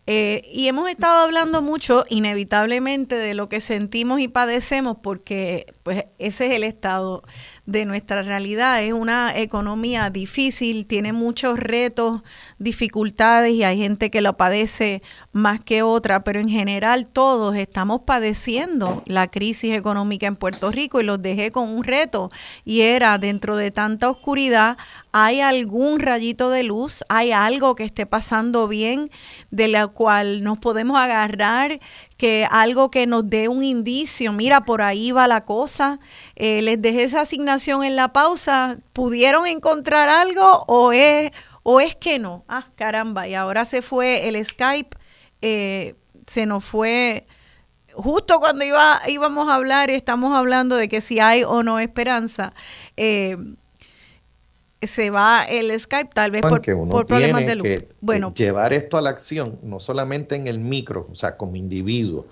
[0.07, 6.07] Eh, y hemos estado hablando mucho, inevitablemente, de lo que sentimos y padecemos, porque pues
[6.19, 7.23] ese es el estado
[7.67, 8.83] de nuestra realidad.
[8.83, 12.23] Es una economía difícil, tiene muchos retos,
[12.59, 15.03] dificultades y hay gente que lo padece
[15.33, 21.01] más que otra, pero en general todos estamos padeciendo la crisis económica en Puerto Rico
[21.01, 22.31] y los dejé con un reto
[22.65, 24.77] y era dentro de tanta oscuridad,
[25.13, 27.05] ¿hay algún rayito de luz?
[27.09, 29.11] ¿Hay algo que esté pasando bien
[29.51, 31.79] de la cual nos podemos agarrar?
[32.23, 35.99] Que algo que nos dé un indicio, mira, por ahí va la cosa.
[36.37, 38.79] Eh, les dejé esa asignación en la pausa.
[38.93, 41.33] ¿Pudieron encontrar algo o es,
[41.65, 42.45] o es que no?
[42.47, 44.97] Ah, caramba, y ahora se fue el Skype,
[45.41, 45.97] eh,
[46.29, 47.27] se nos fue
[47.93, 52.55] justo cuando iba, íbamos a hablar, estamos hablando de que si hay o no esperanza.
[52.97, 53.37] eh,
[54.87, 57.71] se va el Skype, tal vez por, que uno por problemas tiene de luz.
[57.71, 61.37] que eh, bueno, llevar esto a la acción, no solamente en el micro, o sea,
[61.37, 62.29] como individuo,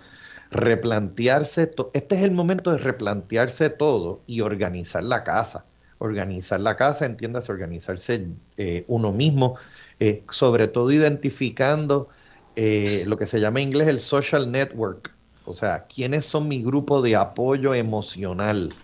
[0.50, 5.66] replantearse, to- este es el momento de replantearse todo y organizar la casa.
[5.98, 9.56] Organizar la casa, entiéndase, organizarse eh, uno mismo,
[10.00, 12.08] eh, sobre todo identificando
[12.56, 15.14] eh, lo que se llama en inglés el social network,
[15.44, 18.74] o sea, quiénes son mi grupo de apoyo emocional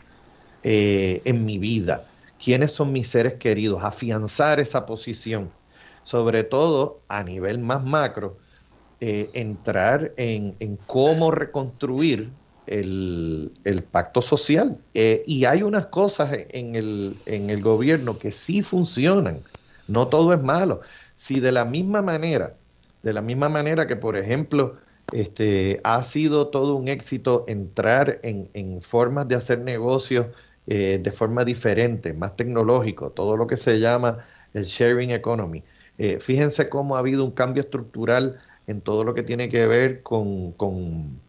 [0.63, 2.07] en mi vida,
[2.47, 5.51] quiénes son mis seres queridos, afianzar esa posición,
[6.05, 8.37] sobre todo a nivel más macro,
[9.01, 10.55] eh, entrar en,
[10.87, 12.31] cómo reconstruir
[12.69, 13.51] el,
[13.91, 14.79] pacto social.
[14.95, 19.41] Eh, y hay unas cosas en el, gobierno que sí funcionan,
[19.89, 20.83] no todo es malo.
[21.17, 22.55] Si de la misma manera,
[23.03, 24.77] de la misma manera que, por ejemplo,
[25.11, 30.29] este, ha sido todo un éxito entrar en, en formas de hacer negocios
[30.67, 35.63] eh, de forma diferente, más tecnológico, todo lo que se llama el sharing economy.
[35.99, 40.03] Eh, fíjense cómo ha habido un cambio estructural en todo lo que tiene que ver
[40.03, 41.21] con, con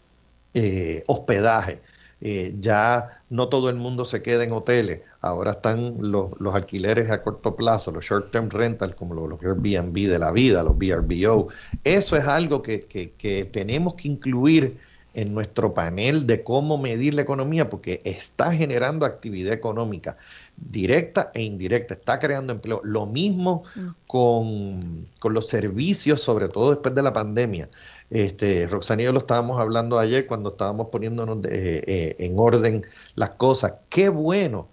[0.53, 1.81] eh, hospedaje.
[2.19, 7.21] Ya no todo el mundo se queda en hoteles, ahora están los, los alquileres a
[7.21, 11.49] corto plazo, los short-term rentals, como los, los Airbnb de la vida, los VRBO.
[11.83, 14.79] Eso es algo que, que, que tenemos que incluir
[15.17, 20.15] en nuestro panel de cómo medir la economía, porque está generando actividad económica
[20.55, 22.81] directa e indirecta, está creando empleo.
[22.83, 23.63] Lo mismo
[24.05, 27.67] con, con los servicios, sobre todo después de la pandemia.
[28.11, 32.85] Este, Roxana y yo lo estábamos hablando ayer cuando estábamos poniéndonos de- eh, en orden
[33.15, 33.73] las cosas.
[33.89, 34.67] Qué bueno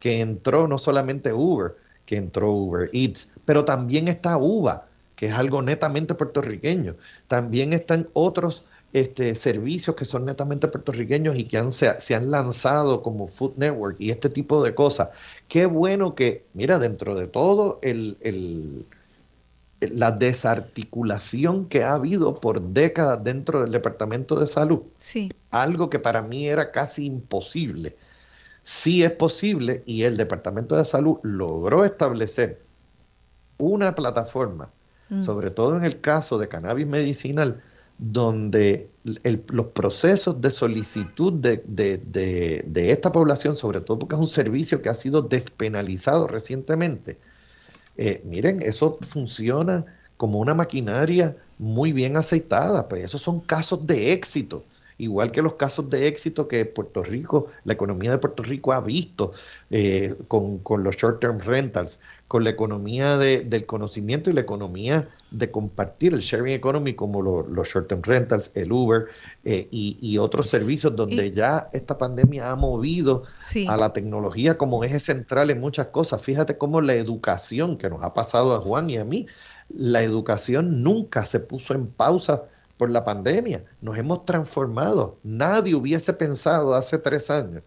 [0.00, 5.34] que entró no solamente Uber, que entró Uber Eats, pero también está Uva, que es
[5.34, 6.96] algo netamente puertorriqueño.
[7.28, 8.64] También están otros
[8.94, 13.56] este, servicios que son netamente puertorriqueños y que han, se, se, han lanzado como Food
[13.56, 15.08] Network y este tipo de cosas.
[15.48, 18.86] Qué bueno que, mira, dentro de todo el, el,
[19.80, 25.32] la desarticulación que ha habido por décadas dentro del Departamento de Salud, sí.
[25.50, 27.96] algo que para mí era casi imposible,
[28.62, 32.62] sí es posible y el Departamento de Salud logró establecer
[33.58, 34.70] una plataforma,
[35.08, 35.20] mm.
[35.20, 37.60] sobre todo en el caso de cannabis medicinal,
[37.98, 38.88] donde
[39.52, 44.26] los procesos de solicitud de, de, de, de, esta población, sobre todo porque es un
[44.26, 47.18] servicio que ha sido despenalizado recientemente,
[47.96, 49.84] eh, miren, eso funciona
[50.16, 54.64] como una maquinaria muy bien aceitada, pues esos son casos de éxito
[54.98, 58.80] igual que los casos de éxito que Puerto Rico, la economía de Puerto Rico ha
[58.80, 59.32] visto
[59.70, 65.08] eh, con, con, los short-term rentals, con la economía de, del conocimiento y la economía
[65.38, 69.06] de compartir, el sharing economy como lo, los short-term rentals, el Uber
[69.44, 73.66] eh, y, y, otros servicios donde y, ya esta pandemia ha movido sí.
[73.68, 76.22] a la tecnología como eje central en muchas cosas.
[76.22, 79.26] Fíjate cómo la educación que nos ha pasado a Juan y a mí,
[79.68, 82.44] la educación nunca se puso en pausa
[82.76, 83.64] por la pandemia.
[83.80, 85.18] Nos hemos transformado.
[85.22, 87.62] Nadie hubiese pensado hace tres años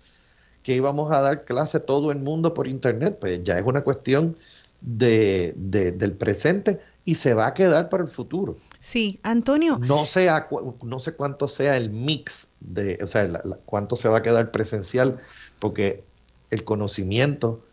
[0.63, 3.17] que íbamos a dar clase todo el mundo por internet.
[3.19, 4.37] Pues ya es una cuestión
[4.81, 8.57] de, de, del presente y se va a quedar para el futuro.
[8.79, 9.79] Sí, Antonio.
[9.79, 10.49] No sé, a,
[10.83, 14.21] no sé cuánto sea el mix de, o sea, la, la, cuánto se va a
[14.21, 15.17] quedar presencial,
[15.57, 16.03] porque
[16.51, 17.63] el conocimiento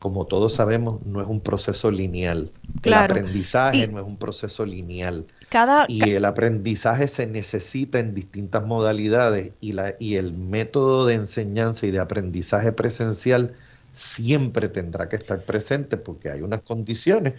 [0.00, 2.52] como todos sabemos, no es un proceso lineal.
[2.82, 3.14] Claro.
[3.14, 5.26] El aprendizaje y no es un proceso lineal.
[5.48, 11.14] Cada, y el aprendizaje se necesita en distintas modalidades y, la, y el método de
[11.14, 13.54] enseñanza y de aprendizaje presencial
[13.92, 17.32] siempre tendrá que estar presente porque hay unas condiciones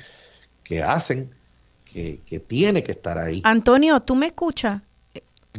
[0.65, 1.33] que hacen
[1.85, 3.41] que, que tiene que estar ahí.
[3.45, 4.81] Antonio, ¿tú me escuchas?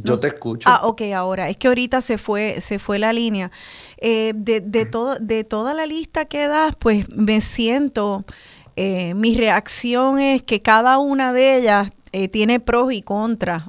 [0.03, 0.69] Yo te escucho.
[0.71, 1.49] Ah, ok, ahora.
[1.49, 3.51] Es que ahorita se fue, se fue la línea.
[3.99, 8.25] Eh, de, de, todo, de toda la lista que das, pues me siento,
[8.77, 13.65] eh, mi reacción es que cada una de ellas eh, tiene pros y contras.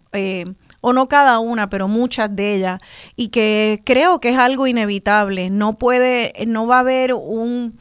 [0.81, 2.79] o no cada una, pero muchas de ellas.
[3.15, 5.49] Y que creo que es algo inevitable.
[5.49, 7.77] No puede, no va a haber un,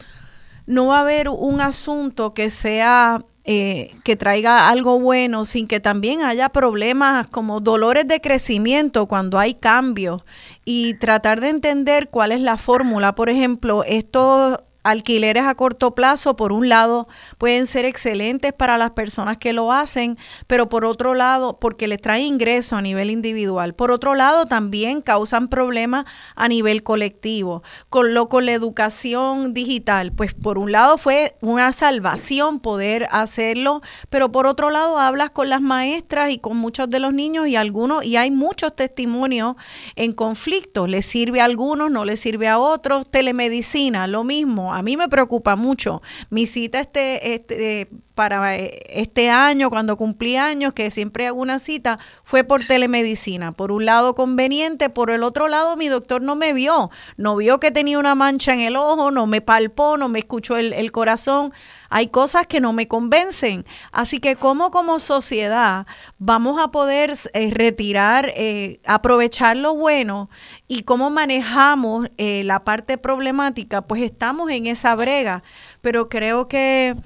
[0.67, 5.79] no va a haber un asunto que sea eh, que traiga algo bueno sin que
[5.79, 10.23] también haya problemas como dolores de crecimiento cuando hay cambios
[10.65, 13.15] y tratar de entender cuál es la fórmula.
[13.15, 17.09] Por ejemplo, estos alquileres a corto plazo, por un lado,
[17.39, 22.01] pueden ser excelentes para las personas que lo hacen, pero por otro lado, porque les
[22.01, 23.75] trae ingreso a nivel individual.
[23.75, 26.05] Por otro lado, también causan problemas
[26.35, 27.63] a nivel colectivo.
[27.89, 33.83] Con lo con la educación digital, pues por un lado fue una salvación poder hacerlo,
[34.11, 37.57] pero por otro lado hablas con las maestras y con muchos de los niños y
[37.57, 39.57] algunos y hay muchos testimonios
[39.95, 40.89] en conflictos.
[40.89, 43.09] Les sirve a algunos, no les sirve a otros.
[43.11, 46.03] Telemedicina, lo mismo a mí me preocupa mucho.
[46.29, 51.99] Mi cita este, este, para este año, cuando cumplí años, que siempre hago una cita,
[52.25, 53.53] fue por telemedicina.
[53.53, 56.91] Por un lado conveniente, por el otro lado mi doctor no me vio.
[57.17, 60.59] No vio que tenía una mancha en el ojo, no me palpó, no me escuchó
[60.59, 61.55] el, el corazón.
[61.91, 63.65] Hay cosas que no me convencen.
[63.93, 65.87] Así que cómo como sociedad
[66.19, 70.31] vamos a poder eh, retirar, eh, aprovechar lo bueno
[70.69, 75.43] y cómo manejamos eh, la parte problemática, pues estamos en esa brega.
[75.81, 76.97] Pero creo que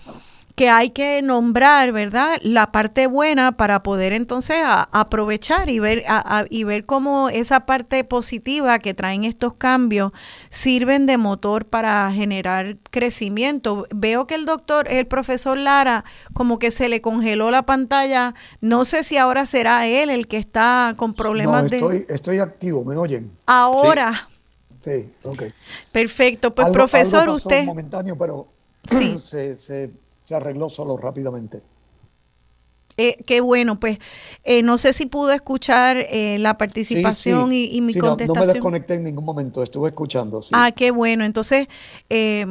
[0.60, 2.36] que hay que nombrar, ¿verdad?
[2.42, 7.64] La parte buena para poder entonces a, aprovechar y ver, a, y ver cómo esa
[7.64, 10.12] parte positiva que traen estos cambios
[10.50, 13.86] sirven de motor para generar crecimiento.
[13.90, 16.04] Veo que el doctor, el profesor Lara,
[16.34, 18.34] como que se le congeló la pantalla.
[18.60, 22.14] No sé si ahora será él el que está con problemas no, estoy, de...
[22.14, 23.32] Estoy activo, ¿me oyen?
[23.46, 24.28] Ahora.
[24.84, 25.42] Sí, sí ok.
[25.90, 26.52] Perfecto.
[26.52, 27.64] Pues algo, profesor, algo usted...
[27.64, 28.46] momentáneo, pero
[28.90, 29.18] sí.
[29.24, 29.90] se, se
[30.30, 31.60] se arregló solo rápidamente.
[32.96, 33.98] Eh, qué bueno, pues
[34.44, 37.70] eh, no sé si pudo escuchar eh, la participación sí, sí.
[37.72, 38.34] Y, y, mi sí, contestación.
[38.36, 40.40] No, no, me desconecté en ningún momento, estuve escuchando.
[40.52, 41.24] Ah, qué bueno.
[41.24, 41.66] Entonces,
[42.10, 42.46] eh,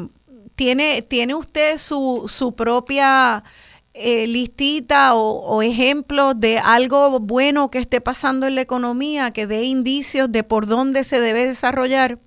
[0.56, 3.46] ¿tiene, ¿tiene usted su, su propia
[3.94, 9.64] listita o, o ejemplos de algo bueno que esté pasando en la economía, que dé
[9.64, 12.20] indicios de por dónde se debe desarrollar?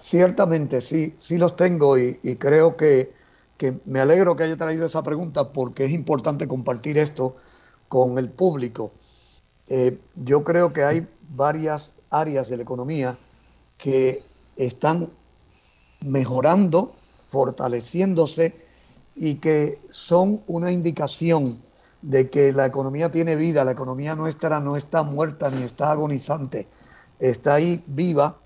[0.00, 3.17] Ciertamente, sí, sí los tengo y, y creo que
[3.58, 7.36] que me alegro que haya traído esa pregunta porque es importante compartir esto
[7.88, 8.92] con el público.
[9.66, 13.18] Eh, yo creo que hay varias áreas de la economía
[13.76, 14.22] que
[14.56, 15.10] están
[16.00, 16.94] mejorando,
[17.28, 18.54] fortaleciéndose
[19.16, 21.60] y que son una indicación
[22.00, 26.68] de que la economía tiene vida, la economía nuestra no está muerta ni está agonizante,
[27.18, 28.38] está ahí viva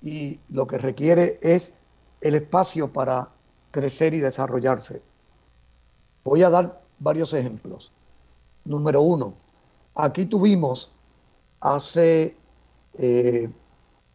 [0.00, 1.72] y lo que requiere es
[2.20, 3.30] el espacio para
[3.70, 5.02] crecer y desarrollarse.
[6.24, 7.92] Voy a dar varios ejemplos.
[8.64, 9.34] Número uno,
[9.94, 10.90] aquí tuvimos
[11.60, 12.36] hace,
[12.98, 13.50] eh,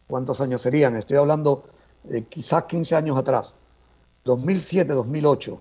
[0.06, 0.96] ¿cuántos años serían?
[0.96, 1.64] Estoy hablando
[2.04, 3.54] de quizás 15 años atrás,
[4.24, 5.58] 2007-2008,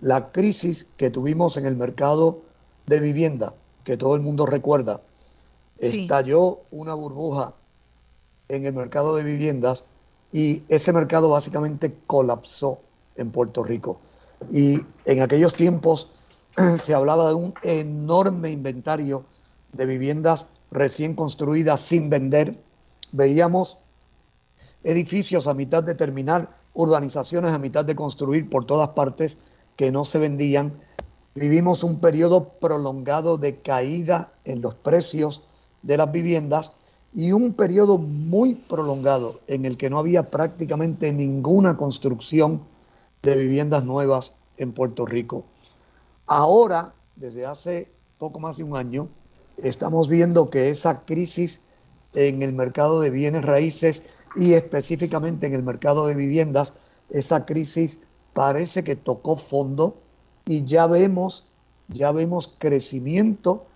[0.00, 2.42] la crisis que tuvimos en el mercado
[2.86, 5.00] de vivienda, que todo el mundo recuerda.
[5.80, 6.02] Sí.
[6.02, 7.54] Estalló una burbuja
[8.48, 9.84] en el mercado de viviendas
[10.30, 12.80] y ese mercado básicamente colapsó
[13.16, 14.00] en Puerto Rico.
[14.52, 16.10] Y en aquellos tiempos
[16.82, 19.24] se hablaba de un enorme inventario
[19.72, 22.58] de viviendas recién construidas sin vender.
[23.12, 23.78] Veíamos
[24.82, 29.38] edificios a mitad de terminar, urbanizaciones a mitad de construir por todas partes
[29.76, 30.80] que no se vendían.
[31.34, 35.42] Vivimos un periodo prolongado de caída en los precios
[35.82, 36.72] de las viviendas
[37.12, 42.62] y un periodo muy prolongado en el que no había prácticamente ninguna construcción
[43.24, 45.44] de viviendas nuevas en Puerto Rico.
[46.26, 49.08] Ahora, desde hace poco más de un año,
[49.58, 51.60] estamos viendo que esa crisis
[52.14, 54.02] en el mercado de bienes raíces
[54.36, 56.74] y específicamente en el mercado de viviendas,
[57.10, 57.98] esa crisis
[58.32, 59.96] parece que tocó fondo
[60.44, 61.46] y ya vemos,
[61.88, 63.66] ya vemos crecimiento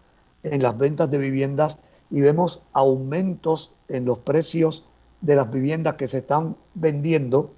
[0.43, 1.79] en las ventas de viviendas
[2.11, 4.85] y vemos aumentos en los precios
[5.21, 7.53] de las viviendas que se están vendiendo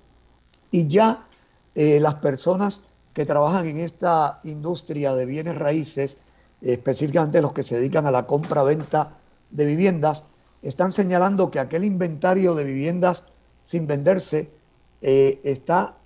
[0.70, 1.26] y ya
[1.74, 2.80] eh, las personas
[3.12, 6.16] que trabajan en esta industria de bienes raíces,
[6.60, 9.16] específicamente los que se dedican a la compra-venta
[9.50, 10.22] de viviendas,
[10.62, 13.24] están señalando que aquel inventario de viviendas
[13.62, 14.50] sin venderse
[15.00, 15.96] eh, está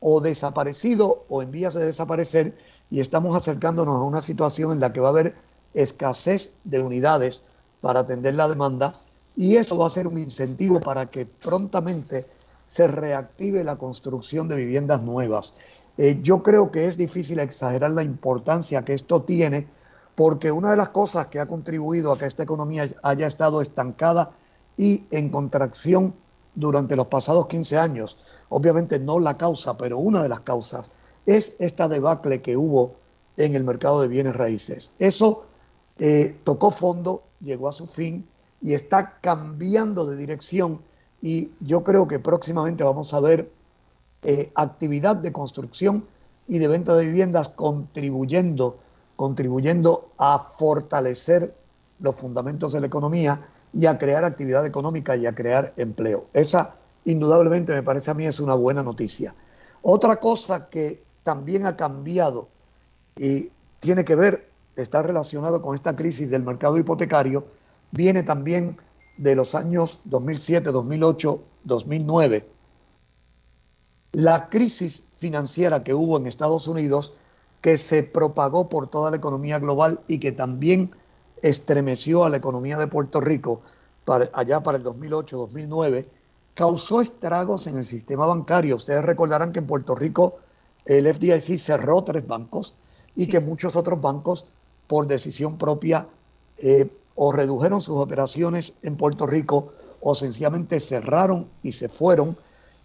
[0.00, 2.56] o desaparecido o en vías de desaparecer
[2.90, 5.36] y estamos acercándonos a una situación en la que va a haber
[5.74, 7.42] escasez de unidades
[7.80, 9.00] para atender la demanda
[9.36, 12.26] y eso va a ser un incentivo para que prontamente
[12.72, 15.52] se reactive la construcción de viviendas nuevas.
[15.98, 19.68] Eh, yo creo que es difícil exagerar la importancia que esto tiene
[20.14, 24.30] porque una de las cosas que ha contribuido a que esta economía haya estado estancada
[24.78, 26.14] y en contracción
[26.54, 28.16] durante los pasados 15 años,
[28.48, 30.90] obviamente no la causa, pero una de las causas,
[31.26, 32.94] es esta debacle que hubo
[33.36, 34.92] en el mercado de bienes raíces.
[34.98, 35.44] Eso
[35.98, 38.26] eh, tocó fondo, llegó a su fin
[38.62, 40.80] y está cambiando de dirección
[41.22, 43.48] y yo creo que próximamente vamos a ver
[44.24, 46.04] eh, actividad de construcción
[46.48, 48.78] y de venta de viviendas contribuyendo,
[49.16, 51.54] contribuyendo a fortalecer
[52.00, 56.24] los fundamentos de la economía y a crear actividad económica y a crear empleo.
[56.34, 56.74] Esa
[57.04, 59.34] indudablemente me parece a mí es una buena noticia.
[59.82, 62.48] Otra cosa que también ha cambiado
[63.16, 63.50] y
[63.80, 67.46] tiene que ver, está relacionado con esta crisis del mercado hipotecario,
[67.92, 68.76] viene también
[69.16, 72.48] de los años 2007, 2008, 2009.
[74.12, 77.12] La crisis financiera que hubo en Estados Unidos,
[77.60, 80.90] que se propagó por toda la economía global y que también
[81.42, 83.62] estremeció a la economía de Puerto Rico
[84.04, 86.08] para, allá para el 2008-2009,
[86.54, 88.76] causó estragos en el sistema bancario.
[88.76, 90.38] Ustedes recordarán que en Puerto Rico
[90.84, 92.74] el FDIC cerró tres bancos
[93.14, 93.28] y Sí.
[93.28, 94.46] que muchos otros bancos,
[94.86, 96.08] por decisión propia,
[96.58, 102.36] eh, o redujeron sus operaciones en Puerto Rico o sencillamente cerraron y se fueron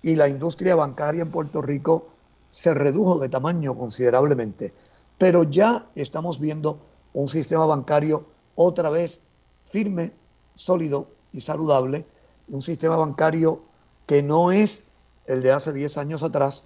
[0.01, 2.09] y la industria bancaria en Puerto Rico
[2.49, 4.73] se redujo de tamaño considerablemente.
[5.17, 6.79] Pero ya estamos viendo
[7.13, 9.21] un sistema bancario otra vez
[9.65, 10.13] firme,
[10.55, 12.05] sólido y saludable,
[12.49, 13.61] un sistema bancario
[14.05, 14.83] que no es
[15.25, 16.63] el de hace 10 años atrás,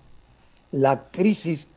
[0.71, 1.69] la crisis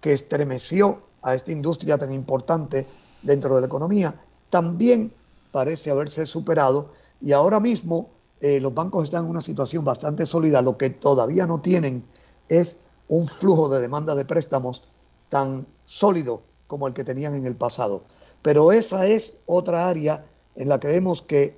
[0.00, 2.86] que estremeció a esta industria tan importante
[3.22, 4.20] dentro de la economía,
[4.50, 5.12] también
[5.52, 8.10] parece haberse superado y ahora mismo
[8.40, 10.60] eh, los bancos están en una situación bastante sólida.
[10.62, 12.04] Lo que todavía no tienen
[12.48, 12.76] es
[13.06, 14.82] un flujo de demanda de préstamos
[15.28, 18.02] tan sólido como el que tenían en el pasado.
[18.42, 20.24] Pero esa es otra área
[20.56, 21.56] en la que vemos que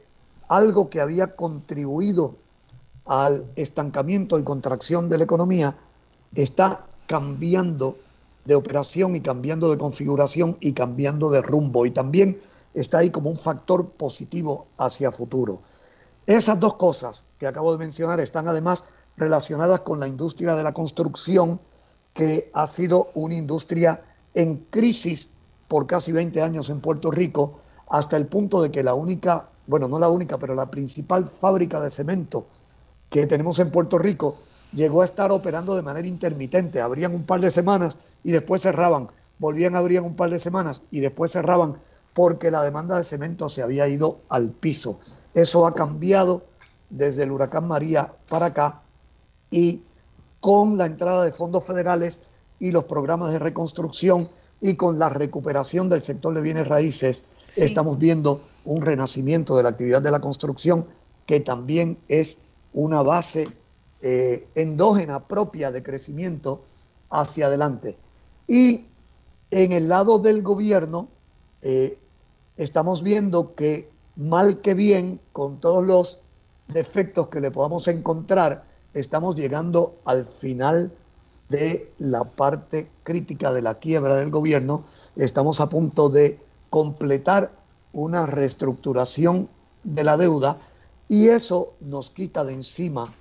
[0.49, 2.37] algo que había contribuido
[3.07, 5.79] al estancamiento y contracción de la economía
[6.35, 7.97] está cambiando
[8.45, 12.41] de operación y cambiando de configuración y cambiando de rumbo y también
[12.75, 15.63] está ahí como un factor positivo hacia futuro.
[16.27, 18.85] Esas dos cosas que acabo de mencionar están además
[19.17, 21.61] relacionadas con la industria de la construcción,
[22.13, 24.03] que ha sido una industria
[24.35, 25.29] en crisis
[25.69, 29.89] por casi 20 años en Puerto Rico, hasta el punto de que la única, bueno,
[29.89, 32.47] no la única, pero la principal fábrica de cemento
[33.11, 34.37] que tenemos en Puerto Rico
[34.73, 36.81] llegó a estar operando de manera intermitente.
[36.81, 40.83] Abrían un par de semanas y después cerraban volvían a abrir un par de semanas
[40.91, 41.79] y después cerraban
[42.15, 45.01] porque la demanda de cemento se había ido al piso.
[45.35, 46.45] Eso ha cambiado
[46.91, 48.82] desde el huracán María para acá
[49.51, 49.82] y
[50.41, 52.20] con la entrada de fondos federales
[52.61, 54.28] y los programas de reconstrucción
[54.61, 57.62] y con la recuperación del sector de bienes raíces, Sí.
[57.62, 60.86] estamos viendo un renacimiento de la actividad de la construcción
[61.27, 62.39] que también es
[62.73, 63.49] una base
[64.01, 66.62] eh, endógena propia de crecimiento
[67.11, 67.97] hacia adelante.
[68.47, 68.86] Y
[69.51, 71.09] en el lado del gobierno,
[71.62, 71.99] eh,
[72.56, 76.20] estamos viendo que mal que bien, con todos los
[76.68, 78.64] defectos que le podamos encontrar,
[78.94, 80.93] estamos llegando al final
[81.48, 84.85] de la parte crítica de la quiebra del gobierno.
[85.16, 86.39] Estamos a punto de
[86.70, 87.52] completar
[87.93, 89.48] una reestructuración
[89.82, 90.56] de la deuda
[91.09, 93.12] y eso nos quita de encima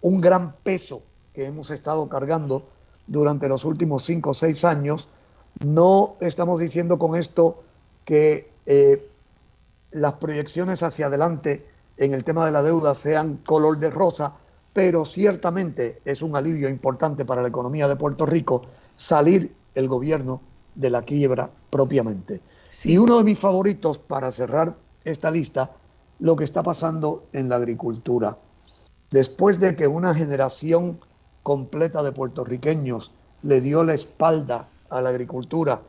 [0.00, 1.02] un gran peso
[1.32, 2.64] que hemos estado cargando
[3.06, 5.08] durante los últimos cinco o seis años.
[5.64, 7.62] No estamos diciendo con esto
[8.08, 9.06] que eh,
[9.90, 11.66] las proyecciones hacia adelante
[11.98, 14.34] en el tema de la deuda sean color de rosa,
[14.72, 18.62] pero ciertamente es un alivio importante para la economía de Puerto Rico
[18.96, 20.40] salir el gobierno
[20.74, 22.40] de la quiebra propiamente.
[22.70, 22.92] Sí.
[22.92, 24.74] Y uno de mis favoritos para cerrar
[25.04, 25.72] esta lista,
[26.18, 28.38] lo que está pasando en la agricultura.
[29.10, 30.98] Después de que una generación
[31.42, 33.12] completa de puertorriqueños
[33.42, 35.82] le dio la espalda a la agricultura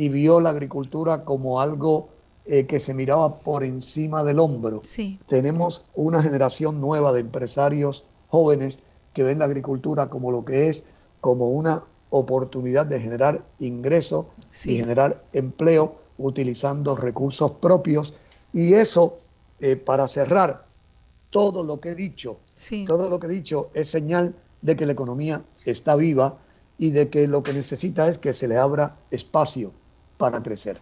[0.00, 2.08] y vio la agricultura como algo
[2.46, 5.20] eh, que se miraba por encima del hombro, Sí.
[5.28, 8.78] tenemos una generación nueva de empresarios jóvenes
[9.12, 10.84] que ven la agricultura como lo que es,
[11.20, 14.72] como una oportunidad de generar ingresos Sí.
[14.72, 18.14] y generar empleo utilizando recursos propios.
[18.54, 19.18] Y eso,
[19.60, 20.64] eh, para cerrar,
[21.28, 22.86] todo lo que he dicho, Sí.
[22.86, 26.38] todo lo que he dicho es señal de que la economía está viva
[26.78, 29.72] y de que lo que necesita es que se le abra espacio
[30.20, 30.80] para crecer.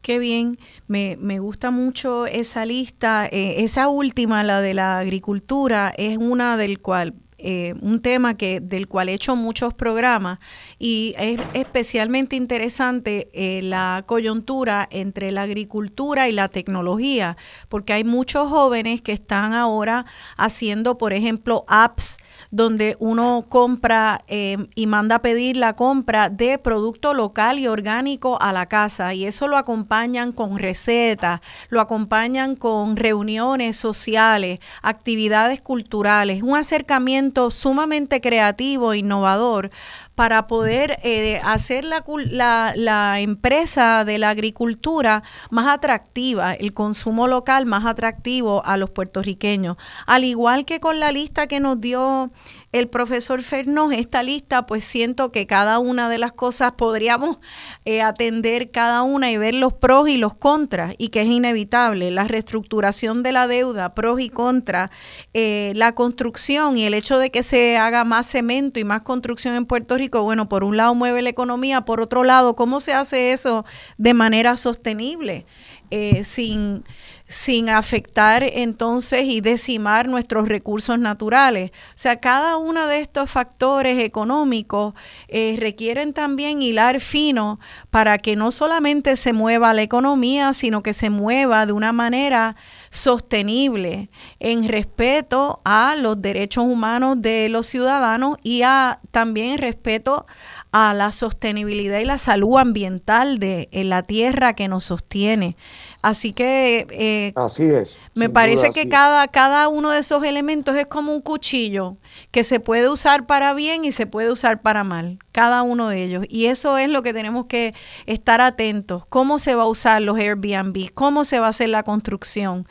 [0.00, 3.26] Qué bien, me, me gusta mucho esa lista.
[3.26, 8.58] Eh, esa última, la de la agricultura, es una del cual eh, un tema que
[8.58, 10.40] del cual he hecho muchos programas
[10.76, 17.36] y es especialmente interesante eh, la coyuntura entre la agricultura y la tecnología,
[17.68, 20.04] porque hay muchos jóvenes que están ahora
[20.36, 22.16] haciendo, por ejemplo, apps
[22.50, 28.40] donde uno compra eh, y manda a pedir la compra de producto local y orgánico
[28.40, 29.14] a la casa.
[29.14, 37.50] Y eso lo acompañan con recetas, lo acompañan con reuniones sociales, actividades culturales, un acercamiento
[37.50, 39.70] sumamente creativo, innovador
[40.18, 47.28] para poder eh, hacer la, la, la empresa de la agricultura más atractiva, el consumo
[47.28, 49.76] local más atractivo a los puertorriqueños.
[50.06, 52.32] Al igual que con la lista que nos dio
[52.72, 57.38] el profesor Fernós, esta lista, pues siento que cada una de las cosas podríamos
[57.86, 62.10] eh, atender cada una y ver los pros y los contras, y que es inevitable.
[62.10, 64.90] La reestructuración de la deuda, pros y contras,
[65.32, 69.54] eh, la construcción y el hecho de que se haga más cemento y más construcción
[69.54, 72.92] en Puerto Rico, bueno, por un lado mueve la economía, por otro lado, ¿cómo se
[72.92, 73.64] hace eso
[73.96, 75.46] de manera sostenible?
[75.90, 76.84] Eh, sin,
[77.28, 81.70] sin afectar entonces y decimar nuestros recursos naturales.
[81.70, 84.94] O sea, cada uno de estos factores económicos
[85.28, 87.60] eh, requieren también hilar fino
[87.90, 92.56] para que no solamente se mueva la economía, sino que se mueva de una manera
[92.90, 94.08] sostenible
[94.40, 100.26] en respeto a los derechos humanos de los ciudadanos y a también respeto
[100.72, 105.56] a la sostenibilidad y la salud ambiental de la tierra que nos sostiene.
[106.00, 107.98] Así que eh, Así es.
[108.14, 111.96] me parece que así cada, cada uno de esos elementos es como un cuchillo
[112.30, 116.04] que se puede usar para bien y se puede usar para mal, cada uno de
[116.04, 116.24] ellos.
[116.28, 117.74] Y eso es lo que tenemos que
[118.06, 119.06] estar atentos.
[119.06, 120.92] ¿Cómo se va a usar los Airbnb?
[120.94, 122.66] ¿Cómo se va a hacer la construcción?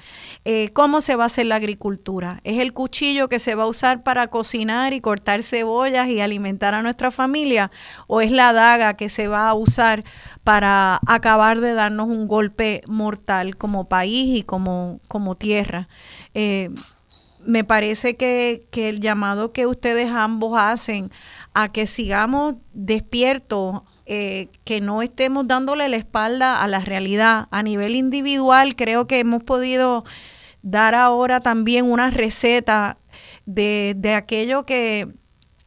[0.45, 2.39] Eh, ¿Cómo se va a hacer la agricultura?
[2.45, 6.73] ¿Es el cuchillo que se va a usar para cocinar y cortar cebollas y alimentar
[6.73, 7.71] a nuestra familia?
[8.07, 10.05] ¿O es la daga que se va a usar
[10.47, 15.89] para acabar de darnos un golpe mortal como país y como, como tierra?
[16.33, 16.69] Eh,
[17.45, 21.11] me parece que, que el llamado que ustedes ambos hacen
[21.53, 27.49] a que sigamos despiertos, eh, que no estemos dándole la espalda a la realidad.
[27.51, 30.05] A nivel individual, creo que hemos podido
[30.61, 32.99] dar ahora también una receta
[33.45, 35.09] de, de aquello que,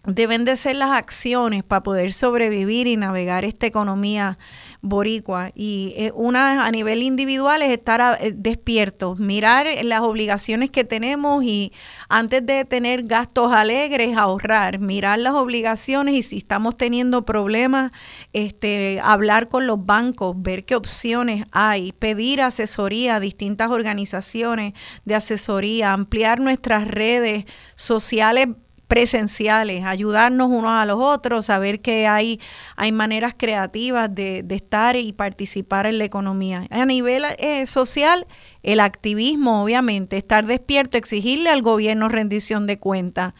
[0.05, 4.39] deben de ser las acciones para poder sobrevivir y navegar esta economía
[4.82, 5.51] boricua.
[5.55, 11.44] Y eh, una a nivel individual es estar eh, despiertos, mirar las obligaciones que tenemos
[11.44, 11.73] y
[12.09, 17.93] antes de tener gastos alegres, ahorrar, mirar las obligaciones y si estamos teniendo problemas,
[18.32, 24.74] este, hablar con los bancos, ver qué opciones hay, pedir asesoría a distintas organizaciones
[25.05, 27.44] de asesoría, ampliar nuestras redes
[27.74, 28.48] sociales
[28.91, 32.41] presenciales, ayudarnos unos a los otros, saber que hay,
[32.75, 36.67] hay maneras creativas de, estar y participar en la economía.
[36.71, 38.27] A nivel eh, social,
[38.65, 43.35] el activismo, obviamente, estar despierto, exigirle al gobierno rendición de cuentas,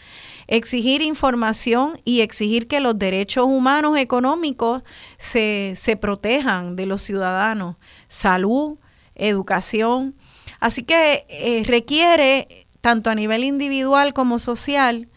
[0.47, 4.85] exigir información y exigir que los derechos humanos económicos
[5.19, 7.75] se, se protejan de los ciudadanos,
[8.07, 8.79] salud,
[9.17, 10.15] educación.
[10.61, 15.09] Así que eh, requiere, tanto a nivel individual como social,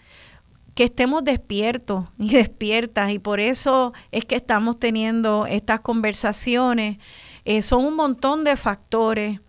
[0.75, 6.97] que estemos despiertos y despiertas y por eso es que estamos teniendo estas conversaciones.
[7.45, 9.39] Eh, son un montón de factores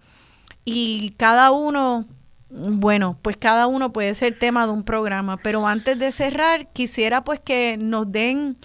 [0.64, 2.06] y cada uno,
[2.50, 7.24] bueno, pues cada uno puede ser tema de un programa, pero antes de cerrar quisiera
[7.24, 8.56] pues que nos den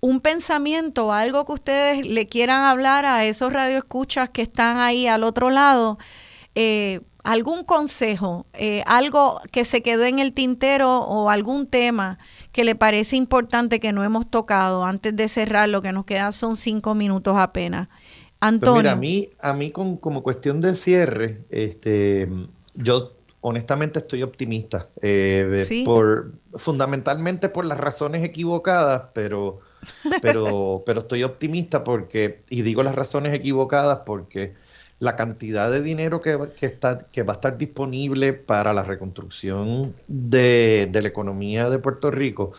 [0.00, 5.24] un pensamiento, algo que ustedes le quieran hablar a esos radioescuchas que están ahí al
[5.24, 5.98] otro lado,
[6.54, 12.18] eh, algún consejo, eh, algo que se quedó en el tintero o algún tema
[12.52, 16.30] que le parece importante que no hemos tocado antes de cerrar, lo que nos queda
[16.30, 17.88] son cinco minutos apenas.
[17.88, 17.98] Pues
[18.40, 18.80] Antonio.
[18.80, 22.28] mira, a mí, a mí con, como cuestión de cierre, este,
[22.74, 25.82] yo honestamente estoy optimista, eh, Sí.
[25.84, 29.58] por, fundamentalmente por las razones equivocadas, pero,
[30.22, 34.54] pero, pero estoy optimista porque, y digo las razones equivocadas porque
[34.98, 38.82] la cantidad de dinero que, va- que está, que va a estar disponible para la
[38.84, 42.52] reconstrucción de, de la economía de Puerto Rico,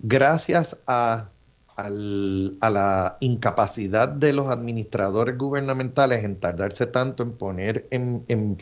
[0.00, 1.30] gracias a,
[1.76, 8.56] al- a la incapacidad de los administradores gubernamentales en tardarse tanto en poner en, en,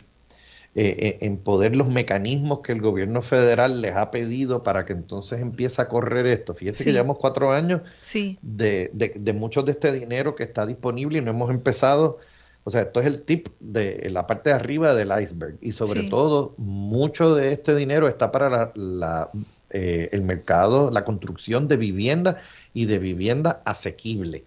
[0.74, 4.92] eh, eh, en poder los mecanismos que el gobierno federal les ha pedido para que
[4.92, 6.54] entonces empiece a correr esto.
[6.54, 10.66] Fíjese que llevamos cuatro años Sí, de, de, de mucho de este dinero que está
[10.66, 12.18] disponible y no hemos empezado.
[12.68, 15.56] O sea, esto es el tip de la parte de arriba del iceberg.
[15.60, 16.08] Y sobre Sí.
[16.10, 19.30] todo, mucho de este dinero está para la, la,
[19.70, 22.38] eh, el mercado, la construcción de vivienda
[22.74, 24.42] y de vivienda asequible,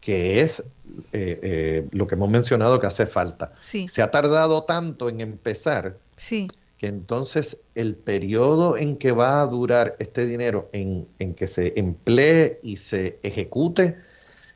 [0.00, 0.60] que es
[1.12, 3.52] eh, eh, lo que hemos mencionado que hace falta.
[3.58, 6.46] sí, Se ha tardado tanto en empezar sí,
[6.78, 11.76] que entonces el periodo en que va a durar este dinero en, en que se
[11.76, 13.96] emplee y se ejecute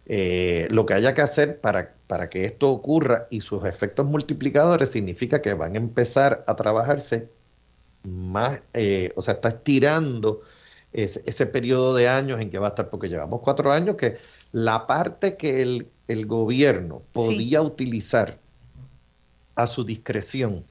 [0.09, 4.91] eh, lo que haya que hacer para, para que esto ocurra y sus efectos multiplicadores
[4.91, 7.29] significa que van a empezar a trabajarse
[8.05, 10.41] más, eh, o sea, está estirando
[10.95, 14.17] ese, ese periodo de años en que va a estar, porque llevamos cuatro años que
[14.53, 18.39] la parte que el, el gobierno podía utilizar
[19.57, 20.65] a su discreción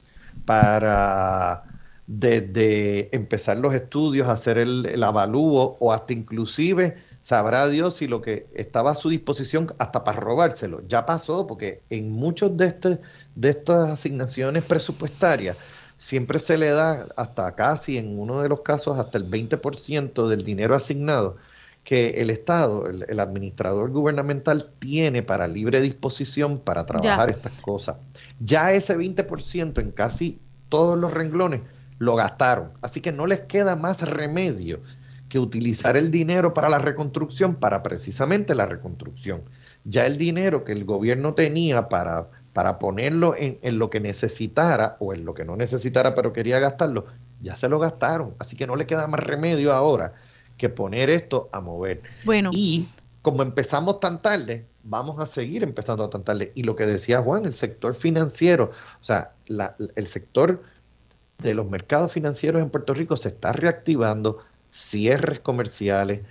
[0.46, 1.64] para
[2.08, 6.98] desde empezar los estudios, hacer el, el avalúo o hasta inclusive
[7.28, 10.82] sabrá Dios si lo que estaba a su disposición hasta para robárselo.
[10.88, 13.02] Ya pasó porque en muchos de, este,
[13.36, 15.58] de estas asignaciones presupuestarias
[15.98, 20.46] siempre se le da hasta casi en uno de los casos hasta el 20% del
[20.46, 21.36] dinero asignado
[21.84, 27.36] que el Estado, el, el administrador gubernamental tiene para libre disposición para trabajar Ya.
[27.36, 27.98] estas cosas.
[28.40, 30.40] Ya ese 20% en casi
[30.70, 31.60] todos los renglones
[32.00, 32.72] lo gastaron.
[32.82, 34.80] Así que no les queda más remedio
[35.30, 39.42] que utilizar el dinero para la reconstrucción, para precisamente la reconstrucción.
[39.84, 44.96] Ya el dinero que el gobierno tenía para, para ponerlo en, en lo que necesitara
[45.00, 47.06] o en lo que no necesitara pero quería gastarlo,
[47.42, 48.36] ya se lo gastaron.
[48.40, 50.14] Así que no le queda más remedio ahora
[50.58, 52.02] que poner esto a mover.
[52.26, 52.88] bueno, Y
[53.22, 56.52] como empezamos tan tarde, vamos a seguir empezando tan tarde.
[56.56, 58.72] Y lo que decía Juan, el sector financiero,
[59.02, 60.64] o sea, la- el sector
[61.40, 66.22] de los mercados financieros en Puerto Rico se está reactivando, cierres comerciales,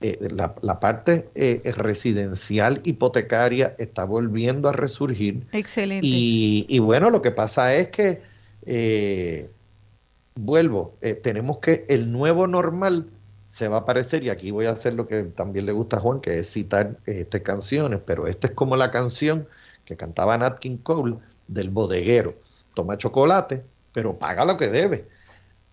[0.00, 5.46] eh, la, la parte eh, residencial hipotecaria está volviendo a resurgir.
[5.52, 6.06] excelente.
[6.06, 8.22] Y, y bueno, lo que pasa es que,
[8.64, 9.50] eh,
[10.36, 13.10] vuelvo, eh, tenemos que el nuevo normal
[13.48, 16.00] se va a aparecer, y aquí voy a hacer lo que también le gusta a
[16.00, 19.48] Juan, que es citar este, canciones, pero esta es como la canción
[19.84, 21.16] que cantaba Nat King Cole
[21.48, 22.36] del bodeguero.
[22.74, 25.08] Toma chocolate, pero paga lo que debe.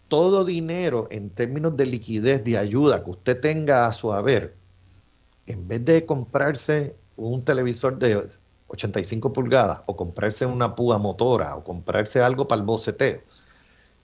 [0.07, 4.55] Todo dinero en términos de liquidez, de ayuda que usted tenga a su haber,
[5.47, 8.23] en vez de comprarse un televisor de
[8.67, 13.21] 85 pulgadas o comprarse una púa motora o comprarse algo para el boceteo,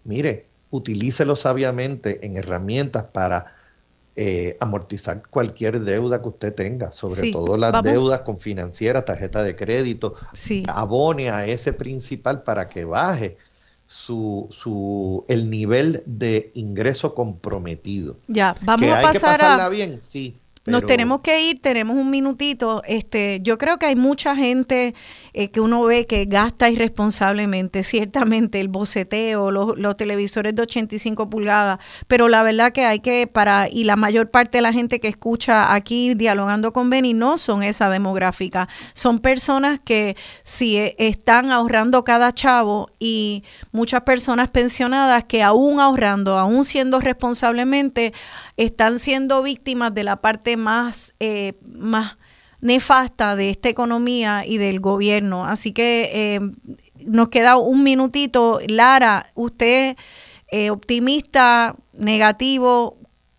[0.04, 3.54] mire, utilícelo sabiamente en herramientas para
[4.16, 7.92] eh, amortizar cualquier deuda que usted tenga, sobre Sí, todo las vamos.
[7.92, 10.64] deudas con financieras, tarjeta de crédito, Sí.
[10.68, 13.38] abone a ese principal para que baje
[13.92, 18.16] su, su, el nivel de ingreso comprometido.
[18.28, 19.70] Ya, vamos ¿Que a hay que pasar pasarla a...
[19.70, 20.00] bien?
[20.02, 20.41] Sí.
[20.68, 22.84] Nos tenemos que ir, tenemos un minutito.
[22.86, 24.94] Este, yo creo que hay mucha gente
[25.34, 31.32] eh, que uno ve que gasta irresponsablemente, ciertamente el boceteo, los, los televisores de 85
[31.32, 35.00] pulgadas, pero la verdad que hay que para y la mayor parte de la gente
[35.00, 40.96] que escucha aquí dialogando con Benny no son esa demográfica, son personas que si eh,
[41.00, 48.14] están ahorrando cada chavo y muchas personas pensionadas que aún ahorrando, aún siendo responsablemente,
[48.58, 52.18] están siendo víctimas de la parte más, eh, más
[52.60, 55.46] nefasta de esta economía y del gobierno.
[55.46, 56.40] Así que eh,
[57.00, 58.60] nos queda un minutito.
[58.68, 59.96] Lara, usted
[60.52, 62.98] eh, optimista, negativo,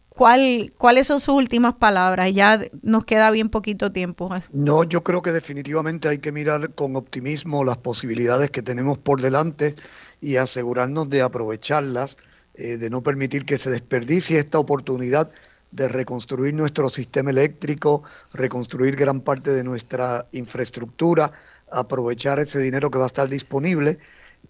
[0.09, 2.33] ¿cuál, ¿cuáles son sus últimas palabras?
[2.33, 4.29] Ya nos queda bien poquito tiempo.
[4.53, 9.21] No, yo creo que definitivamente hay que mirar con optimismo las posibilidades que tenemos por
[9.21, 9.77] delante
[10.21, 12.17] y asegurarnos de aprovecharlas,
[12.55, 15.31] de no permitir que se desperdicie esta oportunidad
[15.73, 21.33] de reconstruir nuestro sistema eléctrico, reconstruir gran parte de nuestra infraestructura,
[21.71, 23.99] aprovechar ese dinero que va a estar disponible,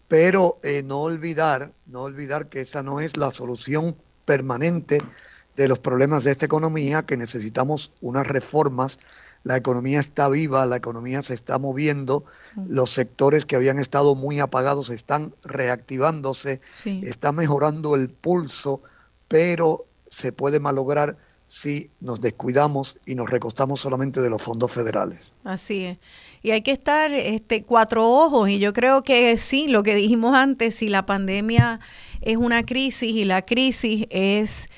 [0.08, 4.98] pero eh, no olvidar, no olvidar que esa no es la solución permanente
[5.56, 8.98] de los problemas de esta economía, que necesitamos unas reformas.
[9.44, 12.24] La economía está viva, la economía se está moviendo,
[12.68, 17.02] los sectores que habían estado muy apagados están reactivándose, Sí.
[17.04, 18.82] está mejorando el pulso,
[19.28, 21.16] pero se puede malograr
[21.48, 25.32] si nos descuidamos y nos recostamos solamente de los fondos federales.
[25.44, 25.98] Así es.
[26.42, 28.48] Y hay que estar este, cuatro ojos.
[28.48, 31.80] Y yo creo que sí, lo que dijimos antes, si la pandemia
[32.20, 34.68] es una crisis y la crisis es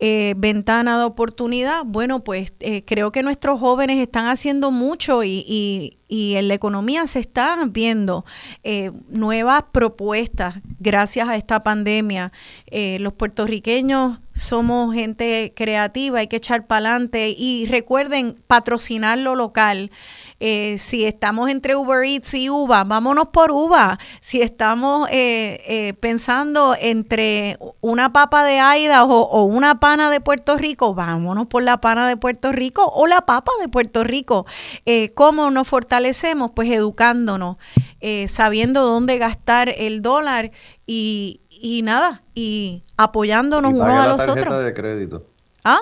[0.00, 5.44] eh, ventana de oportunidad, bueno, pues eh, creo que nuestros jóvenes están haciendo mucho y,
[5.46, 8.24] y- y en la economía se están viendo
[8.62, 12.32] eh, nuevas propuestas gracias a esta pandemia.
[12.66, 19.34] Eh, los puertorriqueños somos gente creativa, hay que echar para adelante y recuerden patrocinar lo
[19.34, 19.90] local.
[20.40, 23.98] Eh, si estamos entre Uber Eats y Uva, vámonos por Uva.
[24.20, 30.56] Si estamos eh, eh, pensando entre una papa de Aida o, una pana de Puerto
[30.56, 34.46] Rico, vámonos por la pana de Puerto Rico o la papa de Puerto Rico.
[34.86, 36.52] Eh, ¿Cómo nos fortalecemos?
[36.52, 37.56] Pues educándonos,
[38.00, 40.52] eh, sabiendo dónde gastar el dólar
[40.86, 44.64] y, y nada, y apoyándonos Y unos a los otros.
[44.64, 45.26] de crédito.
[45.64, 45.80] ¿Ah?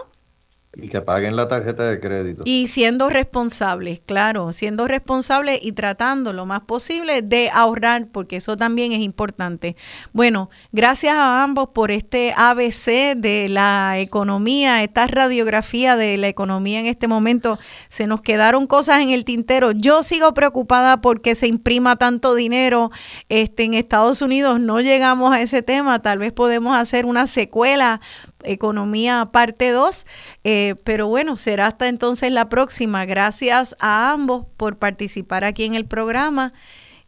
[0.79, 2.43] Y que paguen la tarjeta de crédito.
[2.45, 8.59] Y siendo responsables, claro, siendo responsables y tratando lo más posible de ahorrar, porque eso
[8.59, 9.75] también es importante.
[10.13, 16.79] Bueno, gracias a ambos por este ABC de la economía, esta radiografía de la economía
[16.81, 17.59] en este momento.
[17.89, 19.71] Se nos quedaron cosas en el tintero.
[19.71, 22.91] Yo sigo preocupada porque se imprima tanto dinero
[23.31, 24.61] este, en Estados Unidos.
[24.61, 26.03] No llegamos a ese tema.
[26.03, 28.03] Tal vez podemos hacer una secuela
[28.43, 30.07] Economía parte 2.
[30.45, 33.05] Eh, pero bueno, será hasta entonces la próxima.
[33.05, 36.53] Gracias a ambos por participar aquí en el programa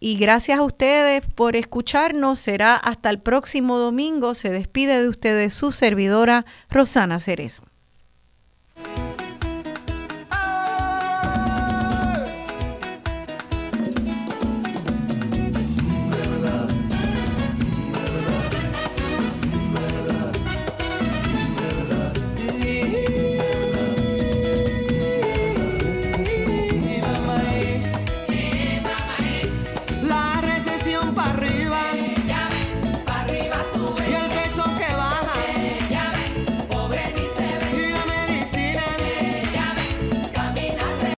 [0.00, 2.40] y gracias a ustedes por escucharnos.
[2.40, 4.34] Será hasta el próximo domingo.
[4.34, 7.64] Se despide de ustedes su servidora Rosana Cerezo.